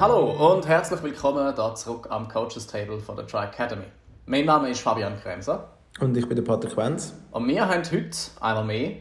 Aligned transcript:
Hallo 0.00 0.54
und 0.54 0.66
herzlich 0.68 1.02
willkommen 1.02 1.52
da 1.56 1.74
zurück 1.74 2.06
am 2.10 2.28
Coaches 2.28 2.68
Table 2.68 3.00
von 3.00 3.16
der 3.16 3.26
Tri 3.26 3.44
Academy. 3.44 3.82
Mein 4.26 4.44
Name 4.44 4.70
ist 4.70 4.80
Fabian 4.80 5.20
Kremser. 5.20 5.68
Und 5.98 6.16
ich 6.16 6.28
bin 6.28 6.36
der 6.36 6.44
Patrick 6.44 6.76
Wenz. 6.76 7.14
Und 7.32 7.48
wir 7.48 7.68
haben 7.68 7.82
heute 7.82 8.10
einmal 8.40 8.64
mehr 8.64 8.92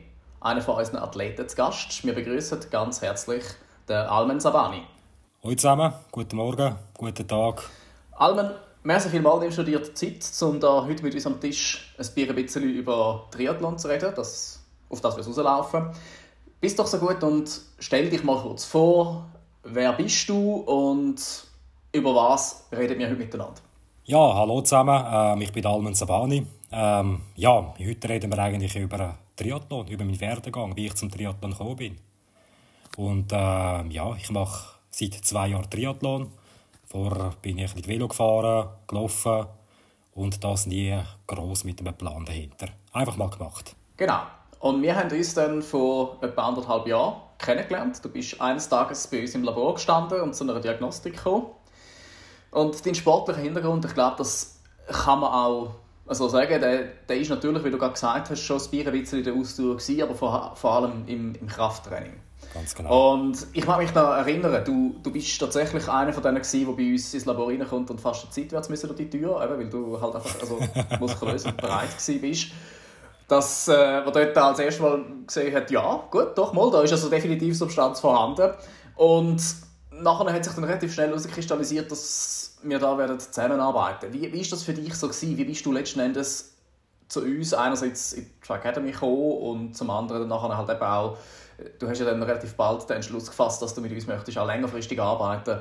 einen 0.41 0.61
von 0.61 0.75
unseren 0.75 0.97
Athleten 0.97 1.47
zu 1.47 1.55
Gast. 1.55 2.03
Wir 2.03 2.15
begrüßen 2.15 2.59
ganz 2.71 3.03
herzlich 3.03 3.43
den 3.87 3.95
Almen 3.95 4.39
Sabani. 4.39 4.81
Hallo 5.43 5.53
zusammen, 5.53 5.93
guten 6.11 6.35
Morgen, 6.35 6.75
guten 6.95 7.27
Tag. 7.27 7.63
Almen, 8.13 8.49
merci 8.87 9.09
vielmals, 9.09 9.55
dir 9.57 9.63
die 9.65 9.93
Zeit, 9.93 10.47
um 10.47 10.59
da 10.61 10.85
heute 10.85 11.03
mit 11.03 11.13
uns 11.13 11.27
am 11.27 11.41
Tisch 11.41 11.93
ein 11.97 12.35
bisschen 12.35 12.63
über 12.63 13.27
Triathlon 13.31 13.77
zu 13.77 13.89
reden, 13.89 14.13
das, 14.15 14.63
auf 14.89 15.01
das 15.01 15.17
wir 15.17 15.25
rauslaufen. 15.25 15.89
Bist 16.61 16.79
doch 16.79 16.87
so 16.87 16.97
gut 16.97 17.21
und 17.21 17.49
stell 17.79 18.09
dich 18.09 18.23
mal 18.23 18.41
kurz 18.41 18.63
vor, 18.63 19.25
wer 19.63 19.91
bist 19.91 20.29
du 20.29 20.39
und 20.39 21.21
über 21.91 22.15
was 22.15 22.65
reden 22.71 22.97
wir 22.97 23.09
heute 23.09 23.17
miteinander? 23.17 23.61
Ja, 24.05 24.35
hallo 24.35 24.61
zusammen, 24.61 25.03
ähm, 25.11 25.41
ich 25.41 25.51
bin 25.51 25.65
Almen 25.65 25.93
Sabani. 25.93 26.47
Ähm, 26.71 27.21
ja, 27.35 27.73
heute 27.77 28.09
reden 28.09 28.31
wir 28.31 28.39
eigentlich 28.39 28.73
über 28.77 29.17
Triathlon, 29.35 29.87
über 29.87 30.05
meinen 30.05 30.21
Werdegang, 30.21 30.77
wie 30.77 30.85
ich 30.85 30.95
zum 30.95 31.11
Triathlon 31.11 31.51
gekommen 31.51 31.75
bin. 31.75 31.97
Und 32.95 33.33
äh, 33.33 33.35
ja, 33.35 34.15
ich 34.15 34.31
mache 34.31 34.77
seit 34.91 35.13
zwei 35.13 35.49
Jahren 35.49 35.69
Triathlon. 35.69 36.31
Vorher 36.89 37.33
bin 37.41 37.57
ich 37.57 37.75
mit 37.75 37.87
Velo 37.87 38.07
gefahren, 38.07 38.69
gelaufen 38.87 39.45
und 40.13 40.43
das 40.43 40.65
nie 40.65 40.97
groß 41.27 41.65
mit 41.65 41.81
einem 41.81 41.93
Plan 41.93 42.25
dahinter. 42.25 42.69
Einfach 42.93 43.17
mal 43.17 43.29
gemacht. 43.29 43.75
Genau. 43.97 44.21
Und 44.59 44.81
wir 44.81 44.95
haben 44.95 45.11
uns 45.11 45.33
dann 45.33 45.61
vor 45.61 46.17
etwa 46.21 46.47
anderthalb 46.47 46.87
Jahren 46.87 47.21
kennengelernt. 47.37 48.03
Du 48.03 48.09
bist 48.09 48.39
eines 48.41 48.69
Tages 48.69 49.05
bei 49.07 49.21
uns 49.21 49.35
im 49.35 49.43
Labor 49.43 49.75
gestanden 49.75 50.21
und 50.21 50.33
zu 50.33 50.43
einer 50.43 50.59
Diagnostik 50.59 51.17
gekommen. 51.17 51.47
Und 52.51 52.83
dein 52.85 52.95
sportlicher 52.95 53.41
Hintergrund, 53.41 53.85
ich 53.85 53.93
glaube, 53.93 54.15
das 54.17 54.61
kann 54.87 55.19
man 55.19 55.31
auch 55.31 55.75
also 56.07 56.29
sagen, 56.29 56.61
der, 56.61 56.83
der 57.07 57.17
ist 57.17 57.29
natürlich, 57.29 57.63
wie 57.65 57.69
du 57.69 57.77
gerade 57.77 57.93
gesagt 57.93 58.29
hast, 58.29 58.41
schon 58.41 58.61
ein 58.61 58.91
bisschen 58.91 59.19
in 59.19 59.25
der 59.25 59.33
Ausdauer 59.33 59.75
gewesen, 59.75 60.01
aber 60.01 60.15
vor, 60.15 60.55
vor 60.55 60.73
allem 60.73 61.03
im, 61.05 61.35
im 61.35 61.47
Krafttraining. 61.47 62.13
Ganz 62.53 62.73
genau. 62.75 63.13
Und 63.13 63.47
ich 63.53 63.65
kann 63.65 63.79
mich 63.79 63.93
noch 63.93 64.11
erinnern, 64.11 64.63
du, 64.63 64.95
du 65.03 65.11
bist 65.11 65.39
tatsächlich 65.39 65.87
einer 65.87 66.13
von 66.13 66.23
denen 66.23 66.37
gewesen, 66.37 66.65
der 66.65 66.73
bei 66.73 66.91
uns 66.91 67.13
ins 67.13 67.25
Labor 67.25 67.49
reinkommt 67.49 67.89
und 67.89 67.99
fast 67.99 68.31
zeitwärts 68.33 68.69
müssen 68.69 68.87
durch 68.87 68.97
die 68.97 69.09
Tür, 69.09 69.43
eben, 69.43 69.57
weil 69.57 69.69
du 69.69 69.99
halt 69.99 70.15
einfach 70.15 70.41
also, 70.41 70.59
muskulös 70.99 71.45
und 71.45 71.57
bereit 71.57 71.89
gewesen 71.97 72.21
bist. 72.21 72.47
Dass, 73.27 73.67
äh, 73.67 74.05
wo 74.05 74.11
dort 74.11 74.37
als 74.37 74.59
erstes 74.59 74.81
Mal 74.81 75.03
gesehen 75.25 75.53
hat, 75.53 75.69
ja, 75.69 76.07
gut, 76.09 76.37
doch 76.37 76.53
mal, 76.53 76.71
da 76.71 76.81
ist 76.81 76.93
also 76.93 77.09
definitiv 77.09 77.57
Substanz 77.57 77.99
vorhanden. 77.99 78.51
Und 78.95 79.41
nachher 79.91 80.33
hat 80.33 80.45
sich 80.45 80.53
dann 80.53 80.63
relativ 80.63 80.93
schnell 80.93 81.09
herauskristallisiert, 81.09 81.91
dass 81.91 82.57
wir 82.63 82.79
da 82.79 82.97
werden 82.97 83.19
zusammenarbeiten 83.19 84.11
Wie, 84.13 84.31
wie 84.31 84.41
ist 84.41 84.51
das 84.51 84.63
für 84.63 84.73
dich 84.73 84.93
so 84.95 85.07
gewesen? 85.07 85.37
Wie 85.37 85.45
bist 85.45 85.65
du 85.65 85.71
letzten 85.71 85.99
Endes 85.99 86.53
zu 87.07 87.21
uns 87.21 87.53
einerseits 87.53 88.13
in 88.13 88.25
die 88.25 88.53
Academy 88.53 88.91
gekommen 88.91 89.37
und 89.37 89.77
zum 89.77 89.89
anderen 89.89 90.21
dann 90.21 90.29
nachher 90.29 90.57
halt 90.57 90.69
eben 90.69 90.81
auch 90.81 91.17
du 91.79 91.87
hast 91.87 91.99
ja 91.99 92.05
dann 92.05 92.21
relativ 92.21 92.55
bald 92.55 92.89
den 92.89 92.97
Entschluss 92.97 93.27
gefasst, 93.27 93.61
dass 93.61 93.73
du 93.73 93.81
mit 93.81 93.91
uns 93.91 94.07
möchtest 94.07 94.37
auch 94.37 94.47
längerfristig 94.47 94.99
arbeiten. 94.99 95.59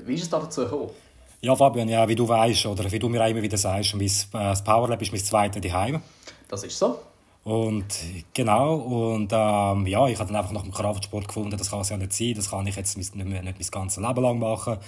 Wie 0.00 0.14
ist 0.14 0.22
es 0.22 0.30
da 0.30 0.40
dazu 0.40 0.62
gekommen? 0.62 0.90
Ja, 1.40 1.54
Fabian, 1.54 1.88
ja, 1.88 2.08
wie 2.08 2.14
du 2.14 2.26
weißt 2.26 2.66
oder 2.66 2.90
wie 2.90 2.98
du 2.98 3.08
mir 3.08 3.26
immer 3.28 3.42
wieder 3.42 3.58
sagst, 3.58 3.94
mein, 3.94 4.06
äh, 4.06 4.10
das 4.32 4.64
Powerlab 4.64 5.00
ist 5.02 5.12
mein 5.12 5.22
zweites 5.22 5.72
Heim. 5.72 6.02
Das 6.48 6.64
ist 6.64 6.78
so. 6.78 6.98
Und 7.44 7.86
genau, 8.34 8.74
und 8.74 9.30
ähm, 9.32 9.86
ja, 9.86 10.08
ich 10.08 10.18
habe 10.18 10.32
dann 10.32 10.36
einfach 10.36 10.50
nach 10.50 10.62
dem 10.62 10.72
Kraftsport 10.72 11.28
gefunden, 11.28 11.56
das 11.56 11.70
kann 11.70 11.82
es 11.82 11.90
ja 11.90 11.96
nicht 11.96 12.12
sein, 12.12 12.34
das 12.34 12.50
kann 12.50 12.66
ich 12.66 12.74
jetzt 12.74 12.96
nicht, 12.96 13.14
mehr, 13.14 13.40
nicht 13.40 13.60
mein 13.60 13.70
ganzes 13.70 14.02
Leben 14.02 14.20
lang 14.20 14.40
machen. 14.40 14.78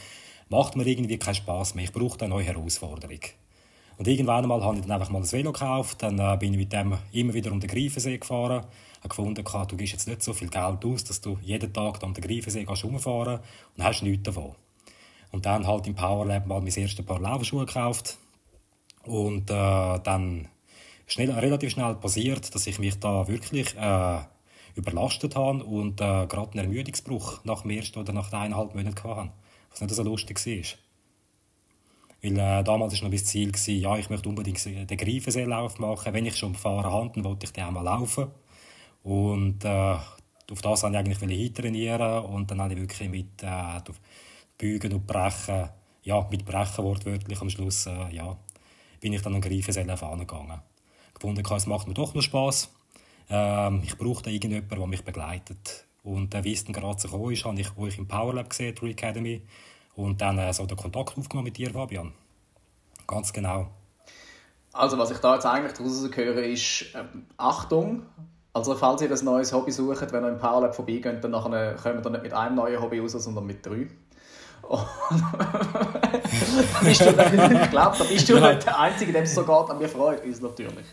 Macht 0.48 0.74
mir 0.74 0.84
irgendwie 0.84 1.18
keinen 1.18 1.36
Spaß 1.36 1.76
mehr, 1.76 1.84
ich 1.84 1.92
brauche 1.92 2.18
eine 2.20 2.30
neue 2.30 2.44
Herausforderung. 2.44 3.20
Und 3.96 4.08
irgendwann 4.08 4.42
einmal 4.42 4.64
habe 4.64 4.76
ich 4.76 4.82
dann 4.82 4.90
einfach 4.90 5.10
mal 5.10 5.20
ein 5.20 5.30
Velo 5.30 5.52
gekauft, 5.52 6.02
dann 6.02 6.18
äh, 6.18 6.36
bin 6.36 6.52
ich 6.54 6.58
mit 6.58 6.72
dem 6.72 6.98
immer 7.12 7.34
wieder 7.34 7.52
um 7.52 7.60
den 7.60 7.70
Greifensee 7.70 8.18
gefahren, 8.18 8.64
habe 8.98 9.08
gefunden, 9.08 9.44
du 9.44 9.76
gibst 9.76 9.92
jetzt 9.92 10.08
nicht 10.08 10.22
so 10.22 10.32
viel 10.32 10.48
Geld 10.48 10.84
aus, 10.84 11.04
dass 11.04 11.20
du 11.20 11.38
jeden 11.42 11.72
Tag 11.72 12.02
um 12.02 12.14
den 12.14 12.24
Greifensee 12.24 12.64
gehst 12.64 12.84
rumfahren 12.84 13.40
und 13.76 13.84
hast 13.84 14.02
nichts 14.02 14.24
davon. 14.24 14.54
Und 15.30 15.46
dann 15.46 15.66
halt 15.66 15.86
im 15.86 15.94
Powerlab 15.94 16.46
mal 16.46 16.60
mein 16.60 16.72
erstes 16.72 17.04
Paar 17.04 17.20
Laufschuhe 17.20 17.66
gekauft 17.66 18.18
und 19.04 19.50
äh, 19.50 19.98
dann 20.00 20.48
schnell, 21.06 21.30
relativ 21.30 21.70
schnell 21.70 21.94
passiert, 21.94 22.54
dass 22.54 22.66
ich 22.66 22.78
mich 22.78 22.98
da 22.98 23.28
wirklich 23.28 23.76
äh, 23.76 24.20
überlastet 24.74 25.36
habe 25.36 25.64
und 25.64 26.00
äh, 26.00 26.26
gerade 26.26 26.52
einen 26.52 26.66
Ermüdungsbruch 26.66 27.44
nach 27.44 27.62
dem 27.62 27.70
ersten 27.72 27.98
oder 27.98 28.12
nach 28.12 28.32
eineinhalb 28.32 28.74
Monaten 28.74 29.02
hatte, 29.04 29.32
was 29.70 29.80
nicht 29.80 29.94
so 29.94 30.02
lustig 30.02 30.44
war. 30.46 30.78
Weil 32.22 32.38
äh, 32.38 32.64
damals 32.64 32.94
war 32.94 33.08
noch 33.08 33.12
das 33.12 33.24
Ziel, 33.26 33.52
gewesen, 33.52 33.80
ja, 33.80 33.96
ich 33.96 34.10
möchte 34.10 34.28
unbedingt 34.28 34.64
den 34.64 34.86
Greifenseelauf 34.86 35.78
machen. 35.78 36.12
Wenn 36.12 36.26
ich 36.26 36.36
schon 36.36 36.54
fahren 36.54 36.84
habe, 36.84 37.10
dann 37.14 37.24
wollte 37.24 37.46
ich 37.46 37.52
den 37.52 37.64
auch 37.64 37.70
mal 37.70 37.82
laufen. 37.82 38.28
Und 39.02 39.64
äh, 39.64 39.96
auf 40.50 40.62
das 40.62 40.82
wollte 40.82 40.98
ich 40.98 41.18
eigentlich 41.18 41.18
hintrainieren 41.18 42.24
und 42.24 42.50
dann 42.50 42.60
habe 42.60 42.74
ich 42.74 42.80
wirklich 42.80 43.08
mit 43.08 43.42
äh, 43.42 43.80
Bügen 44.56 44.92
und 44.92 45.06
Brechen, 45.06 45.68
ja, 46.02 46.26
mit 46.30 46.44
Brechen 46.44 46.84
wortwörtlich 46.84 47.40
am 47.40 47.50
Schluss, 47.50 47.86
äh, 47.86 48.08
ja, 48.10 48.36
bin 49.00 49.12
ich 49.12 49.22
dann 49.22 49.34
an 49.34 49.40
Greifenseelauf 49.40 50.02
angegangen 50.02 50.60
gefunden, 51.18 51.44
es 51.54 51.66
macht 51.66 51.88
mir 51.88 51.94
doch 51.94 52.14
noch 52.14 52.22
Spass. 52.22 52.70
Ähm, 53.28 53.82
ich 53.84 53.96
brauchte 53.98 54.30
irgendjemanden, 54.30 54.78
der 54.78 54.86
mich 54.86 55.04
begleitet. 55.04 55.84
Und 56.02 56.34
äh, 56.34 56.44
wie 56.44 56.52
es 56.52 56.64
dann 56.64 56.72
gerade 56.72 56.98
so 56.98 57.08
gekommen 57.08 57.32
ist, 57.32 57.44
habe 57.44 57.60
ich 57.60 57.76
euch 57.76 57.98
im 57.98 58.08
Powerlab 58.08 58.50
gesehen, 58.50 58.74
die 58.80 58.90
Academy, 58.90 59.42
und 59.96 60.20
dann 60.20 60.38
äh, 60.38 60.52
so 60.52 60.64
den 60.64 60.76
Kontakt 60.76 61.18
aufgenommen 61.18 61.46
mit 61.46 61.56
dir, 61.56 61.70
Fabian. 61.70 62.12
Ganz 63.06 63.32
genau. 63.32 63.68
Also 64.72 64.96
was 64.96 65.10
ich 65.10 65.18
da 65.18 65.34
jetzt 65.34 65.46
eigentlich 65.46 65.72
daraus 65.72 66.08
höre, 66.14 66.42
ist 66.44 66.94
äh, 66.94 67.04
Achtung. 67.36 68.02
Also 68.52 68.74
falls 68.74 69.02
ihr 69.02 69.10
ein 69.10 69.24
neues 69.24 69.52
Hobby 69.52 69.70
sucht, 69.70 70.12
wenn 70.12 70.24
ihr 70.24 70.30
im 70.30 70.38
Powerlab 70.38 70.74
vorbeigeht, 70.74 71.22
dann 71.22 71.30
nachher 71.30 71.74
kommt 71.74 72.04
ihr 72.04 72.10
nicht 72.10 72.22
mit 72.22 72.32
einem 72.32 72.56
neuen 72.56 72.80
Hobby 72.80 72.98
raus, 72.98 73.12
sondern 73.12 73.46
mit 73.46 73.64
drei. 73.64 73.88
bist 76.82 77.00
du, 77.00 77.06
ich 77.06 77.70
glaube, 77.70 77.96
da 77.96 78.04
bist 78.04 78.28
du 78.28 78.38
nicht 78.38 78.66
der 78.66 78.78
Einzige, 78.78 79.12
dem 79.12 79.22
es 79.22 79.34
so 79.34 79.40
geht, 79.40 79.48
aber 79.50 79.80
wir 79.80 79.88
freuen 79.88 80.18
uns 80.20 80.42
natürlich. 80.42 80.84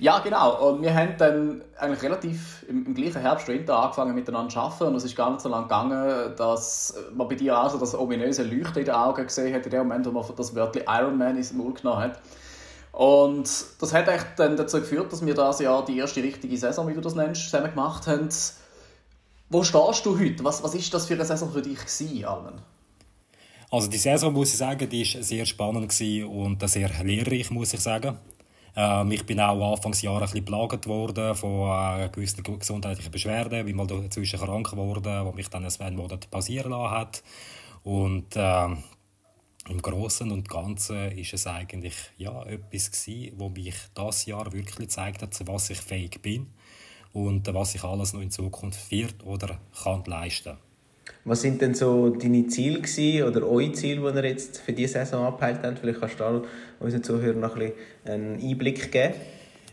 Ja, 0.00 0.20
genau. 0.20 0.70
Und 0.70 0.80
wir 0.82 0.94
haben 0.94 1.14
dann 1.18 1.62
eigentlich 1.78 2.02
relativ 2.02 2.64
im, 2.68 2.86
im 2.86 2.94
gleichen 2.94 3.20
Herbst, 3.20 3.46
Winter 3.48 3.78
angefangen 3.78 4.14
miteinander 4.14 4.48
zu 4.48 4.58
arbeiten 4.58 4.84
und 4.84 4.94
es 4.94 5.04
ist 5.04 5.16
gar 5.16 5.30
nicht 5.30 5.42
so 5.42 5.50
lange 5.50 5.64
gegangen, 5.64 6.34
dass 6.36 6.94
man 7.14 7.28
bei 7.28 7.34
dir 7.34 7.58
auch 7.58 7.68
so 7.68 7.78
das 7.78 7.94
ominöse 7.94 8.42
Leuchten 8.42 8.78
in 8.78 8.84
den 8.86 8.94
Augen 8.94 9.26
gesehen 9.26 9.54
hat, 9.54 9.64
in 9.64 9.70
dem 9.70 9.80
Moment, 9.80 10.06
wo 10.06 10.10
man 10.10 10.24
das 10.34 10.54
Wörtchen 10.54 10.84
Iron 10.88 11.18
Man 11.18 11.36
ins 11.36 11.52
Maul 11.52 11.74
genommen 11.74 12.04
hat. 12.04 12.20
Und 12.94 13.50
das 13.80 13.92
hat 13.92 14.06
echt 14.06 14.26
dann 14.36 14.56
dazu 14.56 14.78
geführt, 14.78 15.12
dass 15.12 15.24
wir 15.26 15.34
das 15.34 15.58
Jahr 15.58 15.84
die 15.84 15.98
erste 15.98 16.22
richtige 16.22 16.56
Saison, 16.56 16.86
wie 16.88 16.94
du 16.94 17.00
das 17.00 17.16
nennst, 17.16 17.42
zusammen 17.42 17.70
gemacht 17.70 18.06
haben. 18.06 18.28
Wo 19.50 19.64
stehst 19.64 20.06
du 20.06 20.18
heute? 20.18 20.44
Was, 20.44 20.62
was 20.62 20.74
ist 20.76 20.94
das 20.94 21.06
für 21.06 21.14
eine 21.14 21.24
Saison 21.24 21.50
für 21.50 21.60
dich 21.60 21.78
gewesen, 21.78 22.24
Almen? 22.24 22.62
Also 23.70 23.88
die 23.88 23.98
Saison, 23.98 24.32
muss 24.32 24.52
ich 24.52 24.58
sagen, 24.58 24.88
die 24.88 25.02
war 25.02 25.22
sehr 25.22 25.44
spannend 25.44 25.92
und 26.28 26.68
sehr 26.68 26.90
lehrreich, 27.02 27.50
muss 27.50 27.74
ich 27.74 27.80
sagen. 27.80 28.16
Ähm, 28.76 29.10
ich 29.10 29.26
bin 29.26 29.40
auch 29.40 29.72
Anfangsjahre 29.72 30.18
ein 30.18 30.22
bisschen 30.24 30.44
belagert 30.44 30.86
worden 30.86 31.34
von 31.34 31.70
äh, 31.70 32.08
gewissen 32.10 32.44
gesundheitlichen 32.44 33.10
Beschwerden, 33.10 33.66
bin 33.66 33.76
mal 33.76 33.88
dazwischen 33.88 34.38
krank 34.38 34.70
geworden, 34.70 35.26
was 35.26 35.34
mich 35.34 35.48
dann 35.48 35.66
ein 35.66 35.96
Monat 35.96 36.30
pausieren 36.30 36.70
lassen 36.70 36.90
hat. 36.90 37.22
Und 37.82 38.26
ähm, 38.36 38.78
im 39.68 39.80
Großen 39.80 40.30
und 40.30 40.48
Ganzen 40.48 41.12
ist 41.12 41.34
es 41.34 41.46
eigentlich 41.46 41.94
ja, 42.18 42.42
etwas 42.44 42.90
gewesen, 42.90 43.34
wo 43.38 43.48
mich 43.48 43.74
das 43.94 44.26
Jahr 44.26 44.52
wirklich 44.52 44.76
gezeigt 44.76 45.22
hat, 45.22 45.34
zu 45.34 45.46
was 45.46 45.70
ich 45.70 45.80
fähig 45.80 46.20
bin 46.22 46.46
und 47.12 47.52
was 47.52 47.74
ich 47.74 47.84
alles 47.84 48.12
noch 48.12 48.20
in 48.20 48.30
Zukunft 48.30 48.90
wird 48.90 49.24
oder 49.24 49.58
kann 49.82 50.04
leisten 50.06 50.56
was 51.24 51.40
sind 51.40 51.60
denn 51.60 51.74
so 51.74 52.10
deine 52.10 52.46
Ziele 52.48 52.80
gewesen, 52.80 53.26
oder 53.26 53.46
eure 53.46 53.72
Ziele, 53.72 54.12
die 54.12 54.18
ihr 54.18 54.24
jetzt 54.30 54.58
für 54.58 54.72
diese 54.72 54.94
Saison 54.94 55.24
abgeheilt 55.24 55.60
habt? 55.62 55.78
Vielleicht 55.78 56.00
kannst 56.00 56.20
du 56.20 56.44
unseren 56.80 57.02
Zuhörern 57.02 57.40
noch 57.40 57.56
ein 57.56 57.72
einen 58.04 58.40
Einblick 58.40 58.92
geben. 58.92 59.14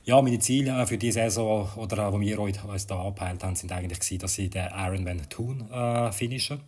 Ja, 0.03 0.21
meine 0.21 0.39
Ziele 0.39 0.85
für 0.87 0.97
diese 0.97 1.19
Saison, 1.19 1.69
oder 1.75 2.11
die 2.11 2.19
wir 2.21 2.37
heute 2.37 2.65
uns 2.67 2.87
da 2.87 3.01
abgeheilt 3.01 3.43
haben, 3.43 3.55
sind 3.55 3.71
eigentlich 3.71 3.99
gewesen, 3.99 4.19
dass 4.19 4.37
ich 4.37 4.49
den 4.49 4.67
Ironman 4.73 5.29
Thun 5.29 5.69
äh, 5.69 6.11
finische. 6.11 6.59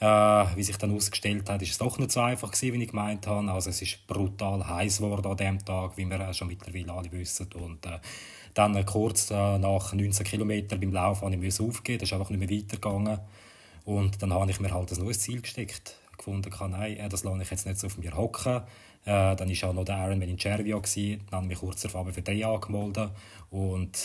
Äh, 0.00 0.06
wie 0.56 0.62
sich 0.62 0.76
dann 0.76 0.94
ausgestellt 0.94 1.48
hat, 1.48 1.62
ist 1.62 1.70
es 1.70 1.78
doch 1.78 1.98
nicht 1.98 2.10
so 2.10 2.20
einfach 2.20 2.50
gewesen, 2.50 2.74
wie 2.74 2.82
ich 2.82 2.90
gemeint 2.90 3.26
habe. 3.26 3.50
Also 3.50 3.70
es 3.70 3.80
ist 3.80 4.06
brutal 4.06 4.66
heiß 4.66 4.98
geworden 4.98 5.26
an 5.26 5.36
dem 5.36 5.64
Tag, 5.64 5.96
wie 5.96 6.08
wir 6.08 6.32
schon 6.34 6.48
mittlerweile 6.48 6.92
alle 6.92 7.12
wissen. 7.12 7.52
Und 7.54 7.86
äh, 7.86 8.00
dann 8.54 8.74
äh, 8.76 8.84
kurz 8.84 9.30
äh, 9.30 9.58
nach 9.58 9.92
19 9.92 10.26
Kilometern 10.26 10.80
beim 10.80 10.92
Laufen 10.92 11.32
habe 11.32 11.46
ich 11.46 11.60
aufgeben. 11.60 11.98
Das 11.98 12.08
ist 12.08 12.12
einfach 12.12 12.30
nicht 12.30 12.40
mehr 12.40 12.50
weitergegangen. 12.50 13.20
Und 13.84 14.22
dann 14.22 14.32
habe 14.32 14.50
ich 14.50 14.60
mir 14.60 14.72
halt 14.72 14.92
ein 14.92 14.98
neues 14.98 15.20
Ziel 15.20 15.40
gesteckt. 15.42 15.96
gefunden, 16.16 16.50
nein, 16.70 16.96
äh, 16.96 17.08
das 17.08 17.24
lasse 17.24 17.42
ich 17.42 17.50
jetzt 17.50 17.66
nicht 17.66 17.78
so 17.78 17.86
auf 17.86 17.98
mir 17.98 18.16
hocken. 18.16 18.62
Äh, 19.04 19.36
dann 19.36 19.48
war 19.48 19.68
auch 19.68 19.74
noch 19.74 19.84
der 19.84 19.98
Ironman 19.98 20.28
in 20.28 20.38
Cervio, 20.38 20.80
dann 20.80 21.20
habe 21.30 21.44
ich 21.44 21.48
mich 21.48 21.58
kurz 21.58 21.82
darauf 21.82 22.12
für 22.12 22.22
drei 22.22 22.46
angemeldet 22.46 23.10
und 23.50 23.98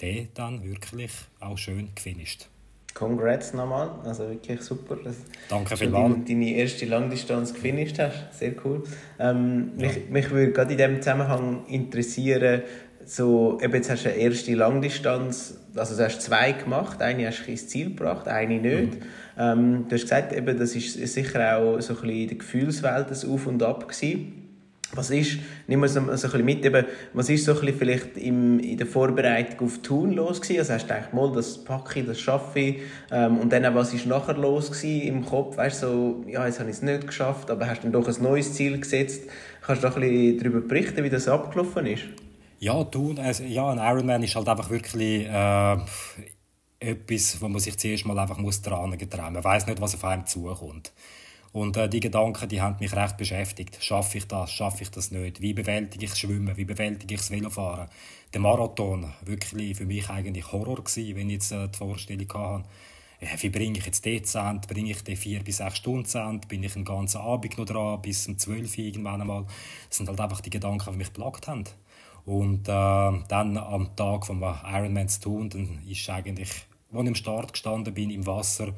der 0.00 0.26
dann 0.34 0.62
wirklich 0.62 1.10
auch 1.40 1.58
schön 1.58 1.92
gefinisht. 1.94 2.48
Congrats 2.94 3.52
nochmal, 3.54 3.90
also 4.04 4.28
wirklich 4.28 4.62
super. 4.62 4.96
Dass 5.02 5.16
Danke. 5.48 5.74
Du 5.74 5.90
deine 5.90 6.54
erste 6.54 6.86
Langdistanz 6.86 7.52
gefinisht 7.52 7.98
hast, 7.98 8.38
sehr 8.38 8.52
cool. 8.64 8.84
Ähm, 9.18 9.72
ja. 9.76 9.88
mich, 9.88 10.08
mich 10.08 10.30
würde 10.30 10.52
gerade 10.52 10.72
in 10.72 10.78
diesem 10.78 11.02
Zusammenhang 11.02 11.66
interessieren, 11.66 12.62
so, 13.04 13.58
eben 13.60 13.74
jetzt 13.74 13.90
hast 13.90 14.04
du 14.04 14.10
eine 14.10 14.18
erste 14.18 14.54
Langdistanz, 14.54 15.58
also 15.74 15.96
du 15.96 16.04
hast 16.04 16.22
zwei 16.22 16.52
gemacht, 16.52 17.02
eine 17.02 17.26
hast 17.26 17.44
du 17.44 17.50
ins 17.50 17.68
Ziel 17.68 17.90
gebracht, 17.90 18.28
eine 18.28 18.60
nicht. 18.60 18.94
Mhm. 18.94 19.00
Ähm, 19.36 19.84
du 19.88 19.94
hast 19.94 20.02
gesagt, 20.02 20.32
eben, 20.32 20.56
das 20.56 20.76
ist 20.76 20.94
sicher 21.12 21.58
auch 21.58 21.80
so 21.80 21.94
ein 21.94 22.00
bisschen 22.00 22.10
in 22.10 22.28
der 22.28 22.38
Gefühlswelt 22.38 23.08
ein 23.10 23.30
Auf 23.30 23.46
und 23.46 23.62
Ab 23.62 23.88
gewesen. 23.88 24.43
Was 24.92 25.10
ist, 25.10 25.38
nimm 25.66 25.82
uns 25.82 25.94
so 25.94 26.00
ein 26.00 26.06
bisschen 26.06 26.44
mit, 26.44 26.86
was 27.14 27.28
ist 27.28 27.44
so 27.44 27.58
ein 27.58 27.74
vielleicht 27.74 28.16
im, 28.16 28.60
in 28.60 28.76
der 28.76 28.86
Vorbereitung 28.86 29.66
auf 29.66 29.78
Tun 29.78 30.12
los 30.12 30.40
gewesen? 30.40 30.60
Also 30.60 30.74
hast 30.74 30.84
du 30.84 30.94
gedacht, 30.94 31.12
mal, 31.12 31.32
das 31.32 31.64
packe 31.64 32.00
ich, 32.00 32.06
das 32.06 32.20
schaffe 32.20 32.60
ich. 32.60 32.76
Ähm, 33.10 33.38
und 33.38 33.52
dann, 33.52 33.74
was 33.74 33.92
ist 33.92 34.06
nachher 34.06 34.34
los 34.34 34.70
gewesen 34.70 35.02
im 35.02 35.24
Kopf? 35.24 35.56
Weißt 35.56 35.82
du, 35.82 35.86
so, 35.86 36.24
ja, 36.28 36.46
jetzt 36.46 36.60
habe 36.60 36.70
ich 36.70 36.76
es 36.76 36.82
nicht 36.82 37.06
geschafft, 37.06 37.50
aber 37.50 37.66
hast 37.66 37.82
dann 37.82 37.92
doch 37.92 38.06
ein 38.06 38.22
neues 38.22 38.54
Ziel 38.54 38.78
gesetzt. 38.78 39.22
Kannst 39.62 39.82
du 39.82 39.88
ein 39.88 39.94
bisschen 39.94 40.38
darüber 40.38 40.60
berichten, 40.60 41.02
wie 41.02 41.10
das 41.10 41.26
abgelaufen 41.26 41.86
ist? 41.86 42.04
Ja, 42.60 42.84
Tun, 42.84 43.18
also, 43.18 43.44
ja, 43.44 43.70
ein 43.70 43.78
Ironman 43.78 44.22
ist 44.22 44.36
halt 44.36 44.48
einfach 44.48 44.70
wirklich 44.70 45.26
äh, 45.26 45.76
etwas, 46.78 47.40
wo 47.40 47.48
man 47.48 47.60
sich 47.60 47.76
zuerst 47.78 48.06
mal 48.06 48.18
einfach 48.18 48.36
dran 48.36 48.44
muss. 48.44 48.62
Man 49.10 49.44
weiß 49.44 49.66
nicht, 49.66 49.80
was 49.80 49.94
auf 49.94 50.04
einem 50.04 50.26
zukommt. 50.26 50.92
Und 51.54 51.76
äh, 51.76 51.88
die 51.88 52.00
Gedanken, 52.00 52.48
die 52.48 52.60
haben 52.60 52.78
mich 52.80 52.96
recht 52.96 53.16
beschäftigt. 53.16 53.78
Schaffe 53.80 54.18
ich 54.18 54.26
das? 54.26 54.50
Schaffe 54.50 54.82
ich 54.82 54.90
das 54.90 55.12
nicht? 55.12 55.40
Wie 55.40 55.54
bewältige 55.54 56.06
ich 56.06 56.16
Schwimmen? 56.16 56.56
Wie 56.56 56.64
bewältige 56.64 57.14
ich 57.14 57.20
das 57.20 57.30
Velofahren? 57.30 57.88
Der 58.32 58.40
Marathon, 58.40 59.12
wirklich 59.24 59.76
für 59.76 59.84
mich 59.84 60.10
eigentlich 60.10 60.50
Horror 60.50 60.82
gewesen, 60.82 61.14
wenn 61.14 61.28
ich 61.28 61.34
jetzt 61.34 61.52
äh, 61.52 61.68
die 61.68 61.78
Vorstellung 61.78 62.26
hatte. 62.34 62.64
Äh, 63.20 63.40
wie 63.40 63.50
bringe 63.50 63.78
ich 63.78 63.86
jetzt 63.86 64.04
den 64.04 64.24
Zent? 64.24 64.66
Bringe 64.66 64.90
ich 64.90 65.04
den 65.04 65.16
vier 65.16 65.44
bis 65.44 65.58
sechs 65.58 65.76
Stunden 65.76 66.06
Zent? 66.06 66.48
Bin 66.48 66.64
ich 66.64 66.72
den 66.72 66.84
ganzen 66.84 67.20
Abend 67.20 67.56
noch 67.56 67.66
dran, 67.66 68.02
bis 68.02 68.26
um 68.26 68.36
zwölf 68.36 68.76
irgendwann 68.76 69.20
einmal? 69.20 69.44
Das 69.88 69.98
sind 69.98 70.08
halt 70.08 70.18
einfach 70.18 70.40
die 70.40 70.50
Gedanken, 70.50 70.90
die 70.90 70.98
mich 70.98 71.12
plagt 71.12 71.46
haben. 71.46 71.62
Und 72.24 72.68
äh, 72.68 73.12
dann 73.28 73.56
am 73.58 73.94
Tag 73.94 74.26
vom 74.26 74.42
Ironman 74.42 75.08
zu 75.08 75.20
tun, 75.20 75.50
dann 75.50 75.82
ist 75.88 76.10
eigentlich, 76.10 76.50
als 76.92 77.02
ich 77.02 77.08
am 77.08 77.14
Start 77.14 77.52
gestanden 77.52 77.94
bin, 77.94 78.10
im 78.10 78.26
Wasser, 78.26 78.74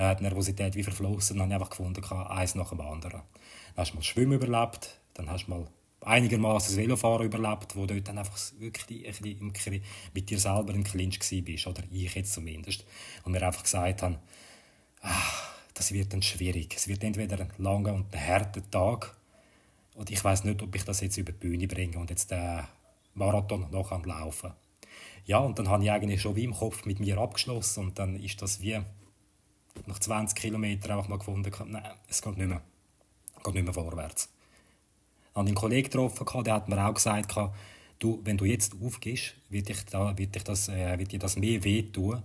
äh, 0.00 0.16
die 0.16 0.22
Nervosität 0.22 0.74
wie 0.74 0.82
verflossen. 0.82 1.36
Dann 1.36 1.44
habe 1.44 1.52
ich 1.52 1.60
einfach 1.60 1.70
gefunden, 1.70 2.04
eins 2.28 2.54
nach 2.54 2.70
dem 2.70 2.80
anderen. 2.80 3.20
Dann 3.74 3.76
hast 3.76 3.92
du 3.92 3.96
mal 3.96 4.02
Schwimmen 4.02 4.32
überlebt, 4.32 4.98
dann 5.14 5.28
hast 5.30 5.46
du 5.46 5.50
mal 5.50 5.66
einigermaßen 6.00 6.74
das 6.74 6.82
Velofahren 6.82 7.26
überlebt, 7.26 7.76
wo 7.76 7.84
du 7.84 8.00
dann 8.00 8.16
einfach 8.16 8.38
wirklich 8.58 9.06
ein 9.06 9.52
bisschen 9.52 9.82
mit 10.14 10.30
dir 10.30 10.38
selber 10.38 10.72
im 10.72 10.84
Clinch 10.84 11.18
bist, 11.18 11.66
oder 11.66 11.82
ich 11.90 12.14
jetzt 12.14 12.32
zumindest. 12.32 12.86
Und 13.24 13.32
mir 13.32 13.42
einfach 13.42 13.62
gesagt 13.62 14.02
haben, 14.02 14.16
ach, 15.02 15.50
das 15.74 15.92
wird 15.92 16.12
dann 16.14 16.22
schwierig. 16.22 16.74
Es 16.74 16.88
wird 16.88 17.04
entweder 17.04 17.38
ein 17.38 17.52
langer 17.58 17.92
und 17.92 18.14
ein 18.14 18.26
harter 18.26 18.68
Tag, 18.70 19.14
und 19.94 20.10
ich 20.10 20.24
weiß 20.24 20.44
nicht, 20.44 20.62
ob 20.62 20.74
ich 20.74 20.84
das 20.84 21.02
jetzt 21.02 21.18
über 21.18 21.32
die 21.32 21.38
Bühne 21.38 21.66
bringe 21.66 21.98
und 21.98 22.08
jetzt 22.08 22.30
den 22.30 22.64
Marathon 23.12 23.66
noch 23.70 23.90
laufen 24.06 24.52
Ja, 25.26 25.38
und 25.40 25.58
dann 25.58 25.68
habe 25.68 25.84
ich 25.84 25.90
eigentlich 25.90 26.22
schon 26.22 26.36
wie 26.36 26.44
im 26.44 26.54
Kopf 26.54 26.86
mit 26.86 27.00
mir 27.00 27.18
abgeschlossen 27.18 27.84
und 27.84 27.98
dann 27.98 28.16
ist 28.16 28.40
das 28.40 28.62
wie 28.62 28.80
nach 29.86 29.98
20 29.98 30.36
Kilometern 30.36 30.92
einfach 30.92 31.08
mal 31.08 31.18
gefunden, 31.18 31.50
nein, 31.68 31.82
es 32.08 32.22
geht 32.22 32.36
nicht 32.36 32.48
mehr. 32.48 32.62
Es 33.36 33.42
geht 33.42 33.54
nicht 33.54 33.64
mehr 33.64 33.74
vorwärts. 33.74 34.28
Habe 35.34 35.46
einen 35.46 35.54
Kollegen 35.54 35.88
getroffen, 35.88 36.44
der 36.44 36.54
hat 36.54 36.68
mir 36.68 36.84
auch 36.84 36.94
gesagt, 36.94 37.34
du, 37.98 38.20
wenn 38.24 38.36
du 38.36 38.44
jetzt 38.44 38.74
aufgehst, 38.82 39.34
wird, 39.48 39.68
dich 39.68 39.84
da, 39.86 40.16
wird, 40.18 40.34
dich 40.34 40.44
das, 40.44 40.68
äh, 40.68 40.98
wird 40.98 41.12
dir 41.12 41.18
das 41.18 41.36
mehr 41.36 41.62
wehtun, 41.62 42.22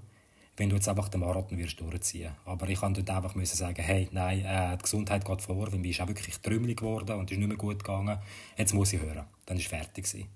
wenn 0.58 0.70
du 0.70 0.76
jetzt 0.76 0.88
einfach 0.88 1.10
den 1.10 1.20
Marathon 1.20 1.58
wirst 1.58 1.80
durchziehen 1.80 2.32
Aber 2.46 2.68
ich 2.70 2.82
musste 2.82 3.04
dort 3.04 3.18
einfach 3.18 3.36
müssen 3.36 3.58
sagen, 3.58 3.82
hey, 3.82 4.08
nein, 4.12 4.44
äh, 4.46 4.78
die 4.78 4.84
Gesundheit 4.84 5.26
geht 5.26 5.42
vor, 5.42 5.72
weil 5.72 5.80
mir 5.80 5.92
ist 5.92 6.02
auch 6.02 6.08
wirklich 6.08 6.38
trümmelig 6.38 6.78
geworden 6.78 7.20
und 7.20 7.30
ist 7.30 7.38
nicht 7.38 7.48
mehr 7.48 7.58
gut 7.58 7.84
gegangen. 7.84 8.18
Jetzt 8.58 8.74
muss 8.74 8.94
ich 8.94 9.02
hören. 9.02 9.26
Dann 9.46 9.58
es 9.58 9.66
fertig. 9.66 10.06
Gewesen. 10.06 10.30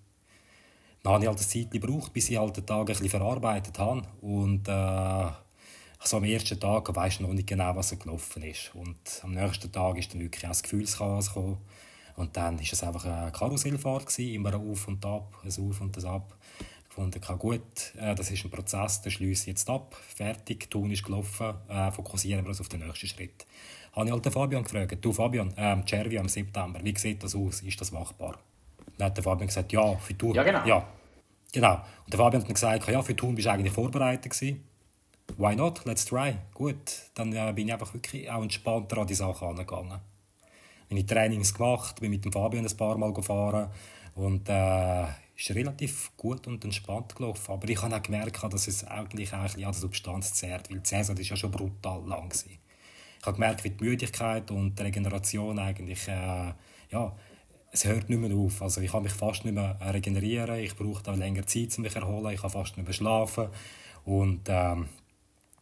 Dann 1.03 1.13
habe 1.13 1.23
ich 1.23 1.29
halt 1.29 1.39
eine 1.39 1.47
Zeit 1.47 1.71
gebraucht, 1.71 2.11
bis 2.11 2.29
ich 2.29 2.37
halt 2.37 2.57
den 2.57 2.65
Tag 2.65 2.79
ein 2.79 2.85
bisschen 2.85 3.09
verarbeitet 3.09 3.79
habe. 3.79 4.03
Und 4.21 4.67
äh, 4.67 5.31
so 6.07 6.17
am 6.17 6.23
ersten 6.23 6.59
Tag 6.59 6.85
du 6.85 7.23
noch 7.23 7.33
nicht 7.33 7.47
genau, 7.47 7.75
was 7.75 7.97
gelaufen 7.97 8.43
ist. 8.43 8.73
Und 8.73 8.97
am 9.23 9.33
nächsten 9.33 9.71
Tag 9.71 9.97
ist 9.97 10.13
dann 10.13 10.21
wirklich 10.21 10.45
auch 10.45 10.49
das 10.49 10.63
Gefühlschaos 10.63 11.27
gekommen. 11.27 11.57
Und 12.15 12.35
dann 12.35 12.57
war 12.57 12.65
es 12.69 12.83
einfach 12.83 13.05
eine 13.05 13.31
Karussellfahrt, 13.31 14.07
gewesen, 14.07 14.33
immer 14.33 14.53
ein 14.53 14.71
Auf 14.71 14.87
und 14.87 15.05
Ab, 15.05 15.37
ein 15.43 15.49
Auf 15.49 15.81
und 15.81 15.97
ein 15.97 16.05
Ab. 16.05 16.35
Ich 16.89 16.95
fand, 16.95 17.39
gut, 17.39 17.61
äh, 17.97 18.15
das 18.15 18.31
ist 18.31 18.43
ein 18.43 18.51
Prozess, 18.51 19.01
den 19.01 19.11
schließe 19.11 19.49
jetzt 19.49 19.69
ab, 19.69 19.95
fertig, 19.95 20.69
tun 20.69 20.91
ist 20.91 21.03
gelaufen, 21.03 21.53
äh, 21.69 21.91
fokussieren 21.91 22.43
wir 22.43 22.49
uns 22.49 22.59
auf 22.59 22.67
den 22.67 22.81
nächsten 22.81 23.07
Schritt. 23.07 23.45
Habe 23.93 24.07
ich 24.07 24.11
halt 24.11 24.25
den 24.25 24.31
Fabian 24.31 24.63
gefragt, 24.63 24.97
du 24.99 25.13
Fabian, 25.13 25.53
ähm, 25.55 25.85
Cervi 25.87 26.17
im 26.17 26.27
September, 26.27 26.79
wie 26.83 26.97
sieht 26.97 27.23
das 27.23 27.35
aus, 27.35 27.61
ist 27.61 27.79
das 27.79 27.91
machbar? 27.91 28.39
Dann 28.97 29.05
hat 29.05 29.17
der 29.17 29.23
Fabian 29.23 29.47
gesagt, 29.47 29.71
ja, 29.71 29.95
für 29.97 30.17
Tour. 30.17 30.35
Ja, 30.35 30.43
genau. 30.43 30.65
Ja, 30.65 30.87
genau. 31.53 31.75
Und 31.75 32.11
der 32.11 32.17
Fabian 32.17 32.41
hat 32.41 32.49
dann 32.49 32.55
gesagt, 32.55 32.87
ja, 32.89 33.01
für 33.01 33.15
Tour 33.15 33.33
bist 33.33 33.45
du 33.45 33.51
eigentlich 33.51 33.71
vorbereitet 33.71 34.33
gewesen 34.33 34.68
why 35.37 35.55
not? 35.55 35.85
Let's 35.85 36.05
try. 36.05 36.35
Gut, 36.53 36.77
dann 37.13 37.33
äh, 37.33 37.51
bin 37.53 37.67
ich 37.67 37.73
einfach 37.73 37.93
wirklich 37.93 38.29
auch 38.29 38.41
entspannter 38.41 38.97
an 38.97 39.07
die 39.07 39.15
Sache 39.15 39.45
angegangen. 39.45 39.99
Meine 40.89 41.05
Trainings 41.05 41.53
gemacht, 41.53 41.99
bin 41.99 42.11
mit 42.11 42.25
dem 42.25 42.31
Fabian 42.31 42.65
ein 42.65 42.77
paar 42.77 42.97
Mal 42.97 43.13
gefahren 43.13 43.69
und 44.15 44.49
äh, 44.49 45.03
ist 45.35 45.51
relativ 45.51 46.11
gut 46.17 46.47
und 46.47 46.63
entspannt 46.65 47.15
gelaufen. 47.15 47.51
Aber 47.51 47.69
ich 47.69 47.81
habe 47.81 47.95
auch 47.95 48.01
gemerkt, 48.01 48.43
dass 48.51 48.67
es 48.67 48.83
eigentlich 48.85 49.33
auch 49.33 49.39
an 49.39 49.51
der 49.55 49.73
Substanz 49.73 50.33
zehrt, 50.33 50.69
weil 50.69 50.79
die 50.79 50.89
Saison 50.89 51.15
ist 51.17 51.29
ja 51.29 51.35
schon 51.35 51.51
brutal 51.51 52.01
lang 52.07 52.29
war. 52.29 52.51
Ich 53.19 53.25
habe 53.25 53.35
gemerkt, 53.35 53.63
wie 53.63 53.69
die 53.69 53.83
Müdigkeit 53.83 54.49
und 54.51 54.77
die 54.79 54.83
Regeneration 54.83 55.59
eigentlich, 55.59 56.07
äh, 56.07 56.53
ja, 56.91 57.15
es 57.71 57.85
hört 57.85 58.09
nicht 58.09 58.19
mehr 58.19 58.35
auf. 58.35 58.61
Also 58.61 58.81
ich 58.81 58.91
kann 58.91 59.03
mich 59.03 59.13
fast 59.13 59.45
nicht 59.45 59.53
mehr 59.53 59.77
regenerieren, 59.81 60.59
ich 60.59 60.75
brauche 60.75 61.03
dann 61.03 61.19
länger 61.19 61.45
Zeit, 61.45 61.77
um 61.77 61.83
mich 61.83 61.93
zu 61.93 61.99
erholen, 61.99 62.33
ich 62.33 62.41
kann 62.41 62.49
fast 62.49 62.77
nicht 62.77 62.85
mehr 62.85 62.93
schlafen 62.93 63.49
und 64.05 64.41
ähm, 64.47 64.87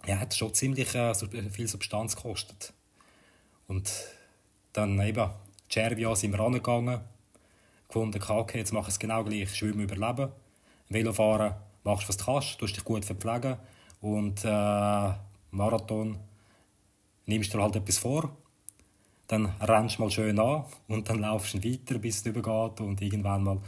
ja, 0.08 0.20
hat 0.20 0.34
schon 0.34 0.54
ziemlich 0.54 0.96
äh, 0.96 1.14
viel 1.50 1.68
Substanz 1.68 2.16
gekostet. 2.16 2.74
Und 3.68 3.92
dann 4.74 5.00
eben, 5.02 5.30
Cervia 5.70 6.16
sind 6.16 6.32
wir 6.32 6.40
angegangen, 6.40 7.02
gefunden, 7.88 8.22
okay, 8.30 8.60
jetzt 8.60 8.74
mach 8.74 8.88
es 8.88 9.00
genau 9.00 9.24
gleich, 9.24 9.54
Schwimmen 9.54 9.82
überleben, 9.82 10.32
Velofahren, 10.90 11.56
machst 11.84 12.08
was 12.08 12.18
du 12.18 12.26
kannst, 12.26 12.58
tust 12.58 12.76
dich 12.76 12.84
gut 12.84 13.04
verpflegen 13.04 13.58
und 14.02 14.46
äh, 14.46 15.14
Marathon 15.52 16.18
nimmst 17.26 17.54
du 17.54 17.62
halt 17.62 17.76
etwas 17.76 17.98
vor, 17.98 18.30
dann 19.28 19.48
rennst 19.60 19.98
du 19.98 20.04
mal 20.04 20.12
schön 20.12 20.40
an 20.40 20.64
und 20.88 21.10
dann 21.10 21.20
laufst 21.20 21.56
du 21.56 21.64
weiter, 21.64 21.98
bis 21.98 22.20
es 22.20 22.26
übergeht 22.26 22.80
und 22.80 23.02
irgendwann 23.02 23.44
mal, 23.44 23.60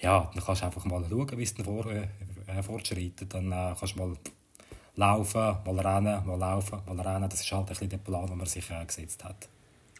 ja, 0.00 0.30
dann 0.34 0.44
kannst 0.44 0.60
du 0.60 0.66
einfach 0.66 0.84
mal 0.84 1.04
schauen, 1.08 1.38
wie 1.38 1.42
es 1.42 1.54
äh, 1.58 2.08
äh 2.46 2.62
fortschreitet, 2.62 3.32
dann 3.32 3.50
äh, 3.50 3.74
kannst 3.78 3.94
du 3.94 4.00
mal 4.00 4.16
laufen, 4.96 5.56
mal 5.64 5.78
rennen, 5.78 6.26
mal 6.26 6.38
laufen, 6.38 6.78
mal 6.86 7.00
rennen. 7.00 7.28
Das 7.28 7.40
ist 7.40 7.52
halt 7.52 7.62
ein 7.62 7.68
bisschen 7.68 7.88
der 7.88 7.98
Plan, 7.98 8.26
den 8.26 8.36
man 8.36 8.46
sich 8.46 8.68
äh, 8.70 8.84
gesetzt 8.84 9.24
hat. 9.24 9.48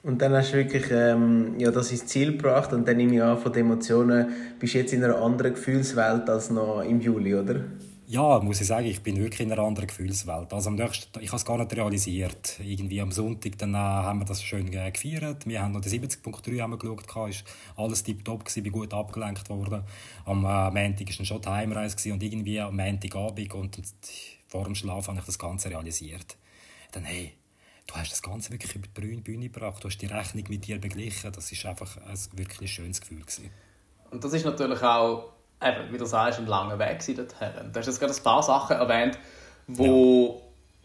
Und 0.03 0.23
dann 0.23 0.33
hast 0.35 0.53
du 0.53 0.59
wirklich 0.59 0.87
ähm, 0.91 1.59
ja, 1.59 1.71
das 1.71 1.91
ins 1.91 2.07
Ziel 2.07 2.33
gebracht 2.33 2.73
und 2.73 2.87
dann 2.87 2.97
nehme 2.97 3.17
ich 3.17 3.23
an, 3.23 3.39
von 3.39 3.53
den 3.53 3.67
Emotionen 3.67 4.29
bist 4.59 4.75
du 4.75 4.79
jetzt 4.79 4.93
in 4.93 5.03
einer 5.03 5.17
anderen 5.17 5.55
Gefühlswelt 5.55 6.31
als 6.31 6.51
noch 6.51 6.83
im 6.83 7.01
Juli, 7.01 7.35
oder? 7.35 7.65
Ja, 8.09 8.39
muss 8.39 8.61
ich 8.61 8.69
sagen, 8.69 8.87
ich 8.87 9.03
bin 9.03 9.17
wirklich 9.17 9.41
in 9.41 9.51
einer 9.51 9.63
anderen 9.63 9.89
Gefühlswelt. 9.89 10.53
Also 10.53 10.71
am 10.71 10.77
nächsten, 10.77 11.21
ich 11.21 11.31
habe 11.31 11.39
es 11.39 11.45
gar 11.45 11.59
nicht 11.59 11.75
realisiert. 11.75 12.61
Irgendwie 12.63 13.01
am 13.01 13.11
Sonntag 13.11 13.59
dann, 13.59 13.75
äh, 13.75 13.79
haben 13.79 14.21
wir 14.21 14.27
das 14.27 14.45
schön 14.45 14.73
äh, 14.73 14.93
gefeiert. 14.93 15.45
Wir 15.45 15.61
haben 15.61 15.73
noch 15.73 15.81
die 15.81 15.89
70.3 15.89 16.61
haben 16.61 16.71
wir 16.71 16.79
geschaut, 16.79 17.03
es 17.29 17.45
war 17.75 17.85
alles 17.85 18.05
tiptop, 18.05 18.45
gewesen, 18.45 18.63
bin 18.63 18.71
gut 18.71 18.95
abgelenkt 18.95 19.51
worden. 19.51 19.83
Am 20.25 20.45
äh, 20.45 20.71
Montag 20.71 21.09
war 21.09 21.17
dann 21.17 21.27
schon 21.27 21.41
die 21.41 21.49
Heimreise 21.49 22.13
und 22.13 22.23
irgendwie 22.23 22.61
am 22.61 22.77
Montagabend 22.77 23.55
und 23.55 23.77
vor 24.47 24.65
dem 24.65 24.75
Schlaf 24.75 25.09
habe 25.09 25.19
ich 25.19 25.25
das 25.25 25.39
Ganze 25.39 25.71
realisiert. 25.71 26.37
Dann, 26.93 27.05
hey, 27.05 27.35
du 27.87 27.95
hast 27.95 28.13
das 28.13 28.23
Ganze 28.23 28.51
wirklich 28.53 28.75
über 28.75 28.89
die 29.01 29.17
Bühne 29.17 29.49
gebracht, 29.49 29.83
du 29.83 29.89
hast 29.89 29.99
die 29.99 30.07
Rechnung 30.07 30.45
mit 30.49 30.67
dir 30.67 30.81
beglichen. 30.81 31.33
Das 31.33 31.53
war 31.53 31.71
einfach 31.71 31.97
ein 31.97 32.19
wirklich 32.33 32.73
schönes 32.73 33.01
Gefühl. 33.01 33.21
Gewesen. 33.21 33.51
Und 34.11 34.25
das 34.25 34.33
ist 34.33 34.45
natürlich 34.45 34.83
auch, 34.83 35.33
eben, 35.63 35.93
wie 35.93 35.99
du 35.99 36.07
sagst, 36.07 36.39
ein 36.39 36.47
langer 36.47 36.79
Weg 36.79 37.05
dorthin. 37.17 37.73
Du 37.73 37.79
hast 37.79 37.87
jetzt 37.87 38.01
gerade 38.01 38.15
ein 38.15 38.23
paar 38.23 38.43
Sachen 38.43 38.77
erwähnt, 38.77 39.19
wo 39.67 40.37
ja. 40.37 40.43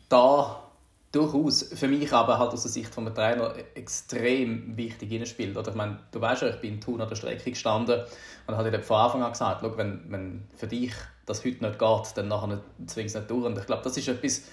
da 0.09 0.70
durchaus 1.11 1.63
für 1.63 1.87
mich 1.87 2.11
aber 2.13 2.39
halt 2.39 2.51
aus 2.51 2.61
der 2.61 2.71
Sicht 2.71 2.95
des 2.95 3.13
Trainer 3.13 3.53
extrem 3.75 4.77
wichtig 4.77 5.27
spielt. 5.27 5.57
Oder 5.57 5.71
ich 5.71 5.75
meine, 5.75 5.99
du 6.11 6.21
weißt 6.21 6.43
ja, 6.43 6.49
ich 6.49 6.61
bin 6.61 6.75
in 6.75 6.81
Thun 6.81 7.01
an 7.01 7.09
der 7.09 7.15
Strecke 7.15 7.49
gestanden 7.49 8.01
und 8.47 8.55
habe 8.55 8.79
von 8.81 8.97
Anfang 8.97 9.23
an 9.23 9.31
gesagt, 9.31 9.63
wenn, 9.77 10.01
wenn 10.09 10.43
für 10.55 10.67
dich 10.67 10.93
das 11.25 11.43
heute 11.45 11.65
nicht 11.65 11.79
geht, 11.79 12.17
dann 12.17 12.27
nachher 12.29 12.61
zwingst 12.85 13.15
es 13.15 13.21
nicht 13.21 13.31
durch. 13.31 13.45
Und 13.45 13.57
ich 13.57 13.65
glaube, 13.65 13.83
das 13.83 13.97
ist 13.97 14.07
etwas, 14.07 14.43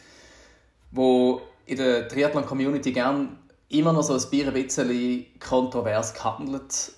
wo 0.90 1.42
in 1.66 1.76
der 1.76 2.08
Triathlon-Community 2.08 2.92
gern 2.92 3.38
immer 3.68 3.92
noch 3.92 4.02
so 4.02 4.14
ein 4.14 4.30
bisschen 4.30 5.26
kontrovers 5.38 6.14
gehandelt 6.14 6.92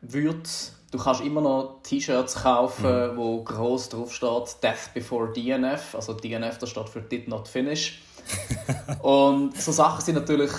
wird. 0.00 0.48
Du 0.90 0.98
kannst 0.98 1.20
immer 1.20 1.42
noch 1.42 1.80
T-Shirts 1.82 2.42
kaufen, 2.42 3.12
mhm. 3.12 3.16
wo 3.16 3.42
groß 3.42 3.90
drauf 3.90 4.14
steht 4.14 4.62
Death 4.62 4.94
Before 4.94 5.30
DNF. 5.32 5.94
Also 5.94 6.14
DNF, 6.14 6.56
das 6.58 6.70
steht 6.70 6.88
für 6.88 7.02
Did 7.02 7.28
Not 7.28 7.48
Finish. 7.48 8.00
und 9.02 9.60
so 9.60 9.72
Sachen 9.72 10.04
sind 10.04 10.14
natürlich 10.14 10.50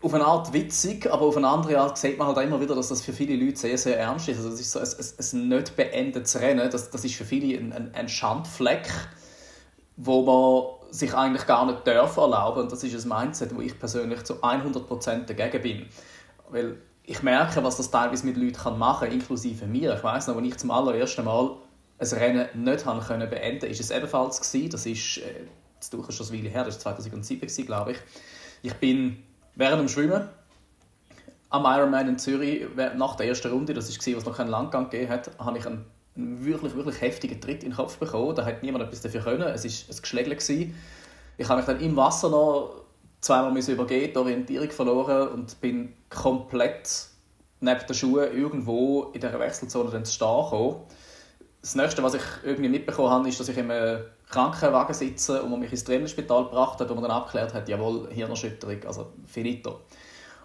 auf 0.00 0.14
eine 0.14 0.24
Art 0.24 0.52
witzig, 0.52 1.10
aber 1.10 1.22
auf 1.22 1.36
eine 1.36 1.48
andere 1.48 1.80
Art 1.80 1.98
sieht 1.98 2.18
man 2.18 2.28
halt 2.28 2.46
immer 2.46 2.60
wieder, 2.60 2.74
dass 2.74 2.88
das 2.88 3.02
für 3.02 3.12
viele 3.12 3.42
Leute 3.42 3.56
sehr, 3.56 3.76
sehr 3.76 3.98
ernst 3.98 4.28
ist. 4.28 4.36
Also 4.36 4.50
das 4.50 4.60
ist 4.60 4.70
so 4.70 4.78
ein, 4.78 5.42
ein, 5.42 5.48
nicht 5.48 5.76
beendetes 5.76 6.40
Rennen. 6.40 6.70
Das, 6.70 6.90
das 6.90 7.04
ist 7.04 7.16
für 7.16 7.24
viele 7.24 7.58
ein, 7.58 7.72
ein, 7.72 7.94
ein 7.94 8.08
Schandfleck, 8.08 8.88
wo 9.96 10.22
man 10.22 10.92
sich 10.92 11.12
eigentlich 11.14 11.46
gar 11.46 11.66
nicht 11.66 11.84
dürfen 11.84 12.20
erlauben. 12.20 12.62
Und 12.62 12.72
das 12.72 12.84
ist 12.84 13.04
ein 13.04 13.08
Mindset, 13.08 13.54
wo 13.56 13.60
ich 13.60 13.76
persönlich 13.76 14.22
zu 14.22 14.34
100% 14.34 15.26
dagegen 15.26 15.62
bin. 15.62 15.86
Weil 16.48 16.76
ich 17.02 17.22
merke, 17.22 17.64
was 17.64 17.76
das 17.76 17.90
teilweise 17.90 18.24
mit 18.24 18.36
Leuten 18.36 18.78
machen 18.78 19.08
kann, 19.08 19.18
inklusive 19.18 19.66
mir. 19.66 19.94
Ich 19.94 20.04
weiß 20.04 20.28
noch, 20.28 20.36
als 20.36 20.46
ich 20.46 20.56
zum 20.58 20.70
allerersten 20.70 21.24
Mal 21.24 21.56
ein 21.98 22.06
Rennen 22.06 22.48
nicht 22.54 22.86
haben 22.86 23.00
können 23.00 23.28
beenden, 23.28 23.66
ist 23.66 23.80
es 23.80 23.90
ebenfalls 23.90 24.40
gewesen. 24.40 24.70
Das 24.70 24.86
äh, 24.86 24.92
das 25.80 25.92
ist 25.92 26.14
schon 26.14 26.26
eine 26.28 26.38
Weile 26.38 26.48
her, 26.50 26.64
das 26.64 26.84
war 26.84 26.96
2007 26.96 27.66
glaube 27.66 27.92
ich. 27.92 27.98
Ich 28.62 28.74
bin 28.74 29.22
während 29.54 29.80
dem 29.80 29.88
Schwimmen 29.88 30.28
am 31.50 31.64
Ironman 31.64 32.08
in 32.08 32.18
Zürich 32.18 32.66
nach 32.96 33.16
der 33.16 33.28
ersten 33.28 33.50
Runde, 33.50 33.74
das 33.74 33.88
war, 33.88 34.16
was 34.16 34.24
noch 34.24 34.36
keinen 34.36 34.48
Langgang 34.48 34.90
gegeben 34.90 35.10
hat, 35.10 35.30
habe 35.38 35.58
ich 35.58 35.66
einen 35.66 35.84
wirklich, 36.14 36.74
wirklich 36.74 37.00
heftigen 37.00 37.40
Tritt 37.40 37.62
in 37.62 37.70
den 37.70 37.76
Kopf 37.76 37.96
bekommen. 37.98 38.34
Da 38.34 38.44
hat 38.44 38.62
niemand 38.62 38.84
etwas 38.84 39.00
dafür 39.00 39.22
können. 39.22 39.42
Es 39.42 39.64
war 39.64 39.94
ein 39.94 40.02
Geschlägel. 40.02 40.36
Ich 41.38 41.48
habe 41.48 41.58
mich 41.58 41.66
dann 41.66 41.80
im 41.80 41.96
Wasser 41.96 42.28
noch 42.28 42.84
zweimal 43.20 43.56
übergehen, 43.56 44.12
die 44.12 44.18
Orientierung 44.18 44.70
verloren 44.70 45.28
und 45.28 45.60
bin 45.60 45.94
komplett 46.10 47.06
neben 47.60 47.86
den 47.86 47.94
Schuhen 47.94 48.32
irgendwo 48.36 49.04
in 49.14 49.20
dieser 49.20 49.38
Wechselzone 49.38 49.90
dann 49.90 50.04
zu 50.04 50.12
stehen 50.12 50.44
gekommen. 50.44 50.76
Das 51.60 51.74
nächste, 51.74 52.02
was 52.02 52.14
ich 52.14 52.22
irgendwie 52.44 52.68
mitbekommen 52.68 53.10
habe, 53.10 53.28
ist, 53.28 53.40
dass 53.40 53.48
ich 53.48 53.58
einem 53.58 54.04
Krankenwagen 54.30 54.94
sitze 54.94 55.42
und 55.42 55.50
man 55.50 55.60
mich 55.60 55.72
ins 55.72 55.84
Trainingsspital 55.84 56.44
gebracht 56.44 56.80
hat, 56.80 56.88
wo 56.90 56.94
man 56.94 57.02
dann 57.02 57.12
abgeklärt 57.12 57.54
hat, 57.54 57.68
jawohl, 57.68 58.08
Hirnerschütterung, 58.10 58.84
also 58.86 59.12
finito. 59.26 59.80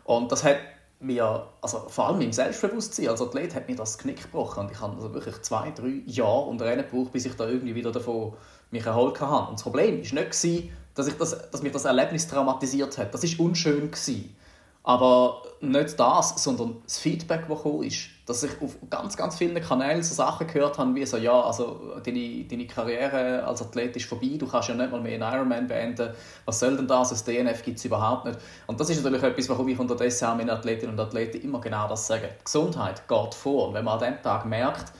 Und 0.05 0.31
das 0.31 0.43
hat 0.43 0.57
mir, 0.99 1.47
also 1.61 1.79
vor 1.89 2.07
allem 2.07 2.21
im 2.21 2.31
Selbstbewusstsein 2.31 3.09
als 3.09 3.21
Athlet 3.21 3.53
hat 3.55 3.67
mir 3.67 3.75
das 3.75 3.97
Knick 3.97 4.23
gebrochen 4.23 4.61
und 4.61 4.71
ich 4.71 4.79
habe 4.79 4.95
also 4.95 5.13
wirklich 5.13 5.41
zwei, 5.41 5.71
drei 5.71 6.01
Jahre 6.05 6.45
und 6.45 6.61
Rennen 6.61 6.85
gebraucht, 6.89 7.11
bis 7.11 7.25
ich 7.25 7.35
da 7.35 7.47
irgendwie 7.47 7.75
wieder 7.75 7.91
davon 7.91 8.33
mich 8.71 8.85
erholt 8.85 9.19
habe. 9.19 9.49
Und 9.49 9.59
das 9.59 9.63
Problem 9.63 9.95
war 9.95 10.23
nicht, 10.23 10.71
dass, 10.95 11.07
ich 11.07 11.17
das, 11.17 11.49
dass 11.51 11.61
mich 11.61 11.71
das 11.71 11.85
Erlebnis 11.85 12.27
traumatisiert 12.27 12.97
hat. 12.97 13.13
Das 13.13 13.23
war 13.23 13.45
unschön. 13.45 13.91
Gewesen. 13.91 14.35
Aber 14.83 15.41
nicht 15.61 15.99
das, 15.99 16.43
sondern 16.43 16.81
das 16.83 16.99
Feedback, 16.99 17.45
das 17.47 17.57
gekommen 17.57 17.83
ist. 17.83 18.09
Dass 18.25 18.41
ich 18.43 18.51
auf 18.61 18.77
ganz, 18.89 19.17
ganz 19.17 19.37
vielen 19.37 19.61
Kanälen 19.61 20.01
so 20.01 20.15
Sachen 20.15 20.47
gehört 20.47 20.77
habe, 20.77 20.95
wie 20.95 21.05
so, 21.05 21.17
ja, 21.17 21.41
also 21.41 21.99
deine, 22.03 22.45
deine 22.45 22.67
Karriere 22.67 23.43
als 23.43 23.61
Athlet 23.61 23.97
ist 23.97 24.05
vorbei, 24.05 24.37
du 24.37 24.47
kannst 24.47 24.69
ja 24.69 24.75
nicht 24.75 24.91
mal 24.91 25.01
mehr 25.01 25.21
einen 25.21 25.33
Ironman 25.35 25.67
beenden, 25.67 26.13
was 26.45 26.59
soll 26.59 26.77
denn 26.77 26.87
das, 26.87 27.11
ein 27.11 27.33
DNF 27.33 27.63
gibt 27.63 27.79
es 27.79 27.85
überhaupt 27.85 28.25
nicht. 28.25 28.39
Und 28.67 28.79
das 28.79 28.89
ist 28.89 29.03
natürlich 29.03 29.23
etwas, 29.23 29.49
warum 29.49 29.67
ich 29.67 29.77
unterdessen 29.77 30.25
auch 30.25 30.37
meinen 30.37 30.51
Athletinnen 30.51 30.93
und 30.93 30.99
Athleten 31.05 31.41
immer 31.41 31.59
genau 31.59 31.87
das 31.89 32.07
sage. 32.07 32.29
Gesundheit 32.43 33.07
geht 33.09 33.33
vor. 33.33 33.67
Und 33.67 33.73
wenn 33.73 33.83
man 33.83 34.01
an 34.01 34.13
dem 34.13 34.21
Tag 34.21 34.45
merkt, 34.45 34.93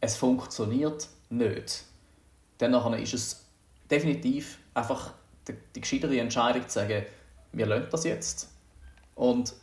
es 0.00 0.16
funktioniert 0.16 1.08
nicht, 1.30 1.82
dann 2.58 2.74
ist 2.94 3.14
es 3.14 3.44
definitiv 3.90 4.58
einfach 4.74 5.12
die, 5.48 5.54
die 5.74 5.80
gescheitere 5.80 6.18
Entscheidung 6.20 6.68
zu 6.68 6.80
sagen, 6.80 7.06
wir 7.52 7.66
lassen 7.66 7.88
das 7.90 8.04
jetzt 8.04 8.50
und 9.14 9.54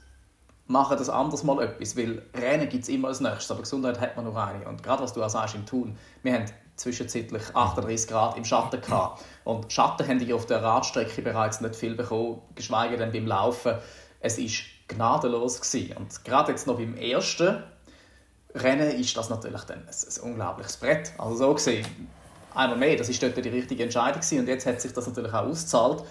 machen 0.74 0.98
das 0.98 1.08
anders 1.08 1.44
mal 1.44 1.64
etwas, 1.64 1.96
weil 1.96 2.24
Rennen 2.34 2.68
gibt 2.68 2.84
es 2.84 2.90
immer 2.90 3.08
als 3.08 3.22
nächstes, 3.22 3.52
aber 3.52 3.62
Gesundheit 3.62 4.02
hat 4.02 4.18
man 4.18 4.26
nur 4.26 4.36
eine. 4.36 4.68
Und 4.68 4.84
gerade 4.84 5.04
was 5.04 5.14
du 5.14 5.24
auch 5.24 5.30
sagst 5.30 5.56
im 5.56 5.66
Tun, 5.66 5.98
wir 6.24 6.34
haben 6.34 6.46
zwischenzeitlich 6.76 7.44
38 7.56 8.10
Grad 8.10 8.36
im 8.36 8.44
Schatten 8.44 8.82
gehabt. 8.82 9.24
Und 9.46 9.72
Schatten 9.72 10.06
haben 10.08 10.20
die 10.20 10.34
auf 10.34 10.48
der 10.48 10.62
Radstrecke 10.62 11.22
bereits 11.22 11.62
nicht 11.62 11.76
viel 11.76 11.96
bekommen, 11.96 12.42
geschweige 12.56 12.98
denn 12.98 13.12
beim 13.12 13.28
Laufen. 13.28 13.76
Es 14.20 14.38
war 14.38 14.48
gnadenlos 14.88 15.62
gewesen. 15.62 15.96
Und 15.96 16.26
gerade 16.26 16.52
jetzt 16.52 16.66
noch 16.68 16.78
beim 16.78 16.98
ersten 16.98 17.64
Rennen 18.56 18.92
ist 19.00 19.16
das 19.16 19.30
natürlich 19.30 19.62
dann 19.62 19.80
ein, 19.80 19.88
ein 19.88 20.22
unglaubliches 20.24 20.78
Brett. 20.78 21.14
Also 21.20 21.36
so 21.36 21.54
gesehen, 21.54 21.86
einmal 22.56 22.78
mehr, 22.78 22.98
das 22.98 23.10
ist 23.10 23.22
dort 23.22 23.38
die 23.38 23.50
richtige 23.50 23.84
Entscheidung 23.84 24.22
gewesen. 24.22 24.40
und 24.40 24.48
jetzt 24.48 24.66
hat 24.66 24.82
sich 24.82 24.92
das 24.92 25.08
natürlich 25.08 25.34
auch 25.34 25.46
ausgezahlt. 25.46 26.04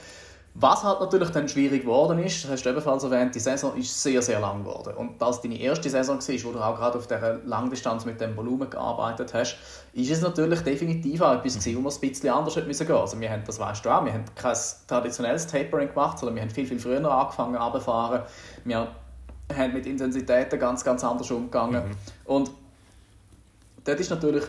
Was 0.54 0.84
halt 0.84 1.00
natürlich 1.00 1.30
dann 1.30 1.48
schwierig 1.48 1.82
geworden 1.82 2.18
ist, 2.18 2.44
das 2.44 2.50
hast 2.50 2.64
du 2.64 2.70
ebenfalls 2.70 3.02
erwähnt, 3.04 3.34
die 3.34 3.40
Saison 3.40 3.74
ist 3.74 4.02
sehr, 4.02 4.20
sehr 4.20 4.38
lang 4.38 4.64
geworden. 4.64 4.94
Und 4.94 5.20
da 5.20 5.30
es 5.30 5.40
deine 5.40 5.58
erste 5.58 5.88
Saison 5.88 6.18
war, 6.18 6.44
wo 6.44 6.52
du 6.52 6.58
auch 6.60 6.76
gerade 6.76 6.98
auf 6.98 7.06
dieser 7.06 7.38
Langdistanz 7.46 8.04
mit 8.04 8.20
dem 8.20 8.36
Volumen 8.36 8.68
gearbeitet 8.68 9.32
hast, 9.32 9.56
ist 9.94 10.10
es 10.10 10.20
natürlich 10.20 10.60
definitiv 10.60 11.22
auch 11.22 11.32
etwas 11.32 11.54
gewesen, 11.54 11.78
wo 11.78 11.88
wir 11.88 11.90
ein 11.90 12.00
bisschen 12.00 12.28
anders 12.28 12.54
hätte 12.54 12.66
müssen 12.66 12.86
gehen. 12.86 12.96
Also 12.96 13.18
wir 13.18 13.30
haben, 13.30 13.42
das 13.46 13.58
weißt 13.58 13.82
du 13.82 13.88
auch, 13.88 14.04
wir 14.04 14.12
haben 14.12 14.24
kein 14.34 14.56
traditionelles 14.86 15.46
Tapering 15.46 15.88
gemacht, 15.88 16.18
sondern 16.18 16.36
wir 16.36 16.42
haben 16.42 16.50
viel, 16.50 16.66
viel 16.66 16.78
früher 16.78 17.10
angefangen 17.10 17.56
runterzufahren. 17.56 18.22
Wir 18.64 18.88
haben 19.56 19.72
mit 19.72 19.86
Intensitäten 19.86 20.58
ganz, 20.58 20.84
ganz 20.84 21.02
anders 21.02 21.30
umgegangen. 21.30 21.82
Mhm. 21.82 21.96
Und 22.26 22.50
dort 23.84 24.00
ist 24.00 24.10
natürlich 24.10 24.44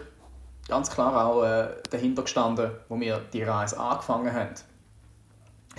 ganz 0.67 0.91
klar 0.91 1.25
auch 1.25 1.45
äh, 1.45 1.67
dahinter 1.89 2.23
gestanden, 2.23 2.71
wo 2.89 2.99
wir 2.99 3.21
die 3.31 3.43
Reise 3.43 3.79
angefangen 3.79 4.33
haben 4.33 4.53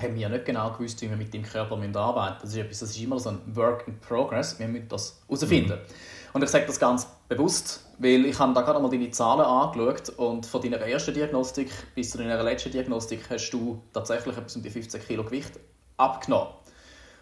haben 0.01 0.15
wir 0.15 0.29
nicht 0.29 0.45
genau 0.45 0.73
gewusst, 0.73 1.01
wie 1.03 1.09
wir 1.09 1.17
mit 1.17 1.33
dem 1.33 1.43
Körper 1.43 1.77
arbeiten 1.77 1.87
müssen. 1.87 2.39
Das 2.43 2.51
ist, 2.51 2.57
etwas, 2.57 2.79
das 2.81 2.91
ist 2.91 3.01
immer 3.01 3.19
so 3.19 3.31
ein 3.31 3.41
Work 3.55 3.87
in 3.87 3.99
Progress. 4.01 4.59
Wir 4.59 4.69
müssen 4.69 4.89
das 4.89 5.21
herausfinden. 5.29 5.79
Mhm. 5.79 6.35
Und 6.35 6.43
ich 6.43 6.51
sage 6.51 6.67
das 6.67 6.81
ganz 6.81 7.07
bewusst, 7.29 7.85
weil 7.99 8.27
ich 8.27 8.39
habe 8.39 8.53
da 8.55 8.63
gerade 8.63 8.81
mal 8.81 8.91
deine 8.91 9.11
Zahlen 9.11 9.43
angeschaut 9.43 10.09
und 10.19 10.45
von 10.47 10.61
deiner 10.61 10.79
ersten 10.79 11.15
Diagnostik 11.15 11.71
bis 11.95 12.11
zu 12.11 12.19
deiner 12.19 12.43
letzten 12.43 12.73
Diagnostik 12.73 13.21
hast 13.31 13.51
du 13.51 13.81
tatsächlich 13.93 14.37
etwas 14.37 14.57
um 14.57 14.63
die 14.63 14.71
15 14.71 15.01
Kilo 15.03 15.23
Gewicht 15.23 15.53
abgenommen. 15.97 16.55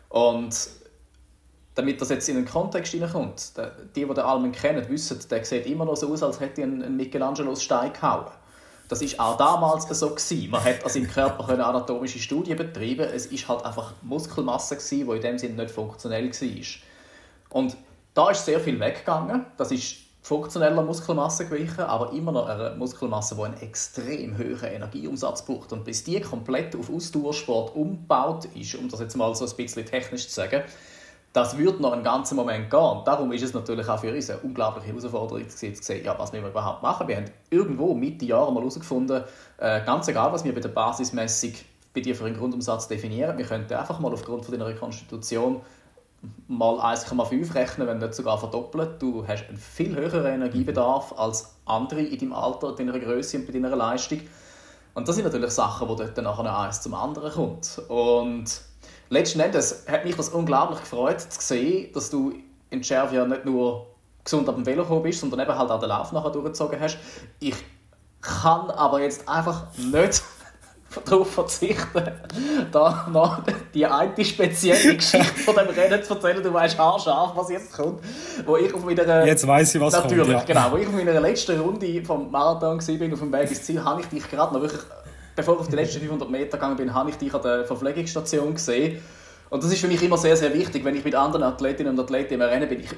Und 0.08 0.56
damit 1.74 2.00
das 2.00 2.10
jetzt 2.10 2.28
in 2.28 2.36
den 2.36 2.44
Kontext 2.44 2.92
hineinkommt, 2.92 3.52
die, 3.94 4.00
die 4.00 4.06
den 4.06 4.18
Almen 4.18 4.52
kennen, 4.52 4.88
wissen, 4.88 5.18
der 5.30 5.44
sieht 5.44 5.66
immer 5.66 5.84
noch 5.84 5.96
so 5.96 6.12
aus, 6.12 6.22
als 6.22 6.40
hätte 6.40 6.62
ein 6.62 6.96
Michelangelo 6.96 7.54
Stein 7.54 7.92
gehauen. 7.92 8.26
Das 8.92 9.00
ist 9.00 9.18
auch 9.18 9.38
damals 9.38 9.88
so 9.98 10.10
gewesen. 10.10 10.50
Man 10.50 10.62
hat 10.62 10.84
also 10.84 10.98
im 10.98 11.08
Körper 11.08 11.46
können 11.46 11.62
anatomische 11.62 12.18
Studien 12.18 12.58
betreiben. 12.58 13.08
Es 13.10 13.24
ist 13.24 13.48
halt 13.48 13.64
einfach 13.64 13.94
Muskelmasse 14.02 14.76
gewesen, 14.76 15.08
die 15.08 15.16
in 15.16 15.22
dem 15.22 15.38
Sinne 15.38 15.62
nicht 15.62 15.70
funktionell 15.70 16.30
war. 16.30 17.58
Und 17.58 17.74
da 18.12 18.28
ist 18.28 18.44
sehr 18.44 18.60
viel 18.60 18.78
weggegangen. 18.78 19.46
Das 19.56 19.72
ist 19.72 19.94
funktioneller 20.20 20.82
Muskelmasse 20.82 21.46
gewichen, 21.46 21.80
aber 21.80 22.12
immer 22.12 22.32
noch 22.32 22.46
eine 22.46 22.74
Muskelmasse, 22.76 23.34
die 23.34 23.42
einen 23.42 23.62
extrem 23.62 24.36
hohen 24.36 24.62
Energieumsatz 24.62 25.46
braucht. 25.46 25.72
Und 25.72 25.86
bis 25.86 26.04
die 26.04 26.20
komplett 26.20 26.76
auf 26.76 26.90
Ausdauersport 26.94 27.74
umgebaut 27.74 28.46
ist, 28.54 28.74
um 28.74 28.90
das 28.90 29.00
jetzt 29.00 29.16
mal 29.16 29.34
so 29.34 29.46
ein 29.46 29.56
bisschen 29.56 29.86
technisch 29.86 30.28
zu 30.28 30.34
sagen, 30.34 30.64
das 31.32 31.56
wird 31.56 31.80
noch 31.80 31.92
einen 31.92 32.02
ganzen 32.02 32.36
Moment 32.36 32.70
gehen. 32.70 33.00
Darum 33.04 33.32
ist 33.32 33.42
es 33.42 33.54
natürlich 33.54 33.88
auch 33.88 33.98
für 33.98 34.12
uns 34.12 34.28
eine 34.28 34.40
unglaubliche 34.40 34.88
Herausforderung 34.88 35.48
zu 35.48 35.56
sehen, 35.56 36.04
ja, 36.04 36.18
was 36.18 36.32
wir 36.32 36.46
überhaupt 36.46 36.82
machen. 36.82 37.08
Wir 37.08 37.16
haben 37.16 37.30
irgendwo 37.48 37.94
Mitte 37.94 38.26
Jahre 38.26 38.52
mal 38.52 38.60
herausgefunden, 38.60 39.24
äh, 39.58 39.84
ganz 39.84 40.08
egal, 40.08 40.32
was 40.32 40.44
wir 40.44 40.54
bei 40.54 40.60
der 40.60 40.68
Basismessung 40.68 41.52
bei 41.94 42.00
dir 42.00 42.14
für 42.14 42.24
einen 42.24 42.36
Grundumsatz 42.36 42.88
definieren, 42.88 43.36
wir 43.36 43.44
könnten 43.44 43.74
einfach 43.74 44.00
mal 44.00 44.12
aufgrund 44.12 44.44
von 44.44 44.52
deiner 44.52 44.66
Rekonstitution 44.66 45.60
mal 46.46 46.78
1,5 46.80 47.54
rechnen, 47.54 47.86
wenn 47.86 47.98
nicht 47.98 48.14
sogar 48.14 48.38
verdoppeln. 48.38 48.94
Du 48.98 49.26
hast 49.26 49.48
einen 49.48 49.58
viel 49.58 49.94
höheren 49.96 50.34
Energiebedarf 50.34 51.12
als 51.18 51.56
andere 51.64 52.00
in 52.00 52.18
deinem 52.18 52.32
Alter, 52.32 52.72
deiner 52.72 52.98
Größe 52.98 53.38
und 53.38 53.46
bei 53.46 53.52
deiner 53.52 53.74
Leistung. 53.74 54.20
Und 54.94 55.08
das 55.08 55.16
sind 55.16 55.24
natürlich 55.24 55.50
Sachen, 55.50 55.88
dort 55.88 56.16
dann 56.16 56.24
nachher 56.24 56.58
eins 56.58 56.80
zum 56.80 56.94
anderen 56.94 57.32
kommt. 57.32 57.80
Und 57.88 58.44
letzten 59.08 59.40
Endes 59.40 59.84
hat 59.90 60.04
mich 60.04 60.16
das 60.16 60.30
unglaublich 60.30 60.80
gefreut, 60.80 61.20
zu 61.20 61.40
sehen, 61.40 61.92
dass 61.92 62.10
du 62.10 62.34
in 62.70 62.82
Cervia 62.82 63.24
nicht 63.26 63.44
nur 63.44 63.86
gesund 64.24 64.48
auf 64.48 64.54
dem 64.54 64.64
Velo 64.64 64.82
gekommen 64.82 65.02
bist, 65.02 65.20
sondern 65.20 65.40
eben 65.40 65.56
halt 65.56 65.70
auch 65.70 65.80
den 65.80 65.88
Lauf 65.88 66.12
nachher 66.12 66.30
durchgezogen 66.30 66.80
hast. 66.80 66.98
Ich 67.40 67.54
kann 68.20 68.70
aber 68.70 69.00
jetzt 69.00 69.28
einfach 69.28 69.66
nicht 69.76 70.22
darauf 71.04 71.30
verzichten, 71.30 72.04
da 72.70 73.08
noch 73.10 73.42
die 73.74 73.86
eine 73.86 74.24
spezielle 74.24 74.96
Geschichte 74.96 75.40
von 75.40 75.54
dem 75.56 75.68
Rennen 75.68 76.02
zu 76.02 76.14
erzählen. 76.14 76.42
Du 76.42 76.52
weißt 76.52 76.78
haarscharf, 76.78 77.32
was 77.34 77.50
jetzt 77.50 77.72
kommt. 77.72 78.00
Wo 78.44 78.56
ich 78.56 78.72
auf 78.72 78.84
meiner, 78.84 79.26
jetzt 79.26 79.46
weiß 79.46 79.74
ich, 79.74 79.80
was 79.80 79.94
natürlich, 79.94 80.18
kommt. 80.18 80.32
Ja. 80.32 80.44
Genau, 80.44 80.72
wo 80.72 80.76
ich 80.76 80.86
auf 80.86 80.92
meiner 80.92 81.20
letzten 81.20 81.58
Runde 81.60 82.04
vom 82.04 82.30
Marathon 82.30 82.78
war, 82.78 83.12
auf 83.12 83.20
dem 83.20 83.32
Weg 83.32 83.50
ins 83.50 83.62
Ziel, 83.62 83.82
habe 83.82 84.02
ich 84.02 84.06
dich 84.08 84.30
gerade 84.30 84.54
noch 84.54 84.60
wirklich 84.60 84.82
bevor 85.34 85.54
ich 85.54 85.60
auf 85.60 85.68
die 85.68 85.76
letzten 85.76 86.00
500 86.00 86.30
Meter 86.30 86.58
gegangen 86.58 86.76
bin, 86.76 86.94
habe 86.94 87.10
ich 87.10 87.16
dich 87.16 87.32
an 87.34 87.42
der 87.42 87.64
Verpflegungsstation 87.64 88.54
gesehen. 88.54 89.02
Und 89.50 89.62
das 89.62 89.72
ist 89.72 89.80
für 89.80 89.88
mich 89.88 90.02
immer 90.02 90.16
sehr, 90.16 90.36
sehr 90.36 90.54
wichtig, 90.54 90.84
wenn 90.84 90.96
ich 90.96 91.04
mit 91.04 91.14
anderen 91.14 91.42
Athletinnen 91.42 91.92
und 91.92 92.00
Athleten 92.00 92.34
im 92.34 92.42
Rennen 92.42 92.68
bin. 92.68 92.80
Ich, 92.80 92.90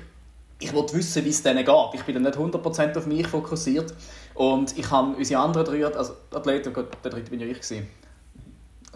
ich 0.60 0.72
will 0.72 0.84
wissen, 0.92 1.24
wie 1.24 1.30
es 1.30 1.42
denen 1.42 1.64
geht. 1.64 1.94
Ich 1.94 2.02
bin 2.04 2.14
dann 2.14 2.22
nicht 2.22 2.38
100% 2.38 2.96
auf 2.96 3.06
mich 3.06 3.26
fokussiert. 3.26 3.92
Und 4.34 4.76
ich 4.78 4.90
habe 4.90 5.16
unsere 5.16 5.40
anderen 5.40 5.66
drei 5.66 5.84
also 5.84 6.14
Athleten, 6.32 6.72
der 6.72 7.10
dritte 7.10 7.30
bin 7.30 7.40
ja 7.40 7.46
ich 7.46 7.60
gewesen. 7.60 7.88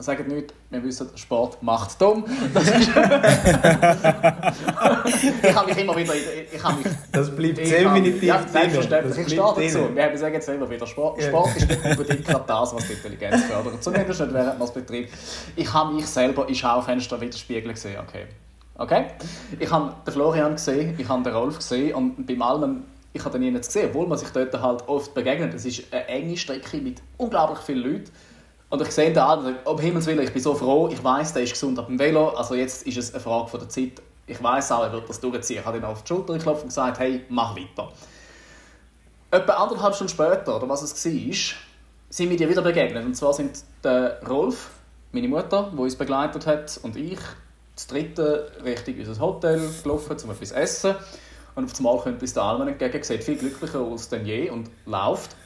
Sagt 0.00 0.28
nicht, 0.28 0.54
wir 0.70 0.84
wissen, 0.84 1.08
Sport 1.16 1.62
macht 1.62 2.00
dumm. 2.00 2.24
Ich 5.42 5.54
habe 5.54 5.68
mich 5.68 5.78
immer 5.78 5.96
wieder... 5.96 6.14
Ich 6.52 6.62
habe 6.62 6.76
mich, 6.76 6.86
das 7.12 7.34
bleibt 7.34 7.58
definitiv 7.58 8.22
Ja, 8.22 8.46
selbstverständlich. 8.46 9.18
Ich 9.18 9.26
stehe 9.26 9.40
dazu. 9.40 9.94
Wir 9.94 10.18
sagen 10.18 10.34
jetzt 10.34 10.48
immer 10.48 10.70
wieder, 10.70 10.86
Sport, 10.86 11.22
Sport 11.22 11.56
ist 11.56 11.68
nicht 11.68 11.84
unbedingt 11.84 12.26
gerade 12.26 12.44
das, 12.46 12.74
was 12.74 12.86
die 12.86 12.92
Intelligenz 12.92 13.44
fördert. 13.44 13.82
Zumindest 13.82 14.20
nicht, 14.20 14.34
während 14.34 14.58
man 14.58 14.68
es 14.68 14.74
betreibt. 14.74 15.12
Ich 15.56 15.72
habe 15.72 15.94
mich 15.94 16.06
selber 16.06 16.48
in 16.48 16.54
Schaufenster 16.54 17.20
widerspiegeln 17.20 17.74
gesehen. 17.74 18.00
Okay. 18.06 18.26
Okay? 18.76 19.06
Ich 19.58 19.70
habe 19.70 19.94
den 20.06 20.12
Florian 20.12 20.52
gesehen, 20.52 20.94
ich 20.96 21.08
habe 21.08 21.22
den 21.22 21.32
Rolf 21.32 21.56
gesehen 21.56 21.94
und 21.94 22.26
beim 22.26 22.42
allem 22.42 22.84
ich 23.12 23.24
habe 23.24 23.38
den 23.38 23.52
nie 23.52 23.58
gesehen, 23.58 23.88
obwohl 23.90 24.06
man 24.06 24.18
sich 24.18 24.28
dort 24.28 24.60
halt 24.60 24.86
oft 24.86 25.14
begegnet. 25.14 25.54
Es 25.54 25.64
ist 25.64 25.92
eine 25.92 26.06
enge 26.06 26.36
Strecke 26.36 26.76
mit 26.78 27.02
unglaublich 27.16 27.58
vielen 27.60 27.82
Leuten. 27.82 28.10
Und 28.70 28.82
ich 28.82 28.90
sehe 28.90 29.12
da, 29.12 29.54
um 29.64 29.78
Himmels 29.78 30.06
Willen, 30.06 30.25
ich 30.25 30.32
bin 30.32 30.42
so 30.42 30.54
froh, 30.54 30.88
ich 30.88 31.02
weiß, 31.02 31.32
der 31.32 31.42
ist 31.42 31.52
gesund 31.52 31.78
auf 31.78 31.87
dem 31.87 31.98
Velo, 31.98 32.28
also 32.30 32.54
jetzt 32.54 32.87
ist 32.87 32.98
es 32.98 33.14
eine 33.14 33.22
Frage 33.22 33.48
von 33.48 33.60
der 33.60 33.68
Zeit. 33.68 34.02
Ich 34.26 34.42
weiß 34.42 34.72
auch, 34.72 34.82
er 34.82 34.92
wird 34.92 35.08
das 35.08 35.20
durchziehen. 35.20 35.60
Ich 35.60 35.64
habe 35.64 35.78
ihn 35.78 35.84
auf 35.84 36.02
die 36.02 36.08
Schulter 36.08 36.34
geklopft 36.34 36.62
und 36.62 36.68
gesagt, 36.68 36.98
hey, 36.98 37.25
mach 37.30 37.56
weiter. 37.56 37.90
Etwa 39.30 39.52
anderthalb 39.54 39.94
Stunden 39.94 40.12
später, 40.12 40.56
oder 40.56 40.68
was 40.68 40.82
es 40.82 41.04
war, 41.04 41.34
sind 42.10 42.30
wir 42.30 42.37
dir 42.37 42.48
wieder 42.48 42.60
begegnet. 42.60 43.06
Und 43.06 43.14
zwar 43.14 43.32
sind 43.32 43.64
der 43.82 44.20
Rolf, 44.28 44.70
meine 45.12 45.28
Mutter, 45.28 45.70
die 45.72 45.78
uns 45.78 45.96
begleitet 45.96 46.46
hat, 46.46 46.78
und 46.82 46.96
ich, 46.96 47.20
das 47.75 47.87
dritte, 47.87 48.52
Richtung 48.62 48.98
unser 48.98 49.18
Hotel 49.18 49.60
gelaufen, 49.82 50.16
um 50.25 50.30
etwas 50.30 50.48
zu 50.48 50.54
essen. 50.54 50.94
Und 51.54 51.64
auf 51.64 51.78
einmal 51.78 51.98
kommt 51.98 52.20
uns 52.20 52.34
der 52.34 52.42
Alman 52.42 52.68
entgegen, 52.68 53.02
sieht 53.02 53.25
viel 53.25 53.37
glücklicher 53.37 53.80
aus 53.80 54.10
denn 54.10 54.26
je 54.26 54.50
und 54.50 54.70
läuft. 54.84 55.37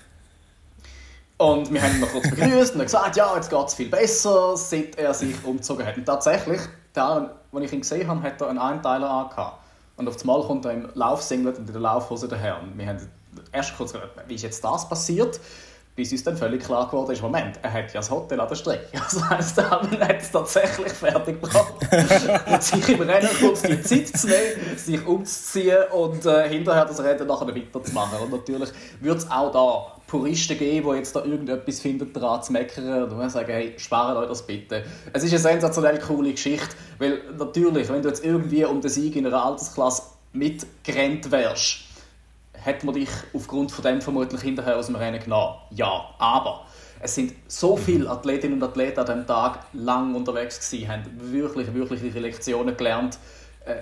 Und 1.42 1.72
wir 1.72 1.82
haben 1.82 1.94
ihn 1.94 2.00
noch 2.00 2.12
kurz 2.12 2.30
begrüßt 2.30 2.74
und 2.76 2.82
gesagt, 2.82 3.16
ja, 3.16 3.34
jetzt 3.34 3.50
geht 3.50 3.66
es 3.66 3.74
viel 3.74 3.88
besser, 3.88 4.56
seit 4.56 4.96
er 4.96 5.12
sich 5.12 5.34
umgezogen 5.44 5.84
hat. 5.84 5.96
Und 5.96 6.04
tatsächlich, 6.04 6.60
Alman, 6.94 7.30
als 7.52 7.64
ich 7.64 7.72
ihn 7.72 7.80
gesehen 7.80 8.06
habe, 8.06 8.22
hat 8.22 8.40
er 8.40 8.48
einen 8.48 8.60
Einteiler 8.60 9.10
angehabt. 9.10 9.58
Und 9.96 10.06
auf 10.06 10.20
einmal 10.20 10.42
kommt 10.42 10.64
er 10.66 10.72
im 10.72 10.88
Laufsinglet 10.94 11.58
und 11.58 11.66
in 11.66 11.72
der 11.72 11.82
Laufhose 11.82 12.28
daher. 12.28 12.62
Und 12.62 12.78
wir 12.78 12.86
haben 12.86 12.98
erst 13.50 13.76
kurz 13.76 13.92
gedacht, 13.92 14.10
wie 14.28 14.36
ist 14.36 14.42
jetzt 14.42 14.62
das 14.62 14.88
passiert? 14.88 15.40
bis 15.94 16.10
uns 16.10 16.24
dann 16.24 16.36
völlig 16.38 16.64
klar 16.64 16.86
geworden 16.86 17.10
ist, 17.10 17.20
Moment, 17.20 17.58
er 17.60 17.70
hat 17.70 17.92
ja 17.92 18.00
das 18.00 18.10
Hotel 18.10 18.40
an 18.40 18.48
der 18.48 18.54
Strecke. 18.54 18.86
Das 18.92 19.28
heisst, 19.28 19.58
er 19.58 19.70
hat 19.70 20.22
es 20.22 20.30
tatsächlich 20.30 20.92
fertig 20.92 21.40
gebracht, 21.40 21.74
sich 22.62 22.88
im 22.88 23.02
Rennen 23.02 23.28
kurz 23.38 23.60
die 23.60 23.82
Zeit 23.82 24.08
zu 24.08 24.26
nehmen, 24.26 24.78
sich 24.78 25.06
umzuziehen 25.06 25.84
und 25.92 26.24
äh, 26.24 26.48
hinterher 26.48 26.86
das 26.86 27.02
Rennen 27.02 27.26
nachher 27.26 27.54
weiterzumachen. 27.54 28.20
Und 28.20 28.30
natürlich 28.30 28.70
wird 29.00 29.18
es 29.18 29.30
auch 29.30 29.52
da 29.52 30.01
Puristen 30.12 30.58
geben, 30.58 30.90
die 30.90 30.96
jetzt 30.98 31.16
da 31.16 31.24
irgendetwas 31.24 31.80
finden, 31.80 32.12
daran 32.12 32.42
zu 32.42 32.52
meckern 32.52 33.10
und 33.10 33.30
sagen, 33.30 33.50
hey, 33.50 33.72
sparen 33.78 34.18
euch 34.18 34.28
das 34.28 34.46
bitte. 34.46 34.84
Es 35.10 35.24
ist 35.24 35.30
eine 35.30 35.40
sensationell 35.40 35.98
coole 36.00 36.32
Geschichte, 36.32 36.68
weil 36.98 37.22
natürlich, 37.38 37.88
wenn 37.88 38.02
du 38.02 38.10
jetzt 38.10 38.22
irgendwie 38.22 38.62
um 38.66 38.82
den 38.82 38.90
Sieg 38.90 39.16
in 39.16 39.26
einer 39.26 39.42
Altersklasse 39.42 40.02
mitgerannt 40.34 41.30
wärst, 41.30 41.78
hat 42.62 42.84
man 42.84 42.94
dich 42.94 43.08
aufgrund 43.32 43.72
von 43.72 43.82
dem 43.84 44.02
vermutlich 44.02 44.42
hinterher 44.42 44.76
aus 44.76 44.88
dem 44.88 44.96
Rennen 44.96 45.18
genommen. 45.18 45.54
Ja, 45.70 46.10
aber 46.18 46.66
es 47.00 47.14
sind 47.14 47.32
so 47.48 47.78
viele 47.78 48.10
Athletinnen 48.10 48.60
und 48.60 48.68
Athleten 48.68 49.00
an 49.00 49.06
diesem 49.06 49.26
Tag 49.26 49.60
lang 49.72 50.14
unterwegs 50.14 50.60
gewesen, 50.60 50.88
haben 50.88 51.04
wirklich, 51.32 51.72
wirklich 51.72 52.02
ihre 52.02 52.20
Lektionen 52.20 52.76
gelernt. 52.76 53.18
Äh, 53.64 53.76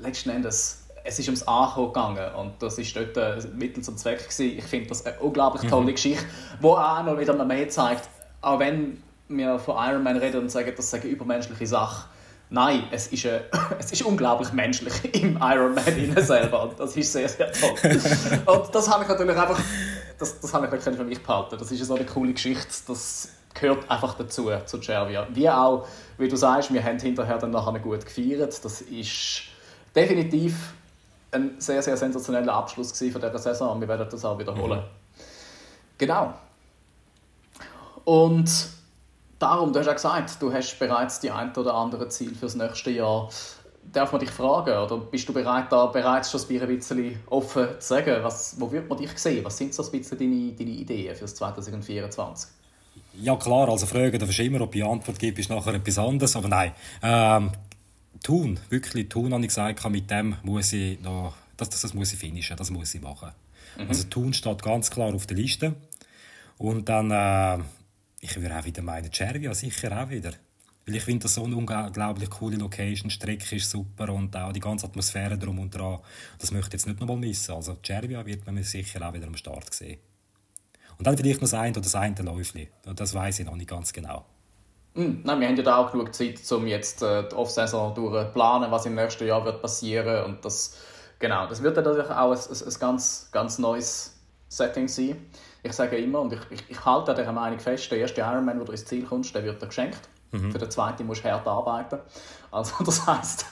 letzten 0.00 0.30
Endes, 0.30 0.83
es 1.04 1.18
ist 1.18 1.28
ums 1.28 1.42
Ankommen 1.42 1.92
gegangen 1.92 2.34
und 2.34 2.62
das 2.62 2.78
ist 2.78 2.96
dort 2.96 3.16
äh, 3.16 3.36
Mittel 3.54 3.82
zum 3.82 3.96
Zweck 3.96 4.18
gewesen. 4.18 4.58
Ich 4.58 4.64
finde 4.64 4.88
das 4.88 5.04
eine 5.04 5.18
unglaublich 5.20 5.70
tolle 5.70 5.86
mhm. 5.86 5.94
Geschichte, 5.94 6.24
die 6.60 6.66
auch 6.66 7.04
noch 7.04 7.18
wieder 7.18 7.44
mehr 7.44 7.68
zeigt, 7.68 8.08
auch 8.40 8.58
wenn 8.58 9.02
wir 9.28 9.58
von 9.58 9.76
Ironman 9.76 10.16
reden 10.16 10.40
und 10.40 10.50
sagen, 10.50 10.72
das 10.74 10.86
ist 10.86 10.94
eine 10.94 11.04
übermenschliche 11.04 11.66
Sache, 11.66 12.08
Nein, 12.50 12.84
es 12.90 13.08
ist, 13.08 13.24
äh, 13.24 13.40
es 13.78 13.90
ist 13.90 14.02
unglaublich 14.02 14.52
menschlich 14.52 14.92
im 15.22 15.38
Iron 15.40 15.74
Man 15.74 16.24
selber 16.24 16.62
und 16.64 16.78
das 16.78 16.96
ist 16.96 17.12
sehr, 17.12 17.28
sehr 17.28 17.50
toll. 17.50 17.74
und 18.46 18.74
das 18.74 18.88
habe 18.88 19.02
ich 19.02 19.08
natürlich 19.08 19.36
einfach, 19.36 19.60
das, 20.18 20.40
das 20.40 20.54
habe 20.54 20.66
ich 20.66 20.72
wirklich 20.72 20.94
für 20.94 21.04
mich 21.04 21.22
behalten. 21.22 21.56
Das 21.58 21.72
ist 21.72 21.84
so 21.84 21.94
eine 21.94 22.04
coole 22.04 22.32
Geschichte, 22.32 22.68
das 22.86 23.28
gehört 23.54 23.90
einfach 23.90 24.14
dazu, 24.14 24.50
zu 24.66 24.80
Cervia. 24.80 25.26
Wie 25.32 25.48
auch, 25.48 25.86
wie 26.18 26.28
du 26.28 26.36
sagst, 26.36 26.72
wir 26.72 26.82
haben 26.84 26.98
hinterher 26.98 27.38
dann 27.38 27.50
nachher 27.50 27.78
gut 27.80 28.04
gefeiert. 28.04 28.64
Das 28.64 28.80
ist 28.82 29.42
definitiv 29.94 30.74
ein 31.34 31.54
sehr, 31.58 31.82
sehr 31.82 31.96
sensationeller 31.96 32.52
Abschluss 32.52 32.92
von 32.92 33.08
dieser 33.08 33.38
Saison 33.38 33.72
und 33.72 33.80
wir 33.80 33.88
werden 33.88 34.06
das 34.10 34.24
auch 34.24 34.38
wiederholen. 34.38 34.80
Mhm. 34.80 34.84
Genau. 35.98 36.34
Und 38.04 38.68
darum, 39.38 39.72
du 39.72 39.78
hast 39.78 39.86
ja 39.86 39.92
gesagt, 39.92 40.42
du 40.42 40.52
hast 40.52 40.78
bereits 40.78 41.20
die 41.20 41.30
ein 41.30 41.54
oder 41.56 41.74
andere 41.74 42.08
Ziel 42.08 42.34
fürs 42.34 42.54
nächste 42.54 42.90
Jahr. 42.90 43.28
Darf 43.92 44.12
man 44.12 44.20
dich 44.20 44.30
fragen, 44.30 44.76
oder 44.76 44.96
bist 44.96 45.28
du 45.28 45.32
bereit, 45.32 45.70
da 45.70 45.86
bereits 45.86 46.30
schon 46.30 46.40
ein 46.40 46.68
bisschen 46.68 47.18
offen 47.26 47.68
zu 47.78 47.86
sagen, 47.86 48.22
was, 48.22 48.58
wo 48.58 48.72
wird 48.72 48.88
man 48.88 48.98
dich 48.98 49.16
sehen? 49.18 49.44
Was 49.44 49.58
sind 49.58 49.74
so 49.74 49.84
ein 49.84 49.90
bisschen 49.90 50.18
deine, 50.18 50.52
deine 50.52 50.70
Ideen 50.70 51.14
fürs 51.14 51.34
2024? 51.34 52.50
Ja 53.20 53.36
klar, 53.36 53.68
also 53.68 53.86
Fragen 53.86 54.18
darfst 54.18 54.38
du 54.38 54.42
immer, 54.42 54.62
ob 54.62 54.74
ich 54.74 54.84
Antwort 54.84 55.18
gebe, 55.18 55.40
ist 55.40 55.50
nachher 55.50 55.74
etwas 55.74 55.98
anderes, 55.98 56.34
aber 56.34 56.48
nein. 56.48 56.72
Ähm, 57.02 57.52
tun, 58.24 58.58
wirklich 58.70 59.08
tun, 59.08 59.32
habe 59.32 59.42
ich 59.42 59.48
gesagt, 59.48 59.88
mit 59.88 60.10
dem 60.10 60.36
muss 60.42 60.72
ich 60.72 61.00
noch, 61.00 61.36
das, 61.56 61.70
das, 61.70 61.82
das 61.82 61.94
muss 61.94 62.12
ich 62.12 62.18
finishen, 62.18 62.56
das 62.56 62.70
muss 62.70 62.92
ich 62.92 63.00
machen. 63.00 63.30
Mhm. 63.78 63.88
Also 63.88 64.02
tun 64.04 64.34
steht 64.34 64.62
ganz 64.62 64.90
klar 64.90 65.14
auf 65.14 65.26
der 65.26 65.36
Liste. 65.36 65.76
Und 66.58 66.88
dann 66.88 67.10
äh, 67.10 67.62
ich 68.24 68.40
würde 68.40 68.58
auch 68.58 68.64
wieder 68.64 68.82
meinen, 68.82 69.12
Cervia 69.12 69.52
sicher 69.54 70.02
auch 70.02 70.08
wieder. 70.08 70.32
Weil 70.86 70.96
ich 70.96 71.02
finde 71.02 71.24
das 71.24 71.34
so 71.34 71.44
eine 71.44 71.56
unglaublich 71.56 72.30
coole 72.30 72.56
Location, 72.56 73.08
die 73.08 73.14
Strecke 73.14 73.56
ist 73.56 73.70
super 73.70 74.12
und 74.12 74.34
auch 74.34 74.52
die 74.52 74.60
ganze 74.60 74.86
Atmosphäre 74.86 75.36
drum 75.36 75.58
und 75.58 75.74
dran. 75.74 75.98
Das 76.38 76.50
möchte 76.50 76.68
ich 76.68 76.72
jetzt 76.74 76.86
nicht 76.86 77.00
nochmal 77.00 77.16
missen. 77.16 77.54
Also 77.54 77.76
Cervia 77.84 78.24
wird 78.24 78.46
man 78.46 78.62
sicher 78.62 79.06
auch 79.06 79.12
wieder 79.12 79.26
am 79.26 79.36
Start 79.36 79.72
sehen. 79.74 79.98
Und 80.96 81.06
dann 81.06 81.16
vielleicht 81.16 81.40
noch 81.40 81.48
das 81.48 81.54
eine 81.54 81.72
oder 81.72 81.80
das 81.82 81.94
eine 81.94 82.14
Läufli. 82.22 82.68
Das 82.82 83.12
weiß 83.12 83.40
ich 83.40 83.46
noch 83.46 83.56
nicht 83.56 83.68
ganz 83.68 83.92
genau. 83.92 84.24
Mm, 84.94 85.22
nein, 85.24 85.40
wir 85.40 85.48
haben 85.48 85.56
ja 85.56 85.62
da 85.62 85.76
auch 85.76 85.92
genug 85.92 86.14
Zeit, 86.14 86.40
um 86.52 86.66
jetzt 86.66 87.02
äh, 87.02 87.28
die 87.28 87.34
Off-Saison 87.34 87.94
durchzuplanen, 87.94 88.70
was 88.70 88.86
im 88.86 88.94
nächsten 88.94 89.26
Jahr 89.26 89.44
wird 89.44 89.60
passieren 89.60 90.24
und 90.24 90.44
das, 90.44 90.76
genau, 91.18 91.46
das 91.46 91.62
wird 91.62 91.76
dann 91.76 91.84
natürlich 91.84 92.10
auch 92.10 92.30
ein, 92.32 92.38
ein, 92.38 92.66
ein 92.66 92.80
ganz, 92.80 93.28
ganz 93.32 93.58
neues 93.58 94.14
Setting 94.48 94.88
sein 94.88 95.16
ich 95.64 95.72
sage 95.72 95.96
immer, 95.96 96.20
und 96.20 96.32
ich, 96.32 96.40
ich, 96.50 96.60
ich 96.68 96.84
halte 96.84 97.12
an 97.12 97.16
dieser 97.16 97.32
Meinung 97.32 97.58
fest, 97.58 97.90
der 97.90 97.98
erste 97.98 98.20
Ironman, 98.20 98.60
wo 98.60 98.64
du 98.64 98.72
ins 98.72 98.84
Ziel 98.84 99.04
kommst, 99.04 99.34
der 99.34 99.42
wird 99.44 99.62
dir 99.62 99.66
geschenkt. 99.66 100.00
Mhm. 100.30 100.52
Für 100.52 100.58
den 100.58 100.70
zweiten 100.70 101.06
musst 101.06 101.24
du 101.24 101.30
hart 101.30 101.46
arbeiten. 101.46 102.00
Also 102.50 102.84
das 102.84 103.06
heisst, 103.06 103.46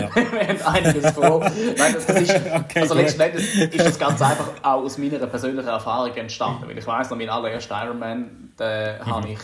ja. 0.00 0.08
wir 0.32 0.48
haben 0.48 0.62
einiges 0.62 1.10
vor. 1.10 1.40
Nein, 1.40 1.94
das, 1.94 2.06
das 2.06 2.20
ist, 2.22 2.30
okay, 2.54 2.80
also 2.80 2.94
letztendlich 2.94 3.74
ist 3.74 3.86
das 3.86 3.98
ganz 3.98 4.22
einfach 4.22 4.48
auch 4.62 4.82
aus 4.82 4.96
meiner 4.96 5.18
persönlichen 5.26 5.68
Erfahrung 5.68 6.14
entstanden. 6.14 6.66
Weil 6.66 6.78
ich 6.78 6.86
weiss 6.86 7.10
noch, 7.10 7.18
mein 7.18 7.28
allererster 7.28 7.84
Ironman, 7.84 8.52
den 8.58 8.98
mhm. 8.98 9.06
habe 9.06 9.28
ich, 9.28 9.38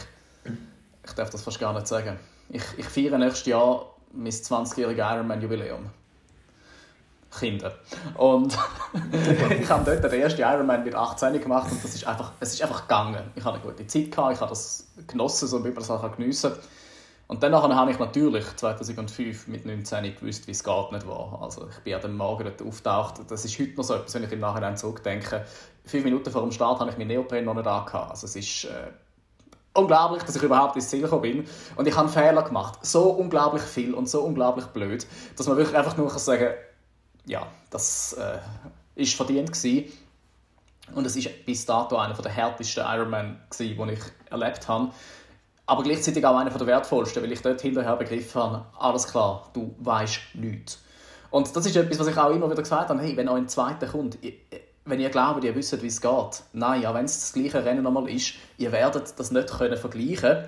ich 1.04 1.12
darf 1.12 1.30
das 1.30 1.42
fast 1.42 1.58
gar 1.58 1.72
nicht 1.72 1.86
sagen, 1.86 2.18
ich, 2.48 2.62
ich 2.76 2.86
feiere 2.86 3.18
nächstes 3.18 3.46
Jahr 3.46 3.86
mein 4.12 4.32
20-jähriges 4.32 5.14
Ironman-Jubiläum. 5.14 5.90
Kinder. 7.38 7.74
Und 8.16 8.56
ich 9.60 9.68
habe 9.68 9.84
dort 9.84 10.04
den 10.04 10.20
ersten 10.20 10.40
Ironman 10.40 10.84
mit 10.84 10.94
18 10.94 11.40
gemacht 11.40 11.70
und 11.70 11.82
das 11.82 11.94
ist 11.94 12.06
einfach, 12.06 12.32
es 12.40 12.54
ist 12.54 12.62
einfach 12.62 12.82
gegangen. 12.82 13.24
Ich 13.34 13.44
hatte 13.44 13.60
eine 13.60 13.64
gute 13.64 13.86
Zeit, 13.86 14.12
gehabt, 14.12 14.34
ich 14.34 14.40
habe 14.40 14.50
das 14.50 14.86
genossen, 15.08 15.48
so 15.48 15.58
wie 15.64 15.68
man 15.68 15.76
das 15.76 15.90
auch 15.90 16.16
geniessen 16.16 16.52
kann. 16.52 16.60
Und 17.26 17.42
dann 17.42 17.54
habe 17.54 17.90
ich 17.90 17.98
natürlich 17.98 18.44
2005 18.56 19.48
mit 19.48 19.64
19 19.64 20.14
gewusst, 20.14 20.46
wie 20.46 20.50
es 20.50 20.62
geht 20.62 20.92
nicht 20.92 21.06
war. 21.06 21.40
Also 21.40 21.68
ich 21.70 21.78
bin 21.78 21.94
an 21.94 22.02
dem 22.02 22.16
Morgen 22.16 22.44
dort 22.44 22.62
auftaucht. 22.62 23.20
Das 23.28 23.44
ist 23.44 23.58
heute 23.58 23.74
noch 23.76 23.84
so 23.84 23.94
etwas, 23.94 24.14
wenn 24.14 24.24
ich 24.24 24.32
im 24.32 24.40
Nachhinein 24.40 24.76
zurückdenke. 24.76 25.44
Fünf 25.86 26.04
Minuten 26.04 26.30
vor 26.30 26.42
dem 26.42 26.52
Start 26.52 26.80
habe 26.80 26.90
ich 26.90 26.98
meinen 26.98 27.08
Neopren 27.08 27.44
noch 27.44 27.54
nicht 27.54 27.66
angehabt. 27.66 28.10
Also 28.10 28.26
es 28.26 28.36
ist 28.36 28.64
äh, 28.64 28.88
unglaublich, 29.74 30.22
dass 30.22 30.36
ich 30.36 30.42
überhaupt 30.42 30.76
ins 30.76 30.88
Ziel 30.88 31.02
gekommen 31.02 31.22
bin. 31.22 31.46
Und 31.76 31.86
ich 31.86 31.96
habe 31.96 32.08
Fehler 32.08 32.42
gemacht. 32.42 32.78
So 32.82 33.10
unglaublich 33.10 33.62
viel 33.62 33.92
und 33.92 34.08
so 34.08 34.22
unglaublich 34.22 34.66
blöd, 34.66 35.06
dass 35.36 35.46
man 35.46 35.56
wirklich 35.56 35.76
einfach 35.76 35.96
nur 35.96 36.10
sagen 36.10 36.46
kann, 36.46 36.54
ja, 37.26 37.46
das 37.70 38.14
äh, 38.14 38.38
ist 38.94 39.14
verdient 39.14 39.52
gewesen. 39.52 39.92
Und 40.94 41.06
es 41.06 41.16
ist 41.16 41.46
bis 41.46 41.64
dato 41.64 41.96
einer 41.96 42.14
der 42.14 42.30
härtesten 42.30 42.84
Ironman, 42.86 43.40
den 43.58 43.88
ich 43.88 44.00
erlebt 44.30 44.68
habe. 44.68 44.90
Aber 45.66 45.82
gleichzeitig 45.82 46.24
auch 46.26 46.36
einer 46.36 46.50
der 46.50 46.66
wertvollsten, 46.66 47.22
weil 47.22 47.32
ich 47.32 47.40
dort 47.40 47.60
hinterher 47.62 47.96
begriffen 47.96 48.42
habe, 48.42 48.66
alles 48.78 49.08
klar, 49.08 49.48
du 49.54 49.74
weißt 49.78 50.20
nichts. 50.34 50.82
Und 51.30 51.56
das 51.56 51.66
ist 51.66 51.74
etwas, 51.74 51.98
was 51.98 52.06
ich 52.06 52.16
auch 52.18 52.30
immer 52.30 52.50
wieder 52.50 52.62
gesagt 52.62 52.90
habe, 52.90 53.00
hey, 53.00 53.16
wenn 53.16 53.28
ein 53.28 53.48
zweiter 53.48 53.86
kommt, 53.86 54.18
wenn 54.84 55.00
ihr 55.00 55.10
glaubt, 55.10 55.44
ihr 55.44 55.54
wisst, 55.54 55.80
wie 55.82 55.86
es 55.86 56.00
geht, 56.00 56.42
nein, 56.52 56.84
auch 56.86 56.94
wenn 56.94 57.06
es 57.06 57.18
das 57.18 57.32
gleiche 57.32 57.64
Rennen 57.64 57.82
nochmal 57.82 58.08
ist, 58.08 58.34
ihr 58.58 58.70
werdet 58.72 59.18
das 59.18 59.30
nicht 59.30 59.48
können 59.48 59.76
vergleichen 59.76 60.44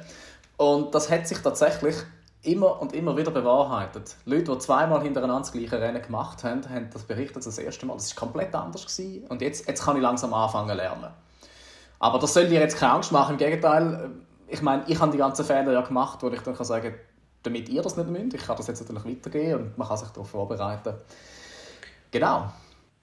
Und 0.57 0.95
das 0.95 1.11
hat 1.11 1.27
sich 1.27 1.39
tatsächlich 1.39 1.97
immer 2.43 2.81
und 2.81 2.93
immer 2.93 3.17
wieder 3.17 3.31
bewahrheitet. 3.31 4.17
Leute, 4.25 4.53
die 4.53 4.59
zweimal 4.59 5.03
hintereinander 5.03 5.41
das 5.41 5.53
gleiche 5.53 5.81
Rennen 5.81 6.03
gemacht 6.03 6.45
haben, 6.45 6.69
haben 6.69 6.91
das 6.93 7.03
berichtet 7.03 7.45
das 7.45 7.59
erste 7.59 7.87
Mal. 7.87 7.95
Das 7.95 8.15
war 8.15 8.21
komplett 8.21 8.55
anders. 8.55 8.87
Gewesen. 8.87 9.27
Und 9.29 9.43
jetzt, 9.43 9.67
jetzt 9.67 9.83
kann 9.83 9.97
ich 9.97 10.03
langsam 10.03 10.33
anfangen 10.33 10.77
lernen. 10.77 11.11
Aber 11.99 12.19
das 12.19 12.35
soll 12.35 12.47
dir 12.47 12.61
jetzt 12.61 12.77
keine 12.79 12.93
Angst 12.93 13.11
machen. 13.11 13.33
Im 13.33 13.39
Gegenteil, 13.39 14.11
ich 14.49 14.63
meine, 14.63 14.85
ich 14.87 15.01
habe 15.01 15.11
die 15.11 15.19
ganzen 15.19 15.45
Fehler 15.45 15.73
ja 15.73 15.81
gemacht, 15.81 16.23
wo 16.23 16.29
ich 16.29 16.41
dann 16.43 16.55
kann 16.55 16.67
sagen 16.67 16.95
damit 17.43 17.69
ihr 17.69 17.83
das 17.83 17.97
nicht 17.97 18.09
müsst. 18.09 18.35
Ich 18.35 18.43
kann 18.43 18.57
das 18.57 18.67
jetzt 18.67 18.81
natürlich 18.89 19.19
weitergehen 19.19 19.61
und 19.61 19.79
man 19.79 19.87
kann 19.87 19.97
sich 19.97 20.09
darauf 20.09 20.29
vorbereiten. 20.29 20.95
Genau. 22.11 22.51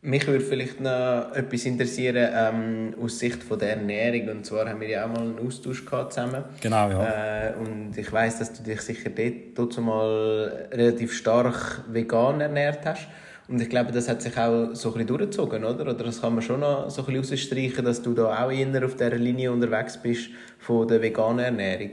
Mich 0.05 0.27
würde 0.27 0.43
vielleicht 0.43 0.81
noch 0.81 1.33
etwas 1.33 1.63
interessieren 1.63 2.29
ähm, 2.35 2.95
aus 3.01 3.19
Sicht 3.19 3.41
von 3.41 3.57
der 3.57 3.77
Ernährung. 3.77 4.35
Und 4.35 4.45
zwar 4.45 4.67
haben 4.67 4.81
wir 4.81 4.89
ja 4.89 5.05
auch 5.05 5.07
mal 5.07 5.21
einen 5.21 5.39
Austausch 5.39 5.85
gehabt 5.85 6.11
zusammen. 6.11 6.43
Genau, 6.59 6.89
ja. 6.89 7.51
Äh, 7.51 7.53
und 7.55 7.97
ich 7.97 8.11
weiß, 8.11 8.39
dass 8.39 8.51
du 8.51 8.63
dich 8.63 8.81
sicher 8.81 9.09
dort 9.55 9.77
mal 9.79 10.67
relativ 10.73 11.13
stark 11.13 11.85
vegan 11.87 12.41
ernährt 12.41 12.85
hast. 12.85 13.07
Und 13.47 13.61
ich 13.61 13.69
glaube, 13.69 13.93
das 13.93 14.09
hat 14.09 14.21
sich 14.21 14.37
auch 14.37 14.73
so 14.73 14.89
ein 14.89 14.93
bisschen 14.93 15.07
durchgezogen, 15.07 15.63
oder? 15.63 15.83
Oder 15.83 16.03
das 16.03 16.19
kann 16.19 16.33
man 16.33 16.41
schon 16.41 16.59
noch 16.59 16.89
so 16.89 17.05
ein 17.05 17.13
bisschen 17.13 17.37
rausstreichen, 17.37 17.85
dass 17.85 18.01
du 18.01 18.13
da 18.13 18.43
auch 18.43 18.51
eher 18.51 18.85
auf 18.85 18.95
dieser 18.95 19.15
Linie 19.15 19.53
unterwegs 19.53 19.95
bist 20.01 20.31
von 20.59 20.85
der 20.85 21.01
veganen 21.01 21.45
Ernährung. 21.45 21.91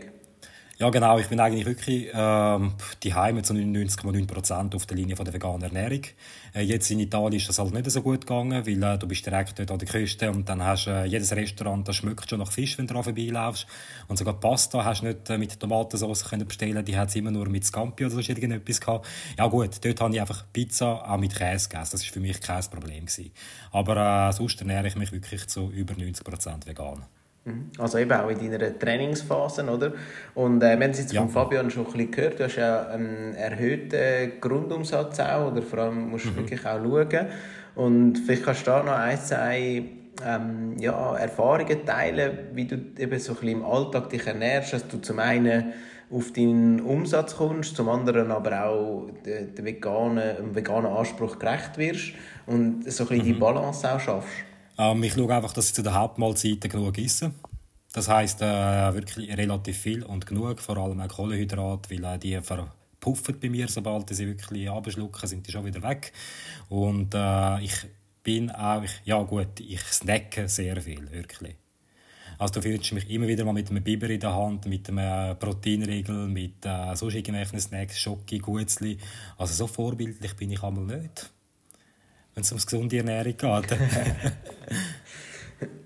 Ja, 0.81 0.89
genau. 0.89 1.19
Ich 1.19 1.27
bin 1.27 1.39
eigentlich 1.41 1.67
wirklich 1.67 2.09
die 2.11 3.15
Heime 3.15 3.43
zu 3.43 3.53
99,9% 3.53 4.75
auf 4.75 4.87
der 4.87 4.97
Linie 4.97 5.15
von 5.15 5.27
der 5.27 5.35
veganen 5.35 5.63
Ernährung. 5.63 6.01
Äh, 6.55 6.63
jetzt 6.63 6.91
in 6.91 7.01
Italien 7.01 7.35
ist 7.35 7.51
das 7.51 7.59
halt 7.59 7.75
nicht 7.75 7.91
so 7.91 8.01
gut 8.01 8.27
gegangen, 8.27 8.67
weil 8.67 8.83
äh, 8.83 8.99
du 8.99 9.07
bist 9.07 9.27
direkt 9.27 9.59
dort 9.59 9.71
an 9.71 9.79
der 9.79 9.89
Küste 9.89 10.31
und 10.31 10.49
dann 10.49 10.65
hast 10.65 10.87
äh, 10.87 11.05
jedes 11.05 11.33
Restaurant, 11.33 11.87
das 11.87 11.97
schmeckt 11.97 12.31
schon 12.31 12.39
nach 12.39 12.51
Fisch, 12.51 12.79
wenn 12.79 12.87
du 12.87 12.95
daran 12.95 13.05
vorbeilaufst. 13.05 13.67
Und 14.09 14.17
sogar 14.17 14.41
Pasta 14.41 14.83
hast 14.83 15.03
du 15.03 15.09
nicht 15.09 15.29
äh, 15.29 15.37
mit 15.37 15.61
Tomatensauce 15.61 16.25
können 16.25 16.49
bestellen, 16.49 16.83
die 16.83 16.97
hat 16.97 17.15
immer 17.15 17.31
nur 17.31 17.49
mit 17.51 17.67
Scampi 17.67 18.07
oder 18.07 18.15
so 18.15 18.21
irgendetwas 18.21 18.81
gehabt. 18.81 19.07
Ja 19.39 19.49
gut, 19.49 19.85
dort 19.85 20.01
habe 20.01 20.15
ich 20.15 20.21
einfach 20.23 20.45
Pizza 20.51 21.07
auch 21.07 21.19
mit 21.19 21.37
Käse 21.37 21.69
gegessen. 21.69 21.91
Das 21.93 22.07
war 22.07 22.13
für 22.13 22.21
mich 22.21 22.41
kein 22.41 22.65
Problem 22.65 23.05
gewesen. 23.05 23.33
Aber 23.71 24.29
äh, 24.29 24.33
sonst 24.33 24.59
ernähre 24.61 24.89
ich 24.89 24.97
mich 24.97 25.13
wirklich 25.13 25.47
zu 25.47 25.71
über 25.71 25.93
90% 25.93 26.67
vegan. 26.67 27.05
Mhm. 27.45 27.71
Also 27.79 27.99
eben 27.99 28.13
auch 28.13 28.29
in 28.29 28.51
deiner 28.51 28.79
Trainingsphase, 28.79 29.65
oder? 29.65 29.93
Und 30.35 30.63
äh, 30.63 30.77
wir 30.79 30.85
haben 30.85 30.91
es 30.91 30.99
jetzt 30.99 31.13
ja. 31.13 31.21
von 31.23 31.31
Fabian 31.31 31.71
schon 31.71 31.87
ein 31.87 31.93
bisschen 31.93 32.11
gehört, 32.11 32.39
du 32.39 32.45
hast 32.45 32.57
ja 32.57 32.87
einen 32.89 33.35
erhöhten 33.35 34.41
Grundumsatz 34.41 35.21
auch, 35.21 35.51
oder 35.51 35.63
vor 35.63 35.81
allem 35.81 36.11
musst 36.11 36.27
du 36.27 36.31
mhm. 36.31 36.37
wirklich 36.37 36.67
auch 36.67 36.83
schauen. 36.83 37.27
Und 37.75 38.19
vielleicht 38.19 38.45
kannst 38.45 38.67
du 38.67 38.71
da 38.71 38.83
noch 38.83 38.93
ein, 38.93 39.19
zwei 39.19 39.85
ähm, 40.27 40.77
ja, 40.79 41.17
Erfahrungen 41.17 41.87
teilen, 41.87 42.39
wie 42.53 42.67
du 42.67 42.77
eben 42.99 43.19
so 43.19 43.33
ein 43.33 43.37
bisschen 43.37 43.49
im 43.49 43.65
Alltag 43.65 44.11
dich 44.11 44.27
ernährst, 44.27 44.73
dass 44.75 44.87
du 44.89 44.99
zum 44.99 45.19
einen 45.19 45.73
auf 46.11 46.33
deinen 46.33 46.81
Umsatz 46.81 47.37
kommst, 47.37 47.77
zum 47.77 47.89
anderen 47.89 48.33
aber 48.33 48.67
auch 48.67 49.11
den, 49.25 49.55
den 49.55 49.65
veganen, 49.65 50.37
dem 50.37 50.55
veganen 50.55 50.93
Anspruch 50.93 51.39
gerecht 51.39 51.79
wirst 51.79 52.13
und 52.47 52.91
so 52.91 53.05
ein 53.05 53.09
bisschen 53.09 53.19
mhm. 53.19 53.23
die 53.23 53.33
Balance 53.35 53.91
auch 53.91 54.01
schaffst. 54.01 54.50
Ähm, 54.81 55.03
ich 55.03 55.13
schaue 55.13 55.35
einfach, 55.35 55.53
dass 55.53 55.67
ich 55.67 55.75
zu 55.75 55.83
den 55.83 55.93
Hauptmahlzeiten 55.93 56.71
genug 56.71 56.97
esse. 56.97 57.33
Das 57.93 58.09
heisst 58.09 58.41
äh, 58.41 58.95
wirklich 58.95 59.37
relativ 59.37 59.77
viel 59.77 60.03
und 60.03 60.25
genug, 60.25 60.61
vor 60.61 60.79
allem 60.79 61.01
auch 61.01 61.09
Kohlenhydrate, 61.09 61.91
weil 61.91 62.05
äh, 62.05 62.19
die 62.19 62.41
verpuffen 62.41 63.39
bei 63.39 63.51
mir, 63.51 63.69
sobald 63.69 64.09
sie 64.09 64.27
wirklich 64.27 64.71
abschlucken, 64.71 65.29
sind 65.29 65.47
die 65.47 65.53
schon 65.53 65.67
wieder 65.67 65.83
weg. 65.83 66.13
Und 66.71 67.15
äh, 67.15 67.61
ich 67.63 67.75
bin 68.23 68.51
auch, 68.51 68.83
ich, 68.83 69.03
ja 69.05 69.23
gut, 69.23 69.61
ich 69.61 69.83
snacke 69.83 70.49
sehr 70.49 70.81
viel, 70.81 71.11
wirklich. 71.11 71.57
Also 72.39 72.55
du 72.55 72.63
findest 72.63 72.95
mich 72.95 73.11
immer 73.11 73.29
wieder 73.29 73.45
mal 73.45 73.53
mit 73.53 73.69
einem 73.69 73.85
Biber 73.85 74.09
in 74.09 74.21
der 74.21 74.35
Hand, 74.35 74.65
mit 74.65 74.89
einem 74.89 74.99
äh, 75.33 75.35
Proteinriegel, 75.35 76.27
mit 76.27 76.65
äh, 76.65 76.97
sonst 76.97 77.17
irgendwelchen 77.17 77.61
Snacks, 77.61 77.99
Schoki, 77.99 78.39
Gutzli. 78.39 78.97
Also 79.37 79.53
so 79.53 79.67
vorbildlich 79.67 80.35
bin 80.37 80.53
ich 80.53 80.63
einmal 80.63 80.85
nicht 80.85 81.31
wenn 82.35 82.43
es 82.43 82.53
um 82.53 82.59
gesunde 82.59 82.99
Ernährung 82.99 83.37
geht. 83.37 83.79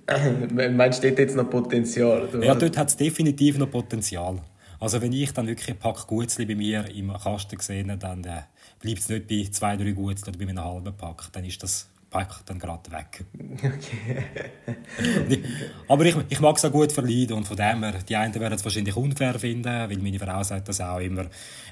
Meinst 0.76 1.02
du, 1.02 1.09
dort 1.09 1.18
jetzt 1.18 1.37
noch 1.37 1.48
Potenzial? 1.48 2.28
Oder? 2.28 2.44
Ja, 2.44 2.54
dort 2.54 2.76
hat 2.76 2.88
es 2.88 2.96
definitiv 2.96 3.59
noch 3.59 3.70
Potenzial. 3.70 4.40
Also 4.80 5.00
wenn 5.00 5.12
ich 5.12 5.33
dann 5.33 5.46
wirklich 5.46 5.70
ein 5.70 5.78
Pack 5.78 6.07
Gutzli 6.07 6.44
bei 6.44 6.54
mir 6.54 6.85
im 6.94 7.12
Kasten 7.12 7.59
sehe, 7.59 7.85
dann 7.85 8.24
äh, 8.24 8.42
bleibt 8.80 8.98
es 8.98 9.09
nicht 9.09 9.26
bei 9.26 9.48
zwei, 9.50 9.76
drei 9.76 9.92
Gutzli 9.92 10.28
oder 10.28 10.38
bei 10.38 10.48
einem 10.48 10.62
halben 10.62 10.94
Pack. 10.94 11.33
Dann 11.33 11.44
ist 11.44 11.62
das 11.62 11.88
Pack 12.11 12.44
dann 12.46 12.59
gerade 12.59 12.90
weg. 12.92 13.24
Okay. 13.64 15.42
Aber 15.88 16.04
ich, 16.04 16.14
ich 16.28 16.40
mag 16.40 16.57
es 16.57 16.64
auch 16.64 16.70
gut 16.70 16.92
verleiden 16.92 17.37
und 17.37 17.46
von 17.46 17.57
dem 17.57 17.83
her, 17.83 17.94
die 18.09 18.14
einen 18.14 18.35
werden 18.35 18.54
es 18.54 18.64
wahrscheinlich 18.64 18.96
unfair 18.96 19.38
finden, 19.38 19.64
weil 19.64 19.98
meine 19.98 20.18
Frau 20.18 20.42
sagt 20.42 20.68
das 20.68 20.80
auch 20.80 20.98
immer, 20.98 21.22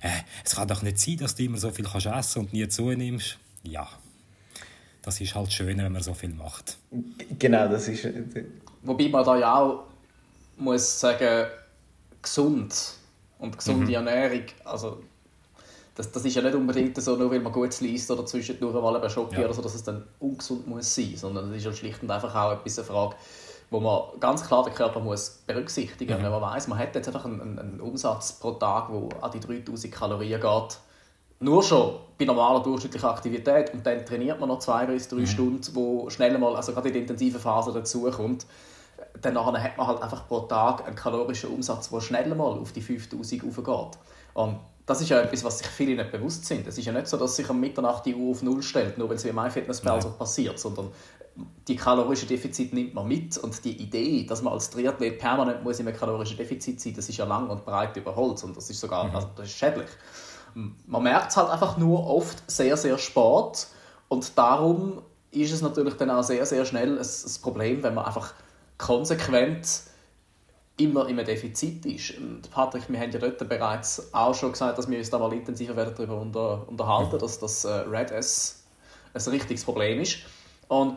äh, 0.00 0.08
es 0.44 0.56
kann 0.56 0.66
doch 0.68 0.82
nicht 0.82 0.98
sein, 0.98 1.18
dass 1.18 1.35
du 1.35 1.44
immer 1.44 1.58
so 1.58 1.70
viel 1.70 1.85
kannst 1.85 2.06
essen 2.06 2.40
und 2.40 2.52
nie 2.52 2.66
zunimmst. 2.66 3.38
Ja, 3.62 3.88
das 5.02 5.20
ist 5.20 5.34
halt 5.34 5.52
schöner, 5.52 5.84
wenn 5.84 5.92
man 5.92 6.02
so 6.02 6.14
viel 6.14 6.30
macht. 6.30 6.78
Genau, 7.38 7.68
das 7.68 7.88
ist... 7.88 8.06
Wobei 8.82 9.08
man 9.08 9.24
da 9.24 9.36
ja 9.36 9.54
auch 9.54 9.84
muss 10.56 11.00
sagen, 11.00 11.46
gesund 12.20 12.74
und 13.38 13.58
gesunde 13.58 13.86
mhm. 13.86 13.94
Ernährung, 14.06 14.44
also 14.64 15.02
das, 15.94 16.10
das 16.10 16.24
ist 16.24 16.34
ja 16.34 16.42
nicht 16.42 16.54
unbedingt 16.54 17.00
so, 17.00 17.16
nur 17.16 17.30
weil 17.30 17.40
man 17.40 17.52
gut 17.52 17.78
liest 17.80 18.10
oder 18.10 18.24
zwischendurch 18.24 18.74
mal 18.74 19.02
ein 19.02 19.10
Schock 19.10 19.32
ja. 19.34 19.44
oder 19.44 19.52
so, 19.52 19.60
dass 19.60 19.74
es 19.74 19.82
dann 19.82 20.04
ungesund 20.20 20.66
muss 20.66 20.94
sein, 20.94 21.14
sondern 21.16 21.50
es 21.50 21.58
ist 21.58 21.64
ja 21.64 21.72
schlicht 21.72 22.02
und 22.02 22.10
einfach 22.10 22.34
auch 22.34 22.52
etwas 22.52 22.78
eine 22.78 22.86
Frage, 22.86 23.16
wo 23.70 23.80
man 23.80 24.02
ganz 24.20 24.46
klar 24.46 24.64
den 24.64 24.74
Körper 24.74 25.00
muss 25.00 25.42
berücksichtigen 25.46 26.12
muss. 26.12 26.20
Mhm. 26.20 26.24
Wenn 26.24 26.32
man 26.32 26.42
weiß, 26.42 26.68
man 26.68 26.78
hat 26.78 26.94
jetzt 26.94 27.08
einfach 27.08 27.24
einen, 27.24 27.58
einen, 27.58 27.80
Umsatz 27.80 28.32
pro 28.34 28.52
Tag, 28.52 28.88
der 28.88 29.22
an 29.22 29.30
die 29.32 29.40
3000 29.40 29.92
Kalorien 29.92 30.40
geht, 30.40 30.78
nur 31.42 31.62
schon 31.62 31.96
bei 32.18 32.24
normaler 32.24 32.62
durchschnittlicher 32.62 33.11
Aktivität 33.11 33.72
und 33.72 33.85
dann 33.85 34.05
trainiert 34.07 34.38
man 34.40 34.48
noch 34.48 34.61
zwei 34.61 34.87
bis 34.87 35.09
drei 35.09 35.20
mhm. 35.20 35.26
Stunden, 35.26 35.74
wo 35.74 36.09
schnell 36.11 36.37
mal, 36.38 36.55
also 36.57 36.72
gerade 36.72 36.88
in 36.88 36.94
der 36.94 37.02
intensiven 37.02 37.40
Phase 37.40 37.72
dazukommt, 37.72 38.46
dann 39.20 39.37
hat 39.38 39.76
man 39.76 39.87
halt 39.87 40.02
einfach 40.02 40.26
pro 40.28 40.40
Tag 40.40 40.87
einen 40.87 40.96
kalorischen 40.96 41.50
Umsatz, 41.50 41.90
der 41.90 42.00
schnell 42.00 42.35
mal 42.35 42.59
auf 42.59 42.72
die 42.72 42.81
5000 42.81 43.44
aufgeht. 43.44 43.98
Und 44.35 44.59
das 44.87 45.00
ist 45.00 45.11
ja 45.11 45.20
etwas, 45.20 45.44
was 45.44 45.59
sich 45.59 45.68
viele 45.68 45.94
nicht 45.96 46.11
bewusst 46.11 46.44
sind. 46.44 46.66
Es 46.66 46.76
ist 46.78 46.85
ja 46.85 46.92
nicht 46.92 47.07
so, 47.07 47.16
dass 47.16 47.37
sich 47.37 47.48
am 47.48 47.61
Mitternacht 47.61 48.05
die 48.07 48.14
Uhr 48.14 48.33
auf 48.33 48.42
Null 48.42 48.62
stellt, 48.62 48.98
nur 48.98 49.09
weil 49.09 49.16
es 49.16 49.24
wie 49.24 49.33
MyFitnessPal 49.33 50.02
so 50.02 50.11
passiert, 50.11 50.59
sondern 50.59 50.88
die 51.66 51.76
kalorische 51.76 52.26
Defizit 52.26 52.72
nimmt 52.74 52.94
man 52.94 53.09
mit 53.09 53.38
und 53.38 53.64
die 53.64 53.81
Idee, 53.81 54.24
dass 54.24 54.42
man 54.42 54.52
als 54.52 54.70
Triathlet 54.70 55.18
permanent 55.18 55.64
muss 55.64 55.81
in 55.81 55.88
einem 55.88 55.96
kalorischen 55.96 56.37
Defizit 56.37 56.81
sein, 56.81 56.94
das 56.94 57.09
ist 57.09 57.16
ja 57.16 57.24
lang 57.24 57.48
und 57.48 57.64
breit 57.64 57.96
überholt 57.96 58.42
und 58.44 58.57
das 58.57 58.68
ist 58.68 58.81
sogar 58.81 59.09
mhm. 59.09 59.14
also 59.14 59.28
das 59.37 59.46
ist 59.46 59.57
schädlich. 59.57 59.88
Man 60.54 61.02
merkt 61.02 61.30
es 61.30 61.36
halt 61.36 61.50
einfach 61.50 61.76
nur 61.76 62.06
oft 62.06 62.50
sehr, 62.50 62.76
sehr 62.76 62.98
spät 62.98 63.66
und 64.08 64.36
darum 64.36 65.02
ist 65.30 65.52
es 65.52 65.62
natürlich 65.62 65.94
dann 65.94 66.10
auch 66.10 66.22
sehr, 66.22 66.44
sehr 66.44 66.64
schnell 66.64 66.98
ein, 66.98 67.04
ein 67.04 67.42
Problem, 67.42 67.82
wenn 67.82 67.94
man 67.94 68.04
einfach 68.04 68.34
konsequent 68.78 69.66
immer 70.76 71.08
im 71.08 71.16
Defizit 71.18 71.86
ist. 71.86 72.18
Und 72.18 72.50
Patrick, 72.50 72.88
wir 72.88 72.98
haben 72.98 73.10
ja 73.10 73.18
dort 73.18 73.48
bereits 73.48 74.12
auch 74.12 74.34
schon 74.34 74.52
gesagt, 74.52 74.78
dass 74.78 74.88
wir 74.88 74.98
uns 74.98 75.10
da 75.10 75.18
mal 75.18 75.32
intensiver 75.32 75.76
werden 75.76 75.94
darüber 75.96 76.20
unter, 76.20 76.68
unterhalten, 76.68 77.18
dass 77.18 77.38
das 77.38 77.64
äh, 77.64 77.70
Red 77.70 78.10
S 78.10 78.64
ein 79.14 79.22
richtiges 79.22 79.64
Problem 79.64 80.00
ist. 80.00 80.18
Und 80.68 80.96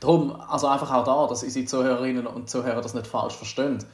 darum, 0.00 0.40
also 0.40 0.68
einfach 0.68 0.92
auch 0.92 1.04
da, 1.04 1.26
dass 1.26 1.42
unsere 1.42 1.66
Zuhörerinnen 1.66 2.26
und 2.26 2.48
Zuhörer 2.48 2.80
das 2.80 2.94
nicht 2.94 3.06
falsch 3.06 3.34
verstehen 3.34 3.84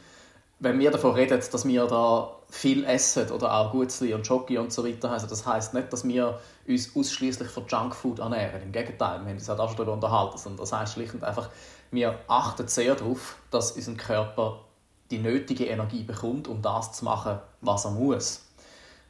wenn 0.62 0.79
wir 0.79 0.92
davon 0.92 1.14
reden, 1.14 1.40
dass 1.40 1.66
wir 1.66 1.87
da 1.87 2.37
viel 2.48 2.85
essen 2.85 3.29
oder 3.33 3.53
auch 3.53 3.72
Gutzli 3.72 4.14
und 4.14 4.25
Schoki 4.25 4.59
und 4.59 4.72
so 4.72 4.87
weiter, 4.87 5.11
also 5.11 5.27
das 5.27 5.44
heißt 5.44 5.75
nicht, 5.75 5.92
dass 5.92 6.07
wir 6.07 6.38
uns 6.68 6.94
ausschließlich 6.94 7.48
von 7.48 7.66
Junkfood 7.66 8.20
ernähren. 8.20 8.62
Im 8.62 8.70
Gegenteil, 8.70 9.18
wir 9.20 9.27
haben 9.27 9.35
uns 9.35 9.48
halt 9.48 9.59
auch 9.59 9.68
schon 9.68 9.79
darüber 9.79 9.94
unterhalten. 9.94 10.38
Und 10.46 10.61
das 10.61 10.72
heißt 10.72 10.92
schlicht 10.92 11.14
und 11.14 11.25
einfach, 11.25 11.48
wir 11.90 12.16
achten 12.29 12.68
sehr 12.68 12.94
darauf, 12.94 13.38
dass 13.51 13.72
unser 13.72 13.94
Körper 13.94 14.61
die 15.11 15.18
nötige 15.18 15.66
Energie 15.66 16.05
bekommt, 16.05 16.46
um 16.46 16.62
das 16.62 16.92
zu 16.92 17.05
machen, 17.05 17.40
was 17.61 17.85
er 17.85 17.90
muss. 17.90 18.46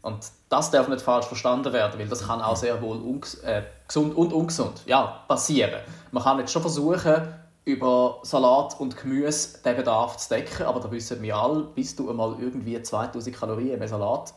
Und 0.01 0.25
das 0.49 0.71
darf 0.71 0.89
nicht 0.89 1.03
falsch 1.03 1.27
verstanden 1.27 1.75
werden, 1.75 2.01
weil 2.01 2.09
das 2.09 2.27
kann 2.27 2.41
auch 2.41 2.57
sehr 2.57 2.81
wohl 2.81 2.99
äh, 3.45 3.63
gesund 3.87 4.17
und 4.17 4.33
ungesund 4.33 4.81
ja, 4.87 5.23
passieren. 5.29 5.83
Man 6.13 6.23
kann 6.23 6.39
jetzt 6.39 6.51
schon 6.51 6.63
versuchen, 6.63 7.42
über 7.65 8.19
Salat 8.23 8.79
und 8.81 8.97
Gemüse 8.97 9.59
den 9.63 9.77
Bedarf 9.77 10.17
zu 10.17 10.31
decken. 10.31 10.67
Aber 10.67 10.81
da 10.81 10.91
wissen 10.91 11.23
wir 11.23 11.37
alle, 11.37 11.63
bis 11.63 11.95
du 11.95 12.11
einmal 12.11 12.37
irgendwie 12.41 12.81
2000 12.81 13.37
Kalorien 13.37 13.81
im 13.81 13.89
Salat 13.89 14.35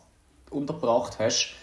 untergebracht 0.52 1.18
hast, 1.20 1.54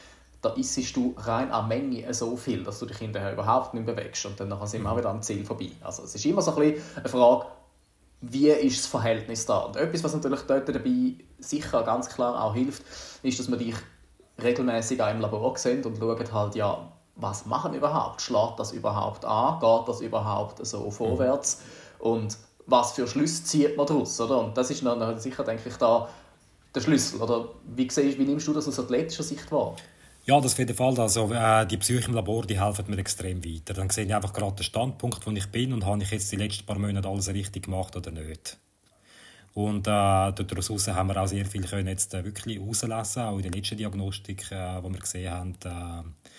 da 0.43 0.51
isst 0.51 0.97
du 0.97 1.15
rein 1.19 1.53
an 1.53 1.69
Menge 1.69 2.13
so 2.13 2.37
viel, 2.37 2.65
dass 2.65 2.81
du 2.81 2.87
dich 2.87 2.99
hinterher 2.99 3.33
überhaupt 3.33 3.75
nicht 3.75 3.87
bewegst. 3.87 4.27
Und 4.27 4.41
dann 4.41 4.67
sind 4.67 4.83
wir 4.83 4.91
auch 4.91 4.99
wieder 4.99 5.11
am 5.11 5.23
Ziel 5.23 5.45
vorbei. 5.45 5.71
Also 5.83 6.03
es 6.03 6.17
ist 6.17 6.27
immer 6.27 6.43
so 6.43 6.57
ein 6.57 6.73
bisschen 6.73 6.83
eine 6.97 7.09
Frage, 7.09 7.47
wie 8.23 8.49
ist 8.49 8.81
das 8.81 8.87
Verhältnis 8.87 9.47
da? 9.47 9.59
Und 9.61 9.77
etwas, 9.77 10.03
was 10.03 10.15
natürlich 10.15 10.41
dort 10.43 10.69
dabei 10.69 11.15
sicher 11.39 11.83
ganz 11.85 12.09
klar 12.09 12.43
auch 12.43 12.55
hilft, 12.55 12.83
ist, 13.23 13.39
dass 13.39 13.49
man 13.49 13.59
dich 13.59 13.75
regelmäßig 14.43 15.01
auch 15.01 15.11
im 15.11 15.21
Labor 15.21 15.57
sieht 15.57 15.87
und 15.87 15.99
schaut 15.99 16.33
halt, 16.33 16.55
ja, 16.57 16.92
was 17.17 17.47
machen 17.47 17.75
überhaupt? 17.75 18.21
Schlägt 18.23 18.59
das 18.59 18.73
überhaupt 18.73 19.25
an? 19.25 19.61
Geht 19.61 19.89
das 19.89 20.01
überhaupt 20.01 20.65
so 20.67 20.91
vorwärts? 20.91 21.63
Und 21.99 22.39
was 22.67 22.93
für 22.93 23.07
Schlüsse 23.07 23.45
zieht 23.45 23.77
man 23.77 23.87
daraus? 23.87 24.21
Oder? 24.21 24.39
Und 24.39 24.57
das 24.57 24.71
ist 24.71 24.85
dann 24.85 25.19
sicher, 25.19 25.45
denke 25.45 25.69
ich, 25.69 25.77
da 25.77 26.09
der 26.75 26.81
Schlüssel. 26.81 27.21
Oder 27.21 27.49
wie, 27.75 27.89
siehst, 27.91 28.19
wie 28.19 28.25
nimmst 28.25 28.47
du 28.49 28.53
das 28.53 28.69
aus 28.69 28.79
athletischer 28.79 29.23
Sicht 29.23 29.51
wahr? 29.53 29.77
Ja, 30.25 30.41
das 30.41 30.53
auf 30.53 30.59
jeden 30.59 30.77
Fall. 30.77 30.99
Also, 31.01 31.33
äh, 31.33 31.67
die 31.67 31.77
Psyche 31.79 32.09
im 32.09 32.15
Labor 32.15 32.47
die 32.47 32.61
helfen 32.61 32.85
mir 32.89 32.99
extrem 32.99 33.45
weiter. 33.45 33.75
Dann 33.75 33.91
sehe 33.91 34.05
ich 34.05 34.15
einfach 34.15 34.33
gerade 34.33 34.55
den 34.55 34.63
Standpunkt, 34.63 35.27
wo 35.27 35.31
ich 35.33 35.47
bin 35.49 35.73
und 35.73 35.85
habe 35.85 36.03
ich 36.03 36.11
jetzt 36.11 36.31
die 36.31 36.37
letzten 36.37 36.65
paar 36.65 36.79
Monate 36.79 37.09
alles 37.09 37.29
richtig 37.29 37.65
gemacht 37.65 37.97
oder 37.97 38.11
nicht. 38.13 38.57
Und 39.55 39.87
äh, 39.87 39.91
daraus 39.91 40.89
haben 40.89 41.09
wir 41.09 41.21
auch 41.21 41.27
sehr 41.27 41.45
viel 41.45 41.63
können 41.63 41.89
jetzt 41.89 42.15
äh, 42.15 42.25
wirklich 42.25 42.59
rauslesen, 42.59 43.23
auch 43.23 43.37
in 43.37 43.43
der 43.43 43.51
letzten 43.51 43.77
Diagnostik, 43.77 44.51
äh, 44.51 44.83
wo 44.83 44.89
wir 44.91 45.01
gesehen 45.01 45.31
haben, 45.31 45.55
äh, 45.65 46.31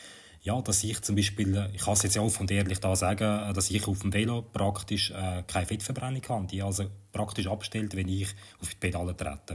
ja, 0.43 0.61
dass 0.61 0.83
ich 0.83 1.01
zum 1.01 1.15
Beispiel, 1.15 1.55
äh, 1.55 1.69
ich 1.73 1.81
kann 1.81 1.93
es 1.93 2.03
jetzt 2.03 2.15
ja 2.15 2.21
offen 2.21 2.41
und 2.41 2.51
ehrlich 2.51 2.79
da 2.79 2.95
sagen, 2.95 3.49
äh, 3.49 3.53
dass 3.53 3.71
ich 3.71 3.87
auf 3.87 3.99
dem 3.99 4.13
Velo 4.13 4.41
praktisch 4.41 5.11
äh, 5.11 5.43
keine 5.47 5.65
Fettverbrennung 5.65 6.21
habe, 6.27 6.47
die 6.47 6.61
also 6.61 6.85
praktisch 7.11 7.47
abstellt, 7.47 7.95
wenn 7.95 8.09
ich 8.09 8.27
auf 8.61 8.69
die 8.69 8.75
Pedale 8.75 9.15
trete. 9.15 9.53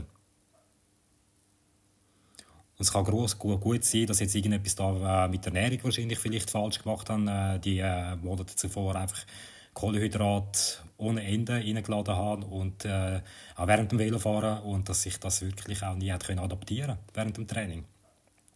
Und 2.79 2.85
es 2.85 2.91
kann 2.91 3.03
groß, 3.03 3.37
gut, 3.37 3.61
gut 3.61 3.83
sein, 3.83 4.07
dass 4.07 4.19
jetzt 4.19 4.33
irgendetwas 4.33 4.75
da 4.75 5.25
äh, 5.25 5.27
mit 5.27 5.45
der 5.45 5.53
Ernährung 5.53 5.83
wahrscheinlich 5.83 6.17
vielleicht 6.17 6.49
falsch 6.49 6.81
gemacht 6.81 7.09
haben, 7.09 7.27
äh, 7.27 7.59
die 7.59 7.79
äh, 7.79 8.15
Monate 8.15 8.55
zuvor 8.55 8.95
einfach 8.95 9.25
Kohlenhydrat 9.73 10.83
ohne 10.97 11.23
Ende 11.23 11.53
reingeladen 11.53 12.15
haben 12.15 12.43
und 12.43 12.83
äh, 12.85 13.21
auch 13.55 13.67
während 13.67 13.91
dem 13.91 13.99
Velofahren 13.99 14.63
und 14.63 14.89
dass 14.89 15.03
sich 15.03 15.19
das 15.19 15.41
wirklich 15.41 15.83
auch 15.83 15.95
nie 15.95 16.11
hat 16.11 16.25
können 16.25 16.41
während 17.13 17.37
dem 17.37 17.47
Training. 17.47 17.85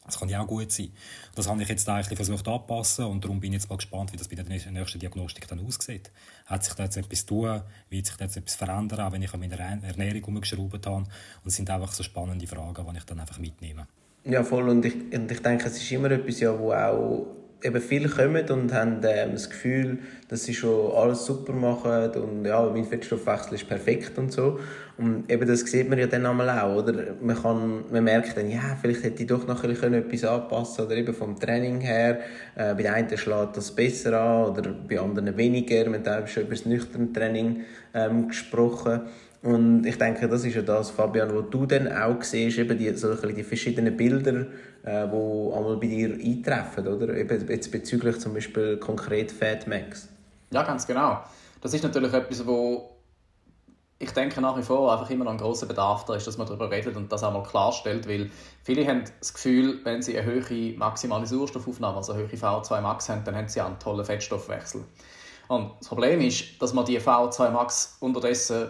Das 0.06 0.20
kann 0.20 0.28
ja 0.30 0.42
auch 0.42 0.48
gut 0.48 0.72
sein. 0.72 0.92
Das 1.36 1.48
habe 1.48 1.62
ich 1.62 1.70
jetzt 1.70 1.88
eigentlich 1.88 2.18
versucht 2.18 2.48
anzupassen 2.48 3.06
und 3.06 3.24
darum 3.24 3.39
bin 3.39 3.54
ich 3.54 3.62
jetzt 3.62 3.70
mal 3.70 3.78
gespannt, 3.78 4.12
wie 4.12 4.18
das 4.18 4.28
bei 4.28 4.36
der 4.36 4.46
nächsten 4.46 5.00
Diagnostik 5.00 5.48
dann 5.48 5.66
aussieht. 5.66 6.12
Hat 6.46 6.63
sich 6.63 6.74
da 6.74 6.84
jetzt 6.84 6.98
etwas 6.98 7.26
tun? 7.26 7.62
Wird 7.89 8.06
sich 8.06 8.16
da 8.18 8.26
jetzt 8.26 8.36
etwas 8.36 8.56
verändern, 8.56 9.00
auch 9.00 9.12
wenn 9.12 9.22
ich 9.22 9.34
an 9.34 9.39
meiner 9.39 9.60
Ernährung 9.60 10.24
umgeschraubt 10.26 10.86
habe? 10.86 10.96
Und 10.98 11.08
es 11.46 11.56
sind 11.56 11.70
einfach 11.70 11.94
so 11.94 12.04
spannende 12.04 12.48
Fragen, 12.48 12.86
die 12.92 12.98
ich 12.98 13.06
dann 13.06 13.20
einfach 13.20 13.39
mitnehme. 13.39 13.88
Ja, 14.26 14.44
voll. 14.44 14.68
Und 14.70 14.86
ich, 14.86 14.96
und 15.13 15.32
ich 15.32 15.42
denke, 15.42 15.68
es 15.68 15.78
ist 15.78 15.92
immer 15.92 16.12
etwas, 16.12 16.39
ja, 16.39 16.58
wo 16.58 16.74
auch 16.74 17.42
eben 17.63 17.82
viele 17.82 18.10
kommen 18.10 18.49
und 18.49 18.73
haben 18.73 18.99
ähm, 19.04 19.32
das 19.32 19.49
Gefühl, 19.49 19.99
dass 20.28 20.43
sie 20.43 20.54
schon 20.54 20.91
alles 20.95 21.26
super 21.26 21.54
machen 21.54 22.12
und 22.12 22.45
ja, 22.45 22.62
mein 22.69 22.86
Fettstoffwechsel 22.86 23.56
ist 23.56 23.67
perfekt 23.67 24.17
und 24.17 24.32
so. 24.32 24.60
Und 24.97 25.32
eben 25.32 25.47
das 25.47 25.62
sieht 25.62 25.89
man 25.89 25.97
ja 25.97 26.06
dann 26.06 26.26
einmal 26.26 26.49
auch, 26.49 26.84
oder? 26.84 26.93
Man, 27.19 27.36
kann, 27.41 27.86
man 27.91 28.04
merkt 28.04 28.38
dann, 28.38 28.49
ja, 28.49 28.78
vielleicht 28.80 29.04
hätte 29.04 29.23
ich 29.23 29.28
doch 29.28 29.47
noch 29.47 29.63
ein 29.63 29.93
etwas 29.93 30.23
anpassen 30.23 30.86
oder 30.86 30.95
eben 30.95 31.13
vom 31.13 31.39
Training 31.39 31.82
her. 31.82 32.19
Äh, 32.56 32.76
bei 32.76 32.91
einen 32.91 33.17
schlägt 33.17 33.58
das 33.58 33.71
besser 33.71 34.19
an 34.19 34.52
oder 34.52 34.69
bei 34.71 34.99
anderen 34.99 35.36
weniger. 35.36 35.91
Wir 35.91 36.12
haben 36.12 36.28
schon 36.28 36.43
über 36.43 36.52
das 36.56 36.65
nüchterne 36.65 37.12
Training 37.12 37.62
ähm, 37.93 38.28
gesprochen. 38.28 39.02
Und 39.43 39.86
ich 39.86 39.97
denke, 39.97 40.29
das 40.29 40.45
ist 40.45 40.56
ja 40.56 40.62
das, 40.62 40.89
Fabian, 40.89 41.36
was 41.36 41.49
du 41.49 41.65
dann 41.65 41.91
auch 41.91 42.23
siehst, 42.23 42.58
eben 42.58 42.77
die, 42.77 42.95
so 42.95 43.13
die 43.13 43.43
verschiedenen 43.43 43.95
Bilder, 43.97 44.47
äh, 44.86 45.03
einmal 45.03 45.75
bei 45.75 45.88
dir 45.88 46.13
eintreffen, 46.13 46.88
oder? 46.88 47.13
Eben 47.13 47.47
jetzt 47.49 47.69
bezüglich 47.69 48.19
zum 48.19 48.34
Beispiel 48.34 48.77
konkret 48.77 49.34
Fat 49.34 49.67
Max. 49.67 50.08
Ja, 50.51 50.63
ganz 50.63 50.88
genau. 50.88 51.23
Das 51.60 51.73
ist 51.73 51.84
natürlich 51.84 52.13
etwas, 52.13 52.47
wo 52.47 52.89
ich 53.99 54.12
denke 54.12 54.39
nach 54.39 54.58
wie 54.58 54.62
vor 54.62 54.91
einfach 54.91 55.10
immer 55.10 55.25
noch 55.25 55.32
ein 55.32 55.38
großer 55.38 55.65
Bedarf 55.65 56.06
da 56.06 56.15
ist, 56.15 56.25
dass 56.25 56.38
man 56.38 56.47
darüber 56.47 56.71
redet 56.71 56.95
und 56.95 57.12
das 57.12 57.23
einmal 57.23 57.43
klarstellt, 57.43 58.08
weil 58.08 58.29
viele 58.63 58.88
haben 58.88 59.03
das 59.19 59.34
Gefühl, 59.34 59.79
wenn 59.84 60.01
sie 60.01 60.17
eine 60.17 60.25
höhere 60.25 60.77
maximale 60.77 61.25
Sauerstoffaufnahme, 61.25 61.97
also 61.97 62.13
eine 62.13 62.23
höhere 62.23 62.36
VO2 62.36 62.82
Max 62.82 63.10
haben, 63.10 63.23
dann 63.25 63.36
haben 63.36 63.49
sie 63.49 63.60
einen 63.60 63.77
tollen 63.79 64.06
Fettstoffwechsel. 64.06 64.86
Und 65.49 65.71
das 65.79 65.88
Problem 65.89 66.21
ist, 66.21 66.62
dass 66.62 66.73
man 66.73 66.86
die 66.86 66.99
VO2 66.99 67.49
Max 67.51 67.97
unterdessen 67.99 68.69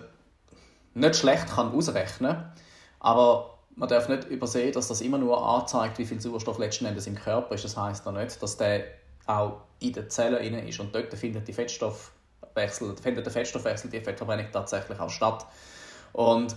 nicht 0.93 1.15
schlecht 1.15 1.47
kann 1.47 1.73
ausrechnen 1.73 2.33
kann, 2.33 2.53
aber 2.99 3.57
man 3.75 3.89
darf 3.89 4.07
nicht 4.07 4.25
übersehen, 4.25 4.71
dass 4.73 4.87
das 4.87 5.01
immer 5.01 5.17
nur 5.17 5.43
anzeigt, 5.43 5.97
wie 5.97 6.05
viel 6.05 6.21
Sauerstoff 6.21 6.59
letzten 6.59 6.85
Endes 6.85 7.07
im 7.07 7.15
Körper 7.15 7.55
ist. 7.55 7.65
Das 7.65 7.75
heißt 7.75 8.05
noch 8.05 8.13
nicht, 8.13 8.41
dass 8.41 8.57
der 8.57 8.83
auch 9.25 9.61
in 9.79 9.93
den 9.93 10.09
Zellen 10.09 10.67
ist 10.67 10.79
und 10.79 10.93
dort 10.93 11.13
findet 11.13 11.47
die 11.47 11.53
Fettstoffwechsel, 11.53 12.95
findet 12.97 13.25
der 13.25 13.33
Fettstoffwechsel, 13.33 13.89
die 13.89 13.99
Fettverbrennung 13.99 14.47
tatsächlich 14.51 14.99
auch 14.99 15.09
statt. 15.09 15.45
Und 16.11 16.55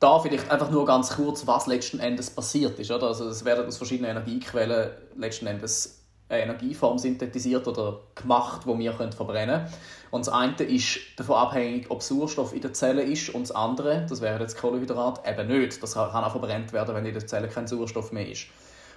da 0.00 0.18
vielleicht 0.20 0.50
einfach 0.50 0.70
nur 0.70 0.86
ganz 0.86 1.10
kurz, 1.10 1.46
was 1.46 1.66
letzten 1.66 1.98
Endes 1.98 2.30
passiert 2.30 2.78
ist. 2.78 2.90
Oder? 2.90 3.08
Also 3.08 3.28
es 3.28 3.44
werden 3.44 3.66
aus 3.66 3.76
verschiedenen 3.76 4.12
Energiequellen 4.12 4.90
letzten 5.16 5.46
Endes 5.46 5.97
eine 6.28 6.42
Energieform 6.42 6.98
synthetisiert 6.98 7.66
oder 7.66 8.00
gemacht, 8.14 8.62
die 8.66 8.78
wir 8.78 8.92
verbrennen 8.92 9.60
können. 9.60 9.72
Und 10.10 10.26
das 10.26 10.32
eine 10.32 10.54
ist 10.64 10.98
davon 11.16 11.36
abhängig, 11.36 11.90
ob 11.90 12.02
Sauerstoff 12.02 12.54
in 12.54 12.60
der 12.60 12.72
Zelle 12.72 13.02
ist 13.02 13.30
und 13.30 13.42
das 13.42 13.52
andere, 13.52 14.06
das 14.08 14.20
wäre 14.20 14.40
jetzt 14.40 14.58
Kohlenhydrat, 14.58 15.26
eben 15.26 15.48
nicht. 15.48 15.82
Das 15.82 15.94
kann 15.94 16.24
auch 16.24 16.30
verbrennt 16.30 16.72
werden, 16.72 16.94
wenn 16.94 17.06
in 17.06 17.14
der 17.14 17.26
Zelle 17.26 17.48
kein 17.48 17.66
Sauerstoff 17.66 18.12
mehr 18.12 18.28
ist. 18.28 18.46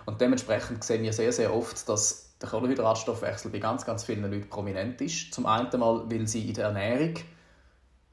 Und 0.05 0.19
dementsprechend 0.19 0.83
sehen 0.83 1.03
wir 1.03 1.13
sehr, 1.13 1.31
sehr 1.31 1.53
oft, 1.53 1.87
dass 1.87 2.31
der 2.41 2.49
Kohlenhydratstoffwechsel 2.49 3.51
bei 3.51 3.59
ganz, 3.59 3.85
ganz 3.85 4.03
vielen 4.03 4.23
Leuten 4.23 4.49
prominent 4.49 4.99
ist. 5.01 5.33
Zum 5.33 5.45
einen 5.45 5.69
mal, 5.79 6.03
weil 6.09 6.27
sie 6.27 6.47
in 6.47 6.53
der 6.53 6.65
Ernährung 6.65 7.13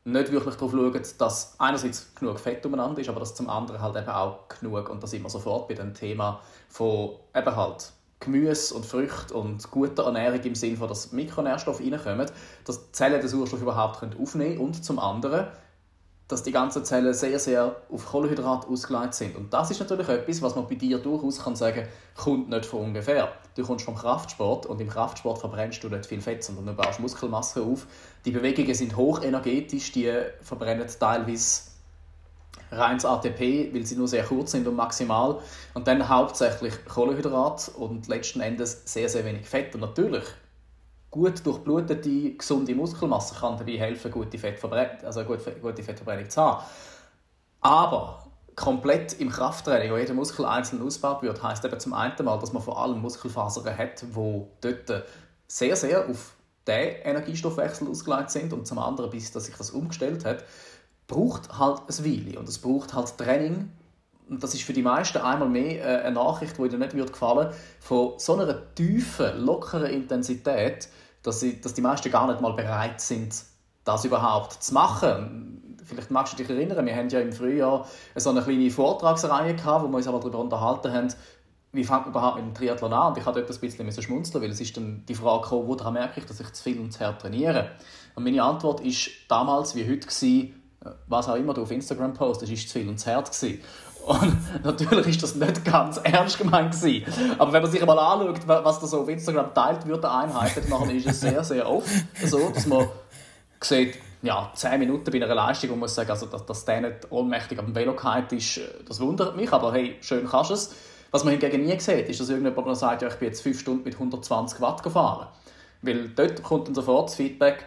nicht 0.05 0.33
wirklich 0.33 0.55
darauf 0.55 0.71
schauen, 0.71 1.03
dass 1.19 1.55
einerseits 1.59 2.15
genug 2.15 2.39
Fett 2.39 2.65
umeinander 2.65 3.01
ist, 3.01 3.09
aber 3.09 3.21
dass 3.21 3.35
zum 3.35 3.49
anderen 3.49 3.81
halt 3.81 3.97
eben 3.97 4.09
auch 4.09 4.49
genug, 4.49 4.89
und 4.89 5.03
da 5.03 5.11
wir 5.11 5.29
sofort 5.29 5.69
bei 5.69 5.75
dem 5.75 5.95
Thema 5.95 6.41
von 6.69 7.17
eben 7.35 7.57
halt 7.57 7.93
Gemüse 8.21 8.75
und 8.75 8.85
Früchte 8.85 9.35
und 9.35 9.71
gute 9.71 10.03
Ernährung 10.03 10.41
im 10.41 10.55
Sinne 10.55 10.77
dass 10.87 11.13
Mikronährstoffe 11.13 11.81
reinkommen, 11.81 12.31
dass 12.65 12.93
Zellen 12.93 13.21
den 13.21 13.29
Sauerstoff 13.29 13.63
überhaupt 13.63 14.03
aufnehmen 14.03 14.57
können 14.57 14.59
und 14.59 14.85
zum 14.85 14.99
anderen, 14.99 15.49
dass 16.29 16.43
die 16.43 16.53
ganzen 16.53 16.85
Zellen 16.85 17.15
sehr, 17.15 17.39
sehr 17.39 17.77
auf 17.91 18.07
Kohlenhydrat 18.07 18.67
ausgelegt 18.67 19.15
sind. 19.15 19.35
Und 19.35 19.53
das 19.53 19.71
ist 19.71 19.81
natürlich 19.81 20.09
etwas, 20.09 20.43
was 20.43 20.55
man 20.55 20.69
bei 20.69 20.75
dir 20.75 20.99
durchaus 20.99 21.43
kann 21.43 21.57
sagen 21.57 21.89
kommt 22.17 22.51
nicht 22.51 22.67
von 22.67 22.81
ungefähr. 22.81 23.33
Du 23.55 23.65
kommst 23.65 23.87
vom 23.87 23.95
Kraftsport 23.95 24.67
und 24.67 24.81
im 24.81 24.89
Kraftsport 24.89 25.39
verbrennst 25.39 25.83
du 25.83 25.89
nicht 25.89 26.05
viel 26.05 26.21
Fett, 26.21 26.45
sondern 26.45 26.67
du 26.67 26.73
baust 26.75 27.01
Muskelmasse 27.01 27.63
auf. 27.63 27.87
Die 28.27 28.31
Bewegungen 28.31 28.75
sind 28.75 28.97
hochenergetisch, 28.97 29.91
die 29.93 30.13
verbrennen 30.43 30.87
teilweise 31.01 31.68
reines 32.71 33.05
ATP, 33.05 33.73
weil 33.73 33.85
sie 33.87 33.97
nur 33.97 34.09
sehr 34.09 34.25
kurz 34.25 34.53
sind 34.53 34.67
und 34.67 34.77
maximal. 34.77 35.41
Und 35.75 35.87
dann 35.87 36.09
hauptsächlich 36.09 36.85
Kohlenhydrat 36.87 37.71
und 37.77 38.09
letzten 38.09 38.41
Endes 38.41 38.83
sehr, 38.85 39.09
sehr 39.09 39.25
wenig 39.25 39.49
Fett. 39.49 39.75
Und 39.75 39.81
natürlich, 39.81 40.25
gut 41.11 41.45
durchblutete, 41.45 42.33
gesunde 42.33 42.75
Muskelmasse 42.75 43.35
kann 43.35 43.57
dabei 43.57 43.79
helfen, 43.79 44.11
gute, 44.11 44.39
Fettverbrennung, 44.39 45.05
also 45.05 45.25
gute, 45.25 45.53
gute 45.53 45.83
Fettverbrennung 45.83 46.29
zu 46.29 46.41
haben. 46.41 46.65
Aber 47.61 48.29
komplett 48.55 49.21
im 49.21 49.31
Krafttraining, 49.31 49.93
wo 49.93 49.97
jeder 49.97 50.15
Muskel 50.15 50.45
einzeln 50.45 50.83
ausgebaut 50.83 51.23
wird, 51.23 51.43
heißt 51.43 51.65
eben 51.65 51.79
zum 51.79 51.95
einen 51.95 52.15
mal, 52.25 52.39
dass 52.39 52.53
man 52.53 52.63
vor 52.63 52.83
allem 52.83 53.01
Muskelfasern 53.01 53.77
hat, 53.77 54.03
die 54.03 54.43
dort 54.61 55.05
sehr, 55.47 55.77
sehr 55.77 56.09
auf 56.09 56.35
den 56.67 56.97
Energiestoffwechsel 57.03 57.89
ausgelegt 57.89 58.31
sind 58.31 58.53
und 58.53 58.67
zum 58.67 58.79
anderen, 58.79 59.11
bis 59.11 59.33
dass 59.33 59.47
sich 59.47 59.57
das 59.57 59.71
umgestellt 59.71 60.25
hat, 60.25 60.45
braucht 61.09 61.59
halt 61.59 61.81
ein 61.89 62.05
Weile 62.05 62.39
und 62.39 62.49
es 62.49 62.59
braucht 62.59 62.95
halt 62.95 63.19
Training. 63.19 63.73
Und 64.29 64.43
das 64.43 64.55
ist 64.55 64.63
für 64.63 64.75
die 64.75 64.83
meisten 64.83 65.19
einmal 65.19 65.49
mehr 65.49 65.83
äh, 65.83 66.05
eine 66.05 66.15
Nachricht, 66.15 66.59
die 66.59 66.63
ihnen 66.63 66.79
nicht 66.79 66.95
gefallen 66.95 67.53
von 67.81 68.13
so 68.19 68.35
einer 68.35 68.75
tiefen, 68.75 69.45
lockeren 69.45 69.91
Intensität, 69.91 70.89
dass, 71.23 71.41
sie, 71.41 71.61
dass 71.61 71.75
die 71.75 71.81
meisten 71.81 72.11
gar 72.13 72.29
nicht 72.29 72.41
mal 72.41 72.53
bereit 72.53 73.01
sind, 73.01 73.35
das 73.85 74.05
überhaupt 74.05 74.63
zu 74.63 74.75
machen. 74.75 75.77
Vielleicht 75.83 76.11
magst 76.11 76.35
du 76.35 76.37
dich 76.37 76.51
erinnern, 76.51 76.85
wir 76.85 76.95
haben 76.95 77.09
ja 77.09 77.21
im 77.21 77.33
Frühjahr 77.33 77.87
so 78.15 78.29
eine 78.29 78.43
kleine 78.43 78.71
Vortragsreihe 78.71 79.57
gehabt, 79.57 79.85
wo 79.85 79.89
wir 79.89 79.97
uns 79.97 80.07
aber 80.07 80.21
darüber 80.21 80.39
unterhalten 80.39 80.93
haben, 80.93 81.09
wie 81.73 81.85
fängt 81.85 82.01
man 82.01 82.11
überhaupt 82.11 82.37
mit 82.37 82.47
dem 82.47 82.55
Triathlon 82.55 82.93
an? 82.93 83.13
Und 83.13 83.19
ich 83.19 83.25
hatte 83.25 83.41
dort 83.41 83.51
ein 83.51 83.61
bisschen 83.61 84.03
schmunzeln, 84.03 84.43
weil 84.43 84.51
es 84.51 84.61
ist 84.61 84.77
dann 84.77 85.05
die 85.07 85.15
Frage 85.15 85.43
gekommen, 85.43 85.69
woran 85.69 85.95
merke 85.95 86.21
ich, 86.21 86.27
dass 86.27 86.41
ich 86.41 86.53
zu 86.53 86.63
viel 86.63 86.79
und 86.79 86.93
zu 86.93 87.01
hart 87.01 87.23
trainiere? 87.23 87.71
Und 88.15 88.25
meine 88.25 88.43
Antwort 88.43 88.81
ist 88.81 89.11
damals 89.29 89.75
wie 89.75 89.89
heute 89.89 90.07
gewesen, 90.07 90.59
was 91.07 91.29
auch 91.29 91.37
immer 91.37 91.55
du 91.55 91.63
auf 91.63 91.71
Instagram 91.71 92.15
postest, 92.15 92.53
ist 92.53 92.69
zu 92.69 92.79
viel 92.79 92.89
und 92.89 92.99
zu 92.99 93.15
hart 93.15 93.31
gewesen. 93.31 93.61
Und 94.07 94.37
natürlich 94.65 95.09
ist 95.09 95.23
das 95.23 95.35
nicht 95.35 95.65
ganz 95.65 95.99
ernst 96.03 96.39
gemeint 96.39 96.73
gewesen. 96.73 97.05
Aber 97.39 97.53
wenn 97.53 97.63
man 97.63 97.71
sich 97.71 97.85
mal 97.85 97.99
anschaut, 97.99 98.41
was 98.47 98.81
da 98.81 98.87
so 98.87 99.01
auf 99.03 99.09
Instagram 99.09 99.53
teilt 99.53 99.87
wird, 99.87 100.03
der 100.03 100.15
Einheit, 100.15 100.53
dann 100.71 100.91
ist 100.91 101.07
es 101.07 101.21
sehr, 101.21 101.45
sehr 101.45 101.69
oft 101.69 101.89
so, 102.25 102.51
dass 102.51 102.67
man 102.67 102.89
sieht, 103.61 103.99
ja, 104.23 104.51
10 104.55 104.79
Minuten 104.81 105.11
bei 105.11 105.23
einer 105.23 105.35
Leistung 105.35 105.71
und 105.71 105.79
muss 105.79 105.95
sagen, 105.95 106.11
also, 106.11 106.27
dass, 106.27 106.45
dass 106.45 106.65
der 106.65 106.81
nicht 106.81 107.11
ohnmächtig 107.11 107.59
am 107.59 107.75
Velo 107.75 107.95
ist, 108.31 108.61
das 108.87 109.01
wundert 109.01 109.37
mich, 109.37 109.53
aber 109.53 109.73
hey, 109.73 109.97
schön 110.01 110.27
kannst 110.27 110.51
du 110.51 110.55
es. 110.55 110.75
Was 111.11 111.25
man 111.25 111.33
hingegen 111.33 111.65
nie 111.65 111.79
sieht, 111.79 112.09
ist, 112.09 112.21
dass 112.21 112.29
irgendjemand 112.29 112.77
sagt, 112.77 113.03
ja, 113.03 113.09
ich 113.09 113.15
bin 113.15 113.29
jetzt 113.29 113.43
5 113.43 113.61
Stunden 113.61 113.85
mit 113.85 113.95
120 113.95 114.61
Watt 114.61 114.83
gefahren. 114.83 115.29
Weil 115.81 116.09
dort 116.11 116.43
kommt 116.43 116.67
dann 116.67 116.75
sofort 116.75 117.09
das 117.09 117.17
Feedback, 117.17 117.65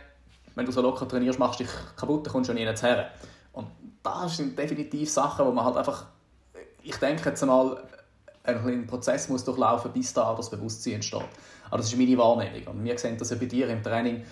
wenn 0.55 0.65
du 0.65 0.71
so 0.71 0.81
locker 0.81 1.07
trainierst, 1.07 1.39
machst 1.39 1.59
du 1.59 1.63
dich 1.63 1.73
kaputt, 1.95 2.25
dann 2.25 2.33
kommst 2.33 2.49
du 2.49 2.53
nie 2.53 2.65
her. 2.65 3.09
Und 3.53 3.67
das 4.03 4.37
sind 4.37 4.57
definitiv 4.57 5.09
Sachen, 5.09 5.45
wo 5.45 5.51
man 5.51 5.65
halt 5.65 5.77
einfach, 5.77 6.05
ich 6.83 6.95
denke 6.97 7.29
jetzt 7.29 7.41
einmal, 7.43 7.83
ein 8.43 8.87
Prozess 8.87 9.29
muss 9.29 9.43
durchlaufen, 9.43 9.91
bis 9.91 10.13
da 10.13 10.33
das 10.33 10.49
Bewusstsein 10.49 10.95
entsteht. 10.95 11.21
Aber 11.67 11.77
das 11.77 11.87
ist 11.87 11.97
meine 11.97 12.17
Wahrnehmung. 12.17 12.75
Und 12.75 12.83
wir 12.83 12.97
sehen 12.97 13.17
das 13.17 13.29
ja 13.29 13.37
bei 13.37 13.45
dir 13.45 13.69
im 13.69 13.83
Training 13.83 14.23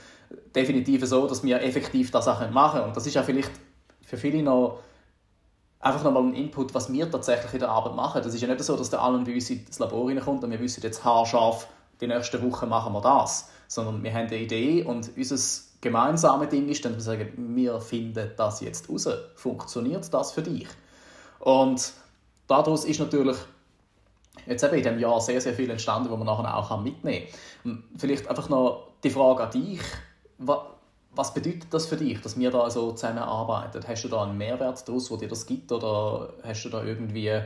definitiv 0.55 1.05
so, 1.05 1.27
dass 1.27 1.43
wir 1.43 1.61
effektiv 1.61 2.11
das 2.11 2.27
auch 2.27 2.49
machen 2.49 2.71
können. 2.79 2.87
Und 2.89 2.97
das 2.97 3.05
ist 3.05 3.13
ja 3.13 3.23
vielleicht 3.23 3.51
für 4.03 4.17
viele 4.17 4.41
noch 4.43 4.79
einfach 5.79 6.03
nochmal 6.03 6.23
ein 6.23 6.33
Input, 6.33 6.73
was 6.73 6.91
wir 6.91 7.09
tatsächlich 7.09 7.53
in 7.53 7.59
der 7.59 7.69
Arbeit 7.69 7.95
machen. 7.95 8.21
Das 8.23 8.33
ist 8.33 8.41
ja 8.41 8.47
nicht 8.47 8.63
so, 8.63 8.75
dass 8.75 8.89
der 8.89 9.01
Alan 9.01 9.23
bei 9.23 9.33
uns 9.33 9.49
ins 9.49 9.79
Labor 9.79 10.13
kommt 10.15 10.43
und 10.43 10.51
wir 10.51 10.59
wissen 10.59 10.81
jetzt 10.83 11.03
haarscharf, 11.03 11.67
die 12.01 12.07
nächsten 12.07 12.41
Wochen 12.49 12.67
machen 12.67 12.93
wir 12.93 13.01
das. 13.01 13.49
Sondern 13.67 14.03
wir 14.03 14.11
haben 14.11 14.27
eine 14.27 14.37
Idee 14.37 14.83
und 14.83 15.11
unser 15.15 15.37
gemeinsame 15.81 16.47
Ding 16.47 16.67
ist, 16.69 16.83
dann 16.83 16.95
wir 16.95 17.01
sagen, 17.01 17.55
wir 17.55 17.79
finden 17.79 18.31
das 18.35 18.61
jetzt 18.61 18.89
raus. 18.89 19.07
Funktioniert 19.35 20.13
das 20.13 20.31
für 20.31 20.41
dich? 20.41 20.67
Und 21.39 21.93
daraus 22.47 22.85
ist 22.85 22.99
natürlich 22.99 23.37
jetzt 24.45 24.63
eben 24.63 24.75
in 24.75 24.83
diesem 24.83 24.99
Jahr 24.99 25.21
sehr, 25.21 25.39
sehr 25.39 25.53
viel 25.53 25.69
entstanden, 25.69 26.09
wo 26.09 26.17
man 26.17 26.27
nachher 26.27 26.55
auch 26.55 26.81
mitnehmen 26.81 27.27
kann. 27.63 27.83
Vielleicht 27.97 28.27
einfach 28.27 28.49
noch 28.49 28.89
die 29.03 29.09
Frage 29.09 29.43
an 29.43 29.51
dich. 29.51 29.81
Was 31.11 31.33
bedeutet 31.33 31.73
das 31.73 31.85
für 31.85 31.97
dich, 31.97 32.21
dass 32.21 32.37
wir 32.37 32.51
da 32.51 32.69
so 32.69 32.91
zusammenarbeiten? 32.91 33.83
Hast 33.87 34.03
du 34.03 34.09
da 34.09 34.23
einen 34.23 34.37
Mehrwert 34.37 34.87
daraus, 34.87 35.09
wo 35.09 35.17
dir 35.17 35.27
das 35.27 35.45
gibt? 35.45 35.71
Oder 35.71 36.33
hast 36.43 36.63
du 36.63 36.69
da 36.69 36.83
irgendwie, 36.83 37.41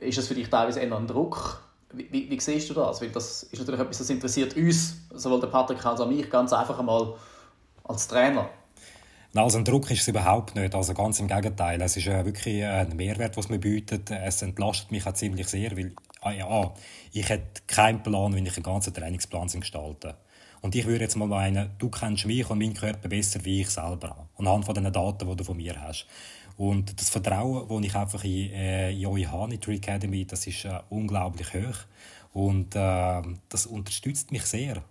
ist 0.00 0.18
das 0.18 0.28
für 0.28 0.34
dich 0.34 0.48
teilweise 0.48 0.80
eher 0.80 0.96
ein 0.96 1.06
Druck? 1.06 1.60
Wie, 1.92 2.08
wie, 2.12 2.30
wie 2.30 2.38
siehst 2.38 2.70
du 2.70 2.74
das? 2.74 3.00
Weil 3.02 3.10
das 3.10 3.42
ist 3.44 3.58
natürlich 3.58 3.80
etwas, 3.80 3.98
das 3.98 4.10
interessiert 4.10 4.56
uns, 4.56 4.96
sowohl 5.12 5.40
der 5.40 5.48
Patrick 5.48 5.84
als 5.84 6.00
auch 6.00 6.06
mich, 6.06 6.30
ganz 6.30 6.52
einfach 6.52 6.78
einmal 6.78 7.14
als 7.90 8.08
Trainer. 8.08 8.48
Nein, 9.32 9.44
also 9.44 9.58
ein 9.58 9.64
Druck 9.64 9.90
ist 9.90 10.00
es 10.00 10.08
überhaupt 10.08 10.54
nicht. 10.56 10.74
Also 10.74 10.94
ganz 10.94 11.20
im 11.20 11.28
Gegenteil. 11.28 11.80
Es 11.82 11.96
ist 11.96 12.06
äh, 12.06 12.24
wirklich 12.24 12.64
ein 12.64 12.96
Mehrwert, 12.96 13.36
was 13.36 13.48
mir 13.48 13.58
bietet. 13.58 14.10
Es 14.10 14.42
entlastet 14.42 14.90
mich 14.90 15.06
auch 15.06 15.14
ziemlich 15.14 15.48
sehr, 15.48 15.76
weil 15.76 15.92
ah, 16.22 16.32
ja, 16.32 16.72
ich 17.12 17.28
hätte 17.28 17.62
keinen 17.66 18.02
Plan, 18.02 18.34
wie 18.34 18.40
ich 18.40 18.56
einen 18.56 18.64
ganzen 18.64 18.92
Trainingsplan 18.92 19.48
gestalten 19.48 20.14
und 20.62 20.74
ich 20.74 20.86
würde 20.86 21.04
jetzt 21.04 21.16
mal 21.16 21.26
meinen, 21.26 21.70
du 21.78 21.88
kennst 21.88 22.26
mich 22.26 22.48
und 22.50 22.58
meinen 22.58 22.74
Körper 22.74 23.08
besser 23.08 23.44
wie 23.44 23.62
ich 23.62 23.70
selber. 23.70 24.28
Anhand 24.36 24.66
von 24.66 24.74
den 24.74 24.92
Daten, 24.92 25.28
die 25.28 25.36
du 25.36 25.44
von 25.44 25.56
mir 25.56 25.80
hast. 25.80 26.06
Und 26.56 27.00
das 27.00 27.08
Vertrauen, 27.08 27.66
das 27.68 27.86
ich 27.86 27.94
einfach 27.96 28.24
in, 28.24 28.50
äh, 28.50 28.92
in 28.92 29.06
euch 29.06 29.26
habe, 29.30 29.54
in 29.54 29.60
der 29.60 29.74
Academy, 29.74 30.26
das 30.26 30.46
ist 30.46 30.66
äh, 30.66 30.80
unglaublich 30.90 31.54
hoch. 31.54 31.78
Und 32.34 32.76
äh, 32.76 33.22
das 33.48 33.66
unterstützt 33.66 34.30
mich 34.32 34.44
sehr 34.44 34.82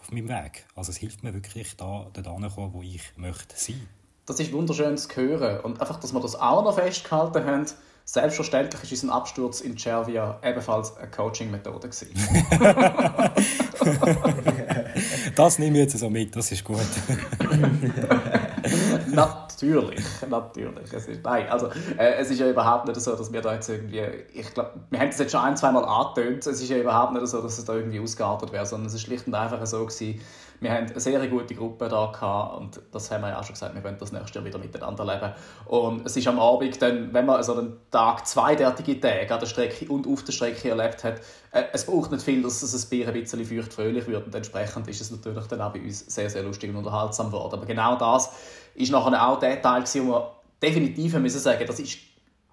auf 0.00 0.12
meinem 0.12 0.28
Weg. 0.28 0.66
Also 0.74 0.90
es 0.90 0.98
hilft 0.98 1.22
mir 1.22 1.34
wirklich, 1.34 1.76
da 1.76 2.08
dorthin 2.12 2.50
kommen, 2.50 2.72
wo 2.72 2.82
ich 2.82 3.02
möchte 3.16 3.54
sein. 3.56 3.88
Das 4.26 4.40
ist 4.40 4.52
wunderschön 4.52 4.98
zu 4.98 5.08
hören. 5.14 5.60
Und 5.60 5.80
einfach, 5.80 6.00
dass 6.00 6.12
wir 6.12 6.20
das 6.20 6.34
auch 6.34 6.64
noch 6.64 6.74
festgehalten 6.74 7.44
haben, 7.44 7.66
Selbstverständlich 8.08 8.92
ist 8.92 9.02
unser 9.02 9.16
Absturz 9.16 9.60
in 9.60 9.76
Cervia 9.76 10.38
ebenfalls 10.44 10.96
eine 10.96 11.10
Coaching-Methode. 11.10 11.90
das 15.34 15.58
nehme 15.58 15.78
ich 15.78 15.82
jetzt 15.82 15.98
so 15.98 16.08
mit, 16.08 16.36
das 16.36 16.52
ist 16.52 16.62
gut. 16.62 16.78
natürlich, 19.12 20.04
natürlich. 20.28 20.92
Es 20.92 21.08
ist, 21.08 21.22
nein, 21.24 21.48
also, 21.48 21.68
äh, 21.98 22.14
es 22.18 22.30
ist 22.30 22.40
ja 22.40 22.48
überhaupt 22.48 22.86
nicht 22.86 23.00
so, 23.00 23.14
dass 23.14 23.32
wir 23.32 23.40
da 23.42 23.54
jetzt 23.54 23.68
irgendwie, 23.68 24.02
ich 24.32 24.52
glaube, 24.54 24.72
wir 24.90 25.00
haben 25.00 25.08
das 25.08 25.18
jetzt 25.18 25.32
schon 25.32 25.40
ein, 25.40 25.56
zwei 25.56 25.72
Mal 25.72 25.84
angetönt, 25.84 26.46
es 26.46 26.60
ist 26.60 26.68
ja 26.68 26.78
überhaupt 26.78 27.12
nicht 27.12 27.26
so, 27.26 27.42
dass 27.42 27.58
es 27.58 27.64
da 27.64 27.74
irgendwie 27.74 28.00
ausgeartet 28.00 28.52
wäre, 28.52 28.66
sondern 28.66 28.86
es 28.88 28.94
ist 28.94 29.02
schlicht 29.02 29.26
und 29.26 29.34
einfach 29.34 29.64
so 29.66 29.84
gewesen, 29.84 30.20
wir 30.60 30.72
haben 30.72 30.86
eine 30.86 31.00
sehr 31.00 31.26
gute 31.28 31.54
Gruppe 31.54 31.88
da 31.88 32.06
gehabt 32.06 32.56
und 32.58 32.80
das 32.92 33.10
haben 33.10 33.22
wir 33.22 33.30
ja 33.30 33.38
auch 33.38 33.44
schon 33.44 33.54
gesagt, 33.54 33.74
wir 33.74 33.84
wollen 33.84 33.96
das 33.98 34.12
nächste 34.12 34.38
Jahr 34.38 34.44
wieder 34.44 34.58
miteinander 34.58 35.04
leben. 35.04 35.32
Und 35.66 36.06
es 36.06 36.16
ist 36.16 36.26
am 36.26 36.38
Abend 36.38 36.80
dann, 36.80 37.12
wenn 37.12 37.26
man 37.26 37.42
so 37.42 37.56
einen 37.56 37.76
Tag, 37.90 38.26
zwei 38.26 38.54
derartige 38.54 38.98
Tage 39.00 39.32
an 39.32 39.40
der 39.40 39.46
Strecke 39.46 39.86
und 39.92 40.06
auf 40.06 40.24
der 40.24 40.32
Strecke 40.32 40.70
erlebt 40.70 41.04
hat, 41.04 41.20
äh, 41.52 41.64
es 41.72 41.84
braucht 41.84 42.10
nicht 42.10 42.24
viel, 42.24 42.42
dass 42.42 42.62
es 42.62 42.84
ein 42.84 42.88
Bier 42.88 43.08
ein 43.08 43.14
bisschen 43.14 43.44
feucht 43.44 43.72
fröhlich 43.72 44.06
wird 44.06 44.26
und 44.26 44.34
entsprechend 44.34 44.88
ist 44.88 45.00
es 45.00 45.10
natürlich 45.10 45.46
dann 45.46 45.60
auch 45.60 45.72
bei 45.72 45.80
uns 45.80 46.00
sehr, 46.00 46.30
sehr 46.30 46.42
lustig 46.42 46.70
und 46.70 46.76
unterhaltsam 46.76 47.26
geworden. 47.26 47.54
Aber 47.54 47.66
genau 47.66 47.96
das 47.96 48.32
ist 48.74 48.90
nachher 48.90 49.28
auch 49.28 49.38
der 49.38 49.60
Teil 49.60 49.82
wo 49.82 50.08
wir 50.08 50.32
definitiv 50.62 51.14
müssen 51.18 51.38
sagen, 51.38 51.64
das 51.66 51.80
ist 51.80 51.98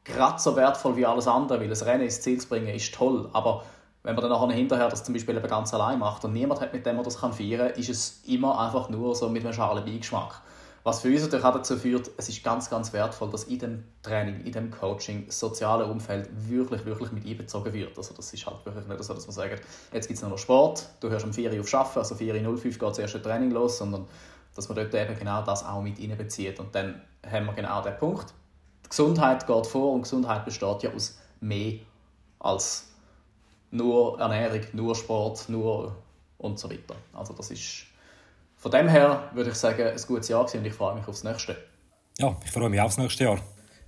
gerade 0.04 0.39
so 0.39 0.56
wertvoll 0.56 0.96
wie 0.98 1.06
alles 1.06 1.28
andere, 1.28 1.60
weil 1.62 1.70
das 1.70 1.86
Rennen 1.86 2.04
ins 2.04 2.22
Ziel 2.22 2.39
zu 2.39 2.48
bringen 2.48 2.68
ist 2.68 2.94
toll, 2.94 3.30
aber 3.34 3.63
wenn 4.04 4.16
man 4.16 4.22
dann 4.22 4.32
nachher 4.32 4.54
hinterher 4.54 4.89
das 4.89 5.04
zum 5.04 5.13
Beispiel 5.13 5.39
ganz 5.39 5.74
allein 5.74 5.98
macht 5.98 6.26
und 6.26 6.34
niemand 6.34 6.60
hat, 6.60 6.74
mit 6.74 6.86
dem 6.86 6.96
man 6.98 7.06
das 7.06 7.20
kann 7.20 7.32
feiern 7.32 7.70
kann, 7.70 7.80
ist 7.80 7.89
es 7.89 8.22
immer 8.28 8.60
einfach 8.60 8.89
nur 8.89 9.16
so 9.16 9.30
mit 9.30 9.44
einem 9.44 9.54
schalen 9.54 9.86
Beigeschmack. 9.86 10.42
Was 10.86 11.00
für 11.00 11.08
uns 11.08 11.22
natürlich 11.22 11.46
auch 11.46 11.54
dazu 11.54 11.78
führt, 11.78 12.12
es 12.18 12.28
ist 12.28 12.44
ganz, 12.44 12.70
ganz 12.70 12.92
wertvoll, 12.92 13.30
dass 13.30 13.46
in 13.46 13.60
dem 13.60 13.84
Training, 14.02 14.42
in 14.42 14.52
dem 14.52 14.70
Coaching, 14.70 15.26
das 15.28 15.39
soziale 15.39 15.86
Umfeld 15.86 16.30
wirklich, 16.50 16.84
wirklich 16.84 17.13
mit 17.13 17.26
einbezogen 17.26 17.72
wird. 17.72 17.98
Also 17.98 18.13
das 18.13 18.34
ist 18.34 18.46
halt 18.46 18.66
wirklich 18.66 18.86
nicht 18.86 19.02
so, 19.02 19.13
dass 19.13 19.26
man 19.26 19.34
sagt, 19.34 19.63
jetzt 19.94 20.08
gibt 20.08 20.22
es 20.22 20.28
noch 20.28 20.38
Sport, 20.38 20.89
du 21.00 21.10
hörst 21.10 21.26
um 21.26 21.32
4 21.32 21.54
Uhr 21.54 21.62
auf 21.62 21.74
Arbeiten, 21.74 22.00
also 22.00 22.16
4.05 22.16 22.66
Uhr 22.66 22.72
geht 22.72 22.82
das 22.82 23.00
erste 23.00 23.22
Training 23.22 23.52
los, 23.52 23.78
sondern 23.78 24.06
dass 24.54 24.68
man 24.68 24.76
dort 24.76 24.94
eben 24.94 25.18
genau 25.18 25.42
das 25.44 25.66
auch 25.66 25.82
mit 25.82 25.98
einbezieht. 26.02 26.60
Und 26.60 26.76
dann 26.76 27.02
haben 27.26 27.46
wir 27.46 27.54
genau 27.54 27.82
den 27.82 27.98
Punkt. 27.98 28.34
Die 28.84 28.89
Gesundheit 28.89 29.48
geht 29.48 29.68
vor 29.68 29.94
und 29.94 30.02
Gesundheit 30.02 30.44
besteht 30.44 30.84
ja 30.84 30.94
aus 30.94 31.18
mehr 31.39 31.80
als 32.39 32.92
nur 33.74 34.20
Ernährung, 34.20 34.62
nur 34.74 34.96
Sport, 34.96 35.50
nur 35.50 35.96
und 36.38 36.60
so 36.60 36.70
weiter. 36.70 36.96
Also 37.14 37.34
das 37.34 37.52
ist 37.52 37.86
von 38.64 38.72
dem 38.72 38.88
her 38.88 39.30
würde 39.34 39.50
ich 39.50 39.56
sagen, 39.56 39.84
ein 39.84 40.02
gutes 40.08 40.30
Jahr 40.30 40.42
und 40.42 40.66
ich 40.66 40.74
freue 40.74 40.96
mich 40.96 41.06
aufs 41.06 41.26
nächste. 41.26 41.58
Ja, 42.18 42.38
ich 42.46 42.52
freue 42.52 42.70
mich 42.70 42.80
aufs 42.80 42.98
nächste 42.98 43.26
Jahr. 43.26 43.40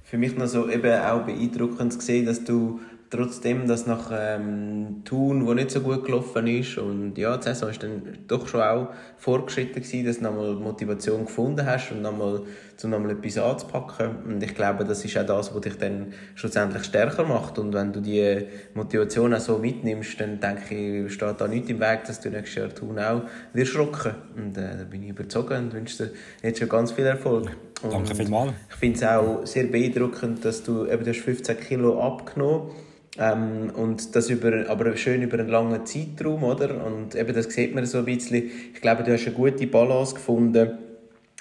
Für 0.03 0.17
mich 0.17 0.35
noch 0.35 0.47
so 0.47 0.69
eben 0.69 1.01
auch 1.01 1.21
beeindruckend 1.21 1.93
zu 1.93 2.01
sehen, 2.01 2.25
dass 2.25 2.43
du 2.43 2.81
trotzdem, 3.09 3.67
dass 3.67 3.85
nach 3.85 4.11
ähm, 4.11 5.03
Thun, 5.05 5.47
wo 5.47 5.53
nicht 5.53 5.71
so 5.71 5.79
gut 5.79 6.03
gelaufen 6.03 6.47
ist 6.47 6.77
und 6.77 7.17
ja, 7.17 7.37
die 7.37 7.43
Saison 7.43 7.69
ist 7.69 7.83
dann 7.83 8.17
doch 8.27 8.47
schon 8.47 8.61
auch 8.61 8.89
vorgeschritten 9.17 9.81
gewesen, 9.81 10.05
dass 10.05 10.17
du 10.17 10.23
nochmal 10.23 10.55
Motivation 10.55 11.25
gefunden 11.25 11.65
hast 11.65 11.91
und 11.91 12.01
nochmal, 12.01 12.41
um 12.83 12.89
nochmal 12.89 13.11
etwas 13.11 13.37
anzupacken 13.37 14.17
und 14.25 14.43
ich 14.43 14.53
glaube, 14.53 14.83
das 14.85 15.05
ist 15.05 15.17
auch 15.17 15.25
das, 15.25 15.53
was 15.53 15.61
dich 15.61 15.77
dann 15.77 16.13
schlussendlich 16.35 16.83
stärker 16.83 17.23
macht 17.23 17.57
und 17.57 17.73
wenn 17.73 17.93
du 17.93 18.01
die 18.01 18.45
Motivation 18.73 19.33
auch 19.33 19.39
so 19.39 19.57
mitnimmst, 19.57 20.19
dann 20.19 20.39
denke 20.39 21.05
ich, 21.05 21.13
steht 21.13 21.39
da 21.39 21.47
nichts 21.47 21.69
im 21.69 21.79
Weg, 21.79 22.03
dass 22.05 22.19
du 22.19 22.29
nächstes 22.29 22.55
Jahr 22.55 22.69
Thun 22.69 22.99
auch 22.99 23.21
wirst 23.53 23.77
rocken 23.77 24.15
und 24.35 24.57
äh, 24.57 24.77
da 24.77 24.83
bin 24.83 25.03
ich 25.03 25.09
überzeugt 25.09 25.51
und 25.51 25.73
wünsche 25.73 26.05
dir 26.05 26.11
jetzt 26.43 26.59
schon 26.59 26.69
ganz 26.69 26.91
viel 26.91 27.05
Erfolg. 27.05 27.49
Und 27.81 27.93
Danke 27.93 28.15
vielmals. 28.15 28.53
Ich 28.69 28.75
finde 28.75 28.97
es 28.97 29.03
auch 29.03 29.45
sehr 29.45 29.65
beeindruckend, 29.65 30.43
dass 30.43 30.63
du 30.63 30.85
eben 30.85 31.03
du 31.03 31.11
hast 31.11 31.21
15 31.21 31.59
Kilo 31.59 32.01
abgenommen 32.01 32.69
hast 32.69 32.85
ähm, 33.17 33.71
und 33.75 34.15
das 34.15 34.29
über, 34.29 34.69
aber 34.69 34.95
schön 34.97 35.21
über 35.21 35.39
einen 35.39 35.49
langen 35.49 35.85
Zeitraum, 35.85 36.43
oder? 36.43 36.85
Und 36.85 37.15
eben, 37.15 37.33
das 37.33 37.45
sieht 37.45 37.73
man 37.73 37.85
so 37.85 37.99
ein 37.99 38.05
bisschen. 38.05 38.51
Ich 38.73 38.81
glaube, 38.81 39.03
du 39.03 39.13
hast 39.13 39.25
eine 39.25 39.35
gute 39.35 39.67
Balance 39.67 40.15
gefunden, 40.15 40.77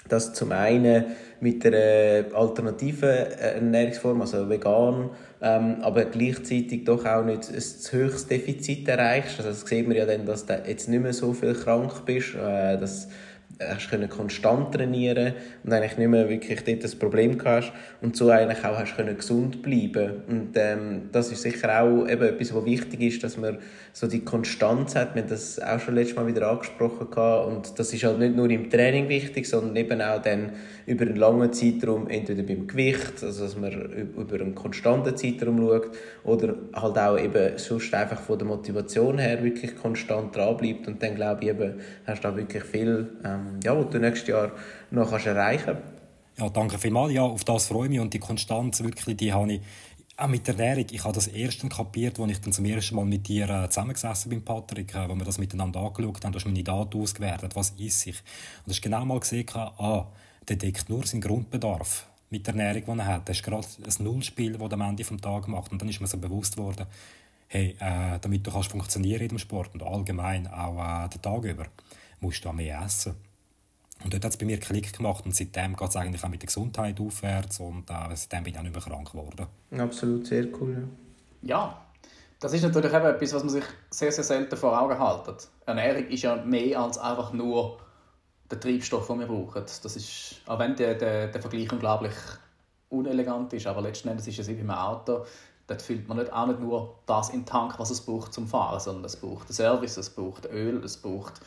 dass 0.07 0.33
zum 0.33 0.51
einen 0.51 1.05
mit 1.39 1.65
einer 1.65 2.25
alternativen 2.33 3.09
Ernährungsform, 3.09 4.21
also 4.21 4.49
vegan, 4.49 5.09
ähm, 5.41 5.77
aber 5.81 6.05
gleichzeitig 6.05 6.85
doch 6.85 7.05
auch 7.05 7.23
nicht 7.23 7.49
ein 7.49 7.59
zu 7.59 7.97
höchstes 7.97 8.27
Defizit 8.27 8.87
erreichst. 8.87 9.37
Also 9.39 9.49
das 9.49 9.61
sieht 9.61 9.87
man 9.87 9.97
ja 9.97 10.05
dann, 10.05 10.25
dass 10.25 10.45
du 10.45 10.61
jetzt 10.67 10.89
nicht 10.89 11.01
mehr 11.01 11.13
so 11.13 11.33
viel 11.33 11.53
krank 11.53 12.05
bist, 12.05 12.35
äh, 12.35 12.77
dass 12.77 13.07
hast 13.59 13.89
können 13.89 14.09
konstant 14.09 14.73
trainieren 14.73 15.33
und 15.63 15.71
eigentlich 15.71 15.97
nicht 15.97 16.07
mehr 16.07 16.29
wirklich 16.29 16.63
dort 16.63 16.83
das 16.83 16.95
Problem 16.95 17.37
hast 17.43 17.71
und 18.01 18.15
so 18.15 18.29
eigentlich 18.29 18.63
auch 18.65 18.77
hast 18.77 18.95
können 18.95 19.15
gesund 19.15 19.61
bleiben 19.61 20.23
und 20.27 20.51
ähm, 20.55 21.09
das 21.11 21.31
ist 21.31 21.41
sicher 21.41 21.81
auch 21.81 22.07
eben 22.07 22.23
etwas, 22.23 22.53
was 22.53 22.65
wichtig 22.65 23.01
ist, 23.01 23.23
dass 23.23 23.37
man 23.37 23.57
so 23.93 24.07
die 24.07 24.25
Konstanz 24.25 24.95
hat. 24.95 25.15
Wir 25.15 25.21
haben 25.21 25.29
das 25.29 25.59
auch 25.59 25.79
schon 25.79 25.95
letztes 25.95 26.15
Mal 26.15 26.27
wieder 26.27 26.49
angesprochen 26.49 27.07
und 27.53 27.79
das 27.79 27.93
ist 27.93 28.03
halt 28.03 28.19
nicht 28.19 28.35
nur 28.35 28.49
im 28.49 28.69
Training 28.69 29.07
wichtig, 29.07 29.47
sondern 29.47 29.75
eben 29.75 30.01
auch 30.01 30.21
dann 30.21 30.51
über 30.85 31.05
einen 31.05 31.15
langen 31.15 31.51
Zeitraum, 31.51 32.07
entweder 32.07 32.43
beim 32.43 32.67
Gewicht, 32.67 33.23
also 33.23 33.43
dass 33.43 33.57
man 33.57 33.71
über 33.71 34.35
einen 34.35 34.55
konstanten 34.55 35.15
Zeitraum 35.17 35.57
schaut 35.57 35.91
oder 36.23 36.55
halt 36.73 36.97
auch 36.97 37.17
eben 37.17 37.57
sonst 37.57 37.93
einfach 37.93 38.19
von 38.19 38.37
der 38.37 38.47
Motivation 38.47 39.17
her 39.17 39.43
wirklich 39.43 39.75
konstant 39.75 40.35
dranbleibt 40.35 40.87
und 40.87 41.01
dann 41.01 41.15
glaube 41.15 41.43
ich 41.43 41.49
eben, 41.49 41.79
hast 42.05 42.23
du 42.23 42.27
da 42.29 42.35
wirklich 42.35 42.63
viel 42.63 43.09
ähm, 43.23 43.59
ja, 43.63 43.75
was 43.77 43.89
du 43.89 43.99
nächstes 43.99 44.27
Jahr 44.27 44.51
noch 44.91 45.09
kannst 45.09 45.25
erreichen 45.25 45.65
kannst. 45.65 45.95
Ja, 46.37 46.49
danke 46.49 46.77
vielmals. 46.77 47.13
Ja, 47.13 47.23
auf 47.23 47.45
das 47.45 47.67
freue 47.67 47.85
ich 47.85 47.91
mich 47.91 47.99
und 47.99 48.13
die 48.13 48.19
Konstanz 48.19 48.83
wirklich, 48.83 49.15
die 49.17 49.31
habe 49.33 49.53
ich 49.53 49.61
auch 50.17 50.27
mit 50.27 50.47
der 50.47 50.57
Ernährung. 50.57 50.85
Ich 50.91 51.03
habe 51.03 51.13
das 51.13 51.27
erst 51.27 51.69
kapiert, 51.69 52.19
als 52.19 52.31
ich 52.31 52.41
dann 52.41 52.53
zum 52.53 52.65
ersten 52.65 52.95
Mal 52.95 53.05
mit 53.05 53.27
dir 53.27 53.49
äh, 53.49 53.69
zusammengesessen 53.69 54.29
bin, 54.29 54.43
Patrick, 54.43 54.93
äh, 54.95 55.09
wo 55.09 55.15
wir 55.15 55.25
das 55.25 55.37
miteinander 55.37 55.79
angeschaut 55.81 56.23
haben. 56.23 56.31
Du 56.31 56.39
hast 56.39 56.45
meine 56.45 56.63
Daten 56.63 57.01
ausgewertet, 57.01 57.55
was 57.55 57.71
ist 57.71 58.07
ich. 58.07 58.23
Und 58.65 58.71
hast 58.71 58.81
genau 58.81 59.05
mal 59.05 59.19
gesehen, 59.19 59.45
ah, 59.55 60.07
der 60.47 60.55
deckt 60.55 60.89
nur 60.89 61.05
seinen 61.05 61.21
Grundbedarf 61.21 62.07
mit 62.29 62.47
der 62.47 62.55
Ernährung, 62.55 62.95
die 62.95 63.01
er 63.01 63.07
hat. 63.07 63.29
Das 63.29 63.37
ist 63.37 63.43
gerade 63.43 63.67
ein 63.83 64.03
Nullspiel, 64.03 64.53
das 64.53 64.61
er 64.61 64.73
am 64.73 64.81
Ende 64.81 65.03
des 65.03 65.21
Tages 65.21 65.47
macht. 65.47 65.71
Und 65.71 65.81
dann 65.81 65.89
ist 65.89 66.01
mir 66.01 66.07
so 66.07 66.17
bewusst 66.17 66.57
worden, 66.57 66.85
hey, 67.47 67.75
äh, 67.79 68.19
damit 68.19 68.45
du 68.45 68.51
kannst 68.51 68.71
funktionieren 68.71 69.21
in 69.21 69.29
dem 69.29 69.37
Sport 69.37 69.73
und 69.73 69.83
allgemein 69.83 70.47
auch 70.47 71.05
äh, 71.05 71.09
den 71.09 71.21
Tag 71.21 71.43
über, 71.43 71.67
musst 72.19 72.43
du 72.43 72.49
auch 72.49 72.53
mehr 72.53 72.81
essen. 72.83 73.15
Und 74.03 74.13
dort 74.13 74.25
hat 74.25 74.31
es 74.31 74.37
bei 74.37 74.45
mir 74.45 74.59
Klick 74.59 74.91
gemacht 74.93 75.25
und 75.25 75.35
seitdem 75.35 75.75
geht 75.75 75.89
es 75.89 75.95
eigentlich 75.95 76.23
auch 76.23 76.29
mit 76.29 76.41
der 76.41 76.47
Gesundheit 76.47 76.99
aufwärts 76.99 77.59
und 77.59 77.89
äh, 77.89 78.15
seitdem 78.15 78.43
bin 78.43 78.53
ich 78.53 78.59
auch 78.59 78.63
nicht 78.63 78.75
mehr 78.75 78.83
krank 78.83 79.11
geworden. 79.11 79.47
Absolut, 79.77 80.27
sehr 80.27 80.47
cool. 80.59 80.87
Ja. 81.41 81.57
ja, 81.57 81.85
das 82.39 82.53
ist 82.53 82.63
natürlich 82.63 82.93
eben 82.93 83.05
etwas, 83.05 83.33
was 83.33 83.43
man 83.43 83.49
sich 83.49 83.63
sehr, 83.89 84.11
sehr 84.11 84.23
selten 84.23 84.57
vor 84.57 84.79
Augen 84.79 84.99
hält. 84.99 85.47
Ernährung 85.65 86.07
ist 86.09 86.23
ja 86.23 86.35
mehr 86.35 86.81
als 86.81 86.97
einfach 86.97 87.31
nur 87.31 87.79
der 88.49 88.59
Treibstoff, 88.59 89.07
den 89.07 89.19
wir 89.19 89.27
brauchen. 89.27 89.63
Das 89.63 89.95
ist, 89.95 90.41
auch 90.45 90.59
wenn 90.59 90.75
der, 90.75 90.95
der, 90.95 91.27
der 91.27 91.41
Vergleich 91.41 91.71
unglaublich 91.71 92.13
unelegant 92.89 93.51
ist, 93.53 93.67
aber 93.67 93.81
letzten 93.81 94.09
Endes 94.09 94.27
ist 94.27 94.39
es 94.39 94.47
wie 94.47 94.53
beim 94.53 94.71
Auto, 94.71 95.25
dort 95.67 95.81
füllt 95.81 96.07
man 96.07 96.17
nicht 96.17 96.31
auch 96.31 96.47
nicht 96.47 96.59
nur 96.59 96.99
das 97.05 97.29
in 97.29 97.41
den 97.41 97.45
Tank, 97.45 97.79
was 97.79 97.89
es 97.89 98.01
braucht 98.01 98.33
zum 98.33 98.47
Fahren, 98.47 98.79
sondern 98.79 99.05
es 99.05 99.15
braucht 99.15 99.49
den 99.49 99.53
Service, 99.53 99.97
es 99.97 100.09
braucht 100.09 100.45
Öl, 100.45 100.83
es 100.83 100.97
braucht 100.97 101.41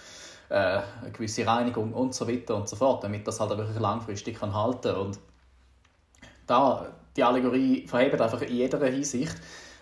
äh, 0.49 0.81
eine 1.01 1.13
gewisse 1.13 1.47
Reinigung 1.47 1.93
und 1.93 2.15
so 2.15 2.27
weiter 2.29 2.57
und 2.57 2.69
so 2.69 2.77
fort, 2.77 3.05
damit 3.05 3.27
das 3.27 3.39
halt 3.39 3.51
wirklich 3.57 3.79
langfristig 3.79 4.39
kann 4.39 4.55
halten 4.55 4.95
und 4.97 5.19
da 6.47 6.89
die 7.17 7.23
Allegorie 7.23 7.87
verhebt 7.87 8.21
einfach 8.21 8.41
in 8.43 8.55
jeder 8.55 8.85
Hinsicht. 8.87 9.37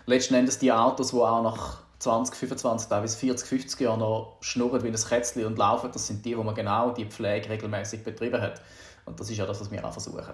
Letzten 0.05 0.35
Endes 0.35 0.59
die 0.59 0.71
Autos, 0.71 1.11
die 1.11 1.17
auch 1.17 1.43
nach 1.43 1.79
20, 1.99 2.35
25, 2.35 2.89
teilweise 2.89 3.17
40, 3.17 3.47
50 3.47 3.79
Jahren 3.79 3.99
noch 3.99 4.37
schnurren 4.41 4.83
wie 4.83 4.87
ein 4.87 4.95
Kätzchen 4.95 5.45
und 5.45 5.57
laufen, 5.57 5.89
das 5.91 6.07
sind 6.07 6.23
die, 6.25 6.37
wo 6.37 6.43
man 6.43 6.55
genau 6.55 6.91
die 6.91 7.05
Pflege 7.05 7.49
regelmäßig 7.49 8.03
betrieben 8.03 8.41
hat. 8.41 8.61
Und 9.05 9.19
das 9.19 9.29
ist 9.29 9.37
ja 9.37 9.45
das, 9.45 9.59
was 9.59 9.71
wir 9.71 9.83
auch 9.83 9.91
versuchen. 9.91 10.33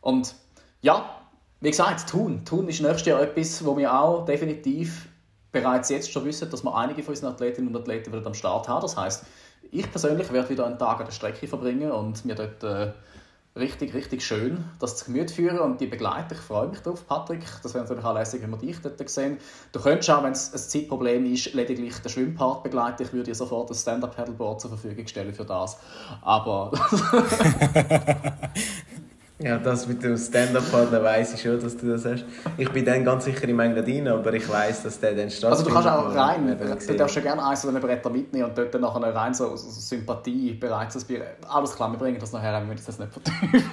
Und 0.00 0.34
ja, 0.82 1.22
wie 1.60 1.70
gesagt, 1.70 2.10
tun. 2.10 2.44
Tun 2.44 2.68
ist 2.68 2.80
nächstes 2.80 3.06
Jahr 3.06 3.22
etwas, 3.22 3.64
wo 3.64 3.76
wir 3.76 3.94
auch 3.94 4.24
definitiv 4.24 5.08
bereits 5.52 5.88
jetzt 5.90 6.10
schon 6.10 6.24
wissen, 6.24 6.50
dass 6.50 6.64
wir 6.64 6.74
einige 6.74 7.02
von 7.02 7.12
unseren 7.14 7.32
Athletinnen 7.32 7.74
und 7.74 7.80
Athleten 7.80 8.12
wieder 8.12 8.26
am 8.26 8.34
Start 8.34 8.68
haben. 8.68 8.82
Das 8.82 8.96
heißt, 8.96 9.24
ich 9.70 9.90
persönlich 9.90 10.32
werde 10.32 10.48
wieder 10.48 10.66
einen 10.66 10.78
Tag 10.78 10.98
an 10.98 11.06
der 11.06 11.12
Strecke 11.12 11.46
verbringen 11.46 11.92
und 11.92 12.24
mir 12.24 12.34
dort 12.34 12.62
äh, 12.64 12.92
richtig, 13.56 13.94
richtig 13.94 14.24
schön 14.24 14.64
das 14.78 14.96
zu 14.96 15.06
Gemüt 15.06 15.30
führen 15.30 15.58
und 15.58 15.80
die 15.80 15.86
begleiten. 15.86 16.34
Ich 16.34 16.40
freue 16.40 16.68
mich 16.68 16.80
darauf, 16.80 17.06
Patrick. 17.06 17.44
Das 17.62 17.74
wäre 17.74 17.84
natürlich 17.84 18.04
auch 18.04 18.14
lässig, 18.14 18.42
wenn 18.42 18.50
wir 18.50 18.56
dich 18.56 18.78
dort 18.80 19.08
sehen. 19.08 19.38
Du 19.72 19.80
könntest 19.80 20.10
auch, 20.10 20.22
wenn 20.22 20.32
es 20.32 20.52
ein 20.52 20.58
Zeitproblem 20.58 21.32
ist, 21.32 21.52
lediglich 21.54 21.96
den 21.98 22.10
Schwimmpart 22.10 22.62
begleiten. 22.62 23.02
Ich 23.02 23.12
würde 23.12 23.24
dir 23.24 23.34
sofort 23.34 23.70
ein 23.70 23.74
Stand-Up-Paddleboard 23.74 24.60
zur 24.60 24.70
Verfügung 24.70 25.06
stellen 25.06 25.34
für 25.34 25.44
das. 25.44 25.78
Aber... 26.22 26.72
Ja, 29.42 29.58
das 29.58 29.88
mit 29.88 30.00
dem 30.04 30.16
Stand-Up-Paddler 30.16 31.02
weiss 31.02 31.34
ich 31.34 31.42
schon, 31.42 31.60
dass 31.60 31.76
du 31.76 31.88
das 31.88 32.04
hast. 32.04 32.24
Ich 32.56 32.70
bin 32.70 32.84
dann 32.84 33.04
ganz 33.04 33.24
sicher 33.24 33.48
im 33.48 33.58
Engadin, 33.58 34.06
aber 34.06 34.32
ich 34.34 34.48
weiss, 34.48 34.84
dass 34.84 35.00
der 35.00 35.14
dann 35.14 35.30
stattfindet. 35.30 35.52
Also 35.52 35.64
du 35.64 35.72
kannst 35.72 35.88
auch 35.88 36.14
rein, 36.14 36.56
du 36.86 36.94
darfst 36.94 37.16
ja 37.16 37.22
gerne 37.22 37.44
eins 37.44 37.62
von 37.62 37.74
den 37.74 37.82
Bretter 37.82 38.10
mitnehmen 38.10 38.44
und 38.44 38.56
dort 38.56 38.72
nachher 38.80 39.12
rein 39.14 39.34
so, 39.34 39.56
so 39.56 39.68
Sympathie 39.68 40.52
bereits 40.52 40.94
das 40.94 41.02
Bier. 41.04 41.22
Alles 41.48 41.74
klar, 41.74 41.90
wir 41.90 41.98
bringen 41.98 42.20
das 42.20 42.30
nachher, 42.32 42.60
wenn 42.60 42.68
wir 42.68 42.76
das 42.76 42.96
nicht 42.98 43.12
vertiefen. 43.12 43.64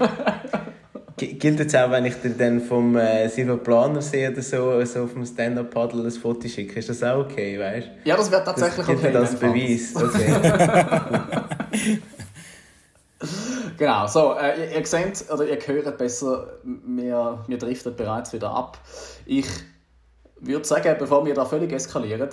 Gilt 1.17 1.59
jetzt 1.59 1.75
auch, 1.75 1.91
wenn 1.91 2.05
ich 2.05 2.15
dir 2.15 2.31
dann 2.31 2.61
vom 2.61 2.95
äh, 2.95 3.27
Silver 3.27 3.57
Planer 3.57 4.01
sehe 4.01 4.31
oder 4.31 4.41
so, 4.41 4.83
so 4.85 5.03
auf 5.03 5.13
dem 5.13 5.25
Stand-Up-Paddle 5.25 6.03
ein 6.03 6.11
Foto 6.11 6.47
schicke? 6.47 6.79
Ist 6.79 6.89
das 6.89 7.03
auch 7.03 7.25
okay, 7.25 7.59
weißt 7.59 7.89
Ja, 8.05 8.15
das 8.15 8.31
wird 8.31 8.45
tatsächlich 8.45 8.87
das, 8.87 8.95
okay. 8.95 9.11
Das 9.11 9.35
Beweis, 9.35 9.93
okay. 10.01 10.33
Genau, 13.79 14.07
so, 14.07 14.33
äh, 14.33 14.59
ihr, 14.59 14.77
ihr 14.77 14.85
seht, 14.85 15.31
oder 15.31 15.47
ihr 15.47 15.57
hört 15.65 15.97
besser, 15.97 16.49
wir, 16.63 17.45
wir 17.47 17.57
driften 17.57 17.95
bereits 17.95 18.33
wieder 18.33 18.51
ab. 18.51 18.77
Ich 19.25 19.47
würde 20.41 20.65
sagen, 20.65 20.97
bevor 20.99 21.25
wir 21.25 21.33
da 21.33 21.45
völlig 21.45 21.71
eskalieren, 21.71 22.29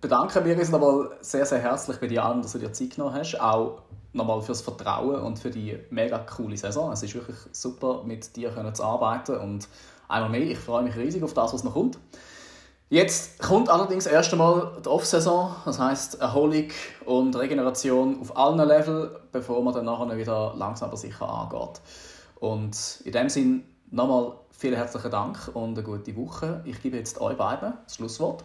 bedanken 0.00 0.44
wir 0.44 0.58
uns 0.58 0.70
nochmal 0.70 1.10
sehr, 1.20 1.46
sehr 1.46 1.60
herzlich 1.60 1.98
bei 1.98 2.08
dir 2.08 2.24
allen, 2.24 2.42
dass 2.42 2.54
du 2.54 2.58
dir 2.58 2.72
Zeit 2.72 2.96
genommen 2.96 3.14
hast. 3.14 3.40
Auch 3.40 3.82
nochmal 4.12 4.42
fürs 4.42 4.62
Vertrauen 4.62 5.20
und 5.20 5.38
für 5.38 5.50
die 5.50 5.78
mega 5.90 6.18
coole 6.18 6.56
Saison. 6.56 6.90
Es 6.90 7.04
ist 7.04 7.14
wirklich 7.14 7.36
super, 7.52 8.02
mit 8.02 8.34
dir 8.34 8.50
zu 8.74 8.82
arbeiten 8.82 9.36
und 9.36 9.68
einmal 10.08 10.30
mehr, 10.30 10.42
ich 10.42 10.58
freue 10.58 10.82
mich 10.82 10.96
riesig 10.96 11.22
auf 11.22 11.34
das, 11.34 11.54
was 11.54 11.62
noch 11.62 11.74
kommt. 11.74 12.00
Jetzt 12.94 13.40
kommt 13.40 13.68
allerdings 13.70 14.06
erst 14.06 14.30
einmal 14.30 14.70
die 14.84 14.88
Off-Saison, 14.88 15.56
das 15.64 15.80
heißt 15.80 16.20
Erholung 16.20 16.68
und 17.04 17.34
Regeneration 17.34 18.20
auf 18.20 18.36
allen 18.36 18.68
Leveln, 18.68 19.10
bevor 19.32 19.64
man 19.64 19.74
dann 19.74 19.86
nachher 19.86 20.16
wieder 20.16 20.54
langsam 20.56 20.90
aber 20.90 20.96
sicher 20.96 21.28
angeht. 21.28 21.80
Und 22.38 23.02
in 23.04 23.10
dem 23.10 23.28
Sinn 23.28 23.64
nochmal 23.90 24.34
vielen 24.52 24.76
herzlichen 24.76 25.10
Dank 25.10 25.50
und 25.54 25.76
eine 25.76 25.82
gute 25.82 26.14
Woche. 26.14 26.62
Ich 26.66 26.80
gebe 26.82 26.96
jetzt 26.96 27.20
euch 27.20 27.36
beiden 27.36 27.72
das 27.84 27.96
Schlusswort. 27.96 28.44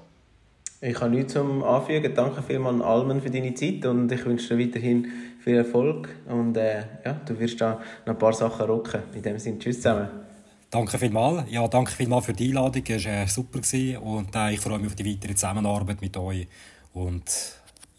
Ich 0.81 0.99
habe 0.99 1.11
nichts 1.11 1.33
zum 1.33 1.63
Anfügen. 1.63 2.15
Danke 2.15 2.41
vielmals 2.41 2.81
Almen 2.81 3.21
für 3.21 3.29
deine 3.29 3.53
Zeit 3.53 3.85
und 3.85 4.11
ich 4.11 4.25
wünsche 4.25 4.57
dir 4.57 4.65
weiterhin 4.65 5.11
viel 5.43 5.57
Erfolg 5.57 6.09
und 6.27 6.57
äh, 6.57 6.79
ja, 7.05 7.21
du 7.23 7.39
wirst 7.39 7.61
da 7.61 7.79
noch 8.07 8.13
ein 8.13 8.17
paar 8.17 8.33
Sachen 8.33 8.65
rocken. 8.65 9.03
In 9.13 9.21
dem 9.21 9.37
Sinne, 9.37 9.59
tschüss 9.59 9.75
zusammen. 9.75 10.28
Danke 10.71 10.99
vielmals. 10.99 11.49
Ja, 11.49 11.67
danke 11.67 11.91
vielmals 11.91 12.25
für 12.25 12.33
die 12.33 12.49
Einladung. 12.49 12.83
Es 12.87 13.05
war 13.05 13.11
äh, 13.11 13.27
super. 13.27 13.59
Und 14.01 14.35
äh, 14.35 14.53
ich 14.53 14.59
freue 14.59 14.77
mich 14.77 14.87
auf 14.87 14.95
die 14.95 15.05
weitere 15.05 15.33
Zusammenarbeit 15.33 15.99
mit 15.99 16.15
euch. 16.15 16.47
Und 16.93 17.23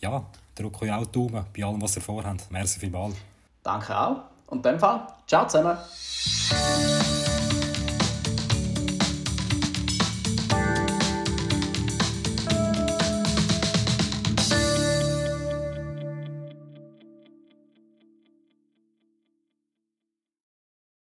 ja, 0.00 0.24
drücke 0.54 0.84
euch 0.84 0.92
auch 0.92 1.06
die 1.06 1.12
Daumen 1.12 1.44
bei 1.56 1.64
allem, 1.64 1.82
was 1.82 1.96
ihr 1.96 2.02
vorhabt. 2.02 2.46
Merci 2.50 2.78
vielmals. 2.78 3.16
Danke 3.62 3.98
auch. 3.98 4.16
Und 4.46 4.64
in 4.64 4.72
dem 4.72 4.78
Fall, 4.78 5.06
ciao 5.26 5.46
zusammen. 5.46 5.78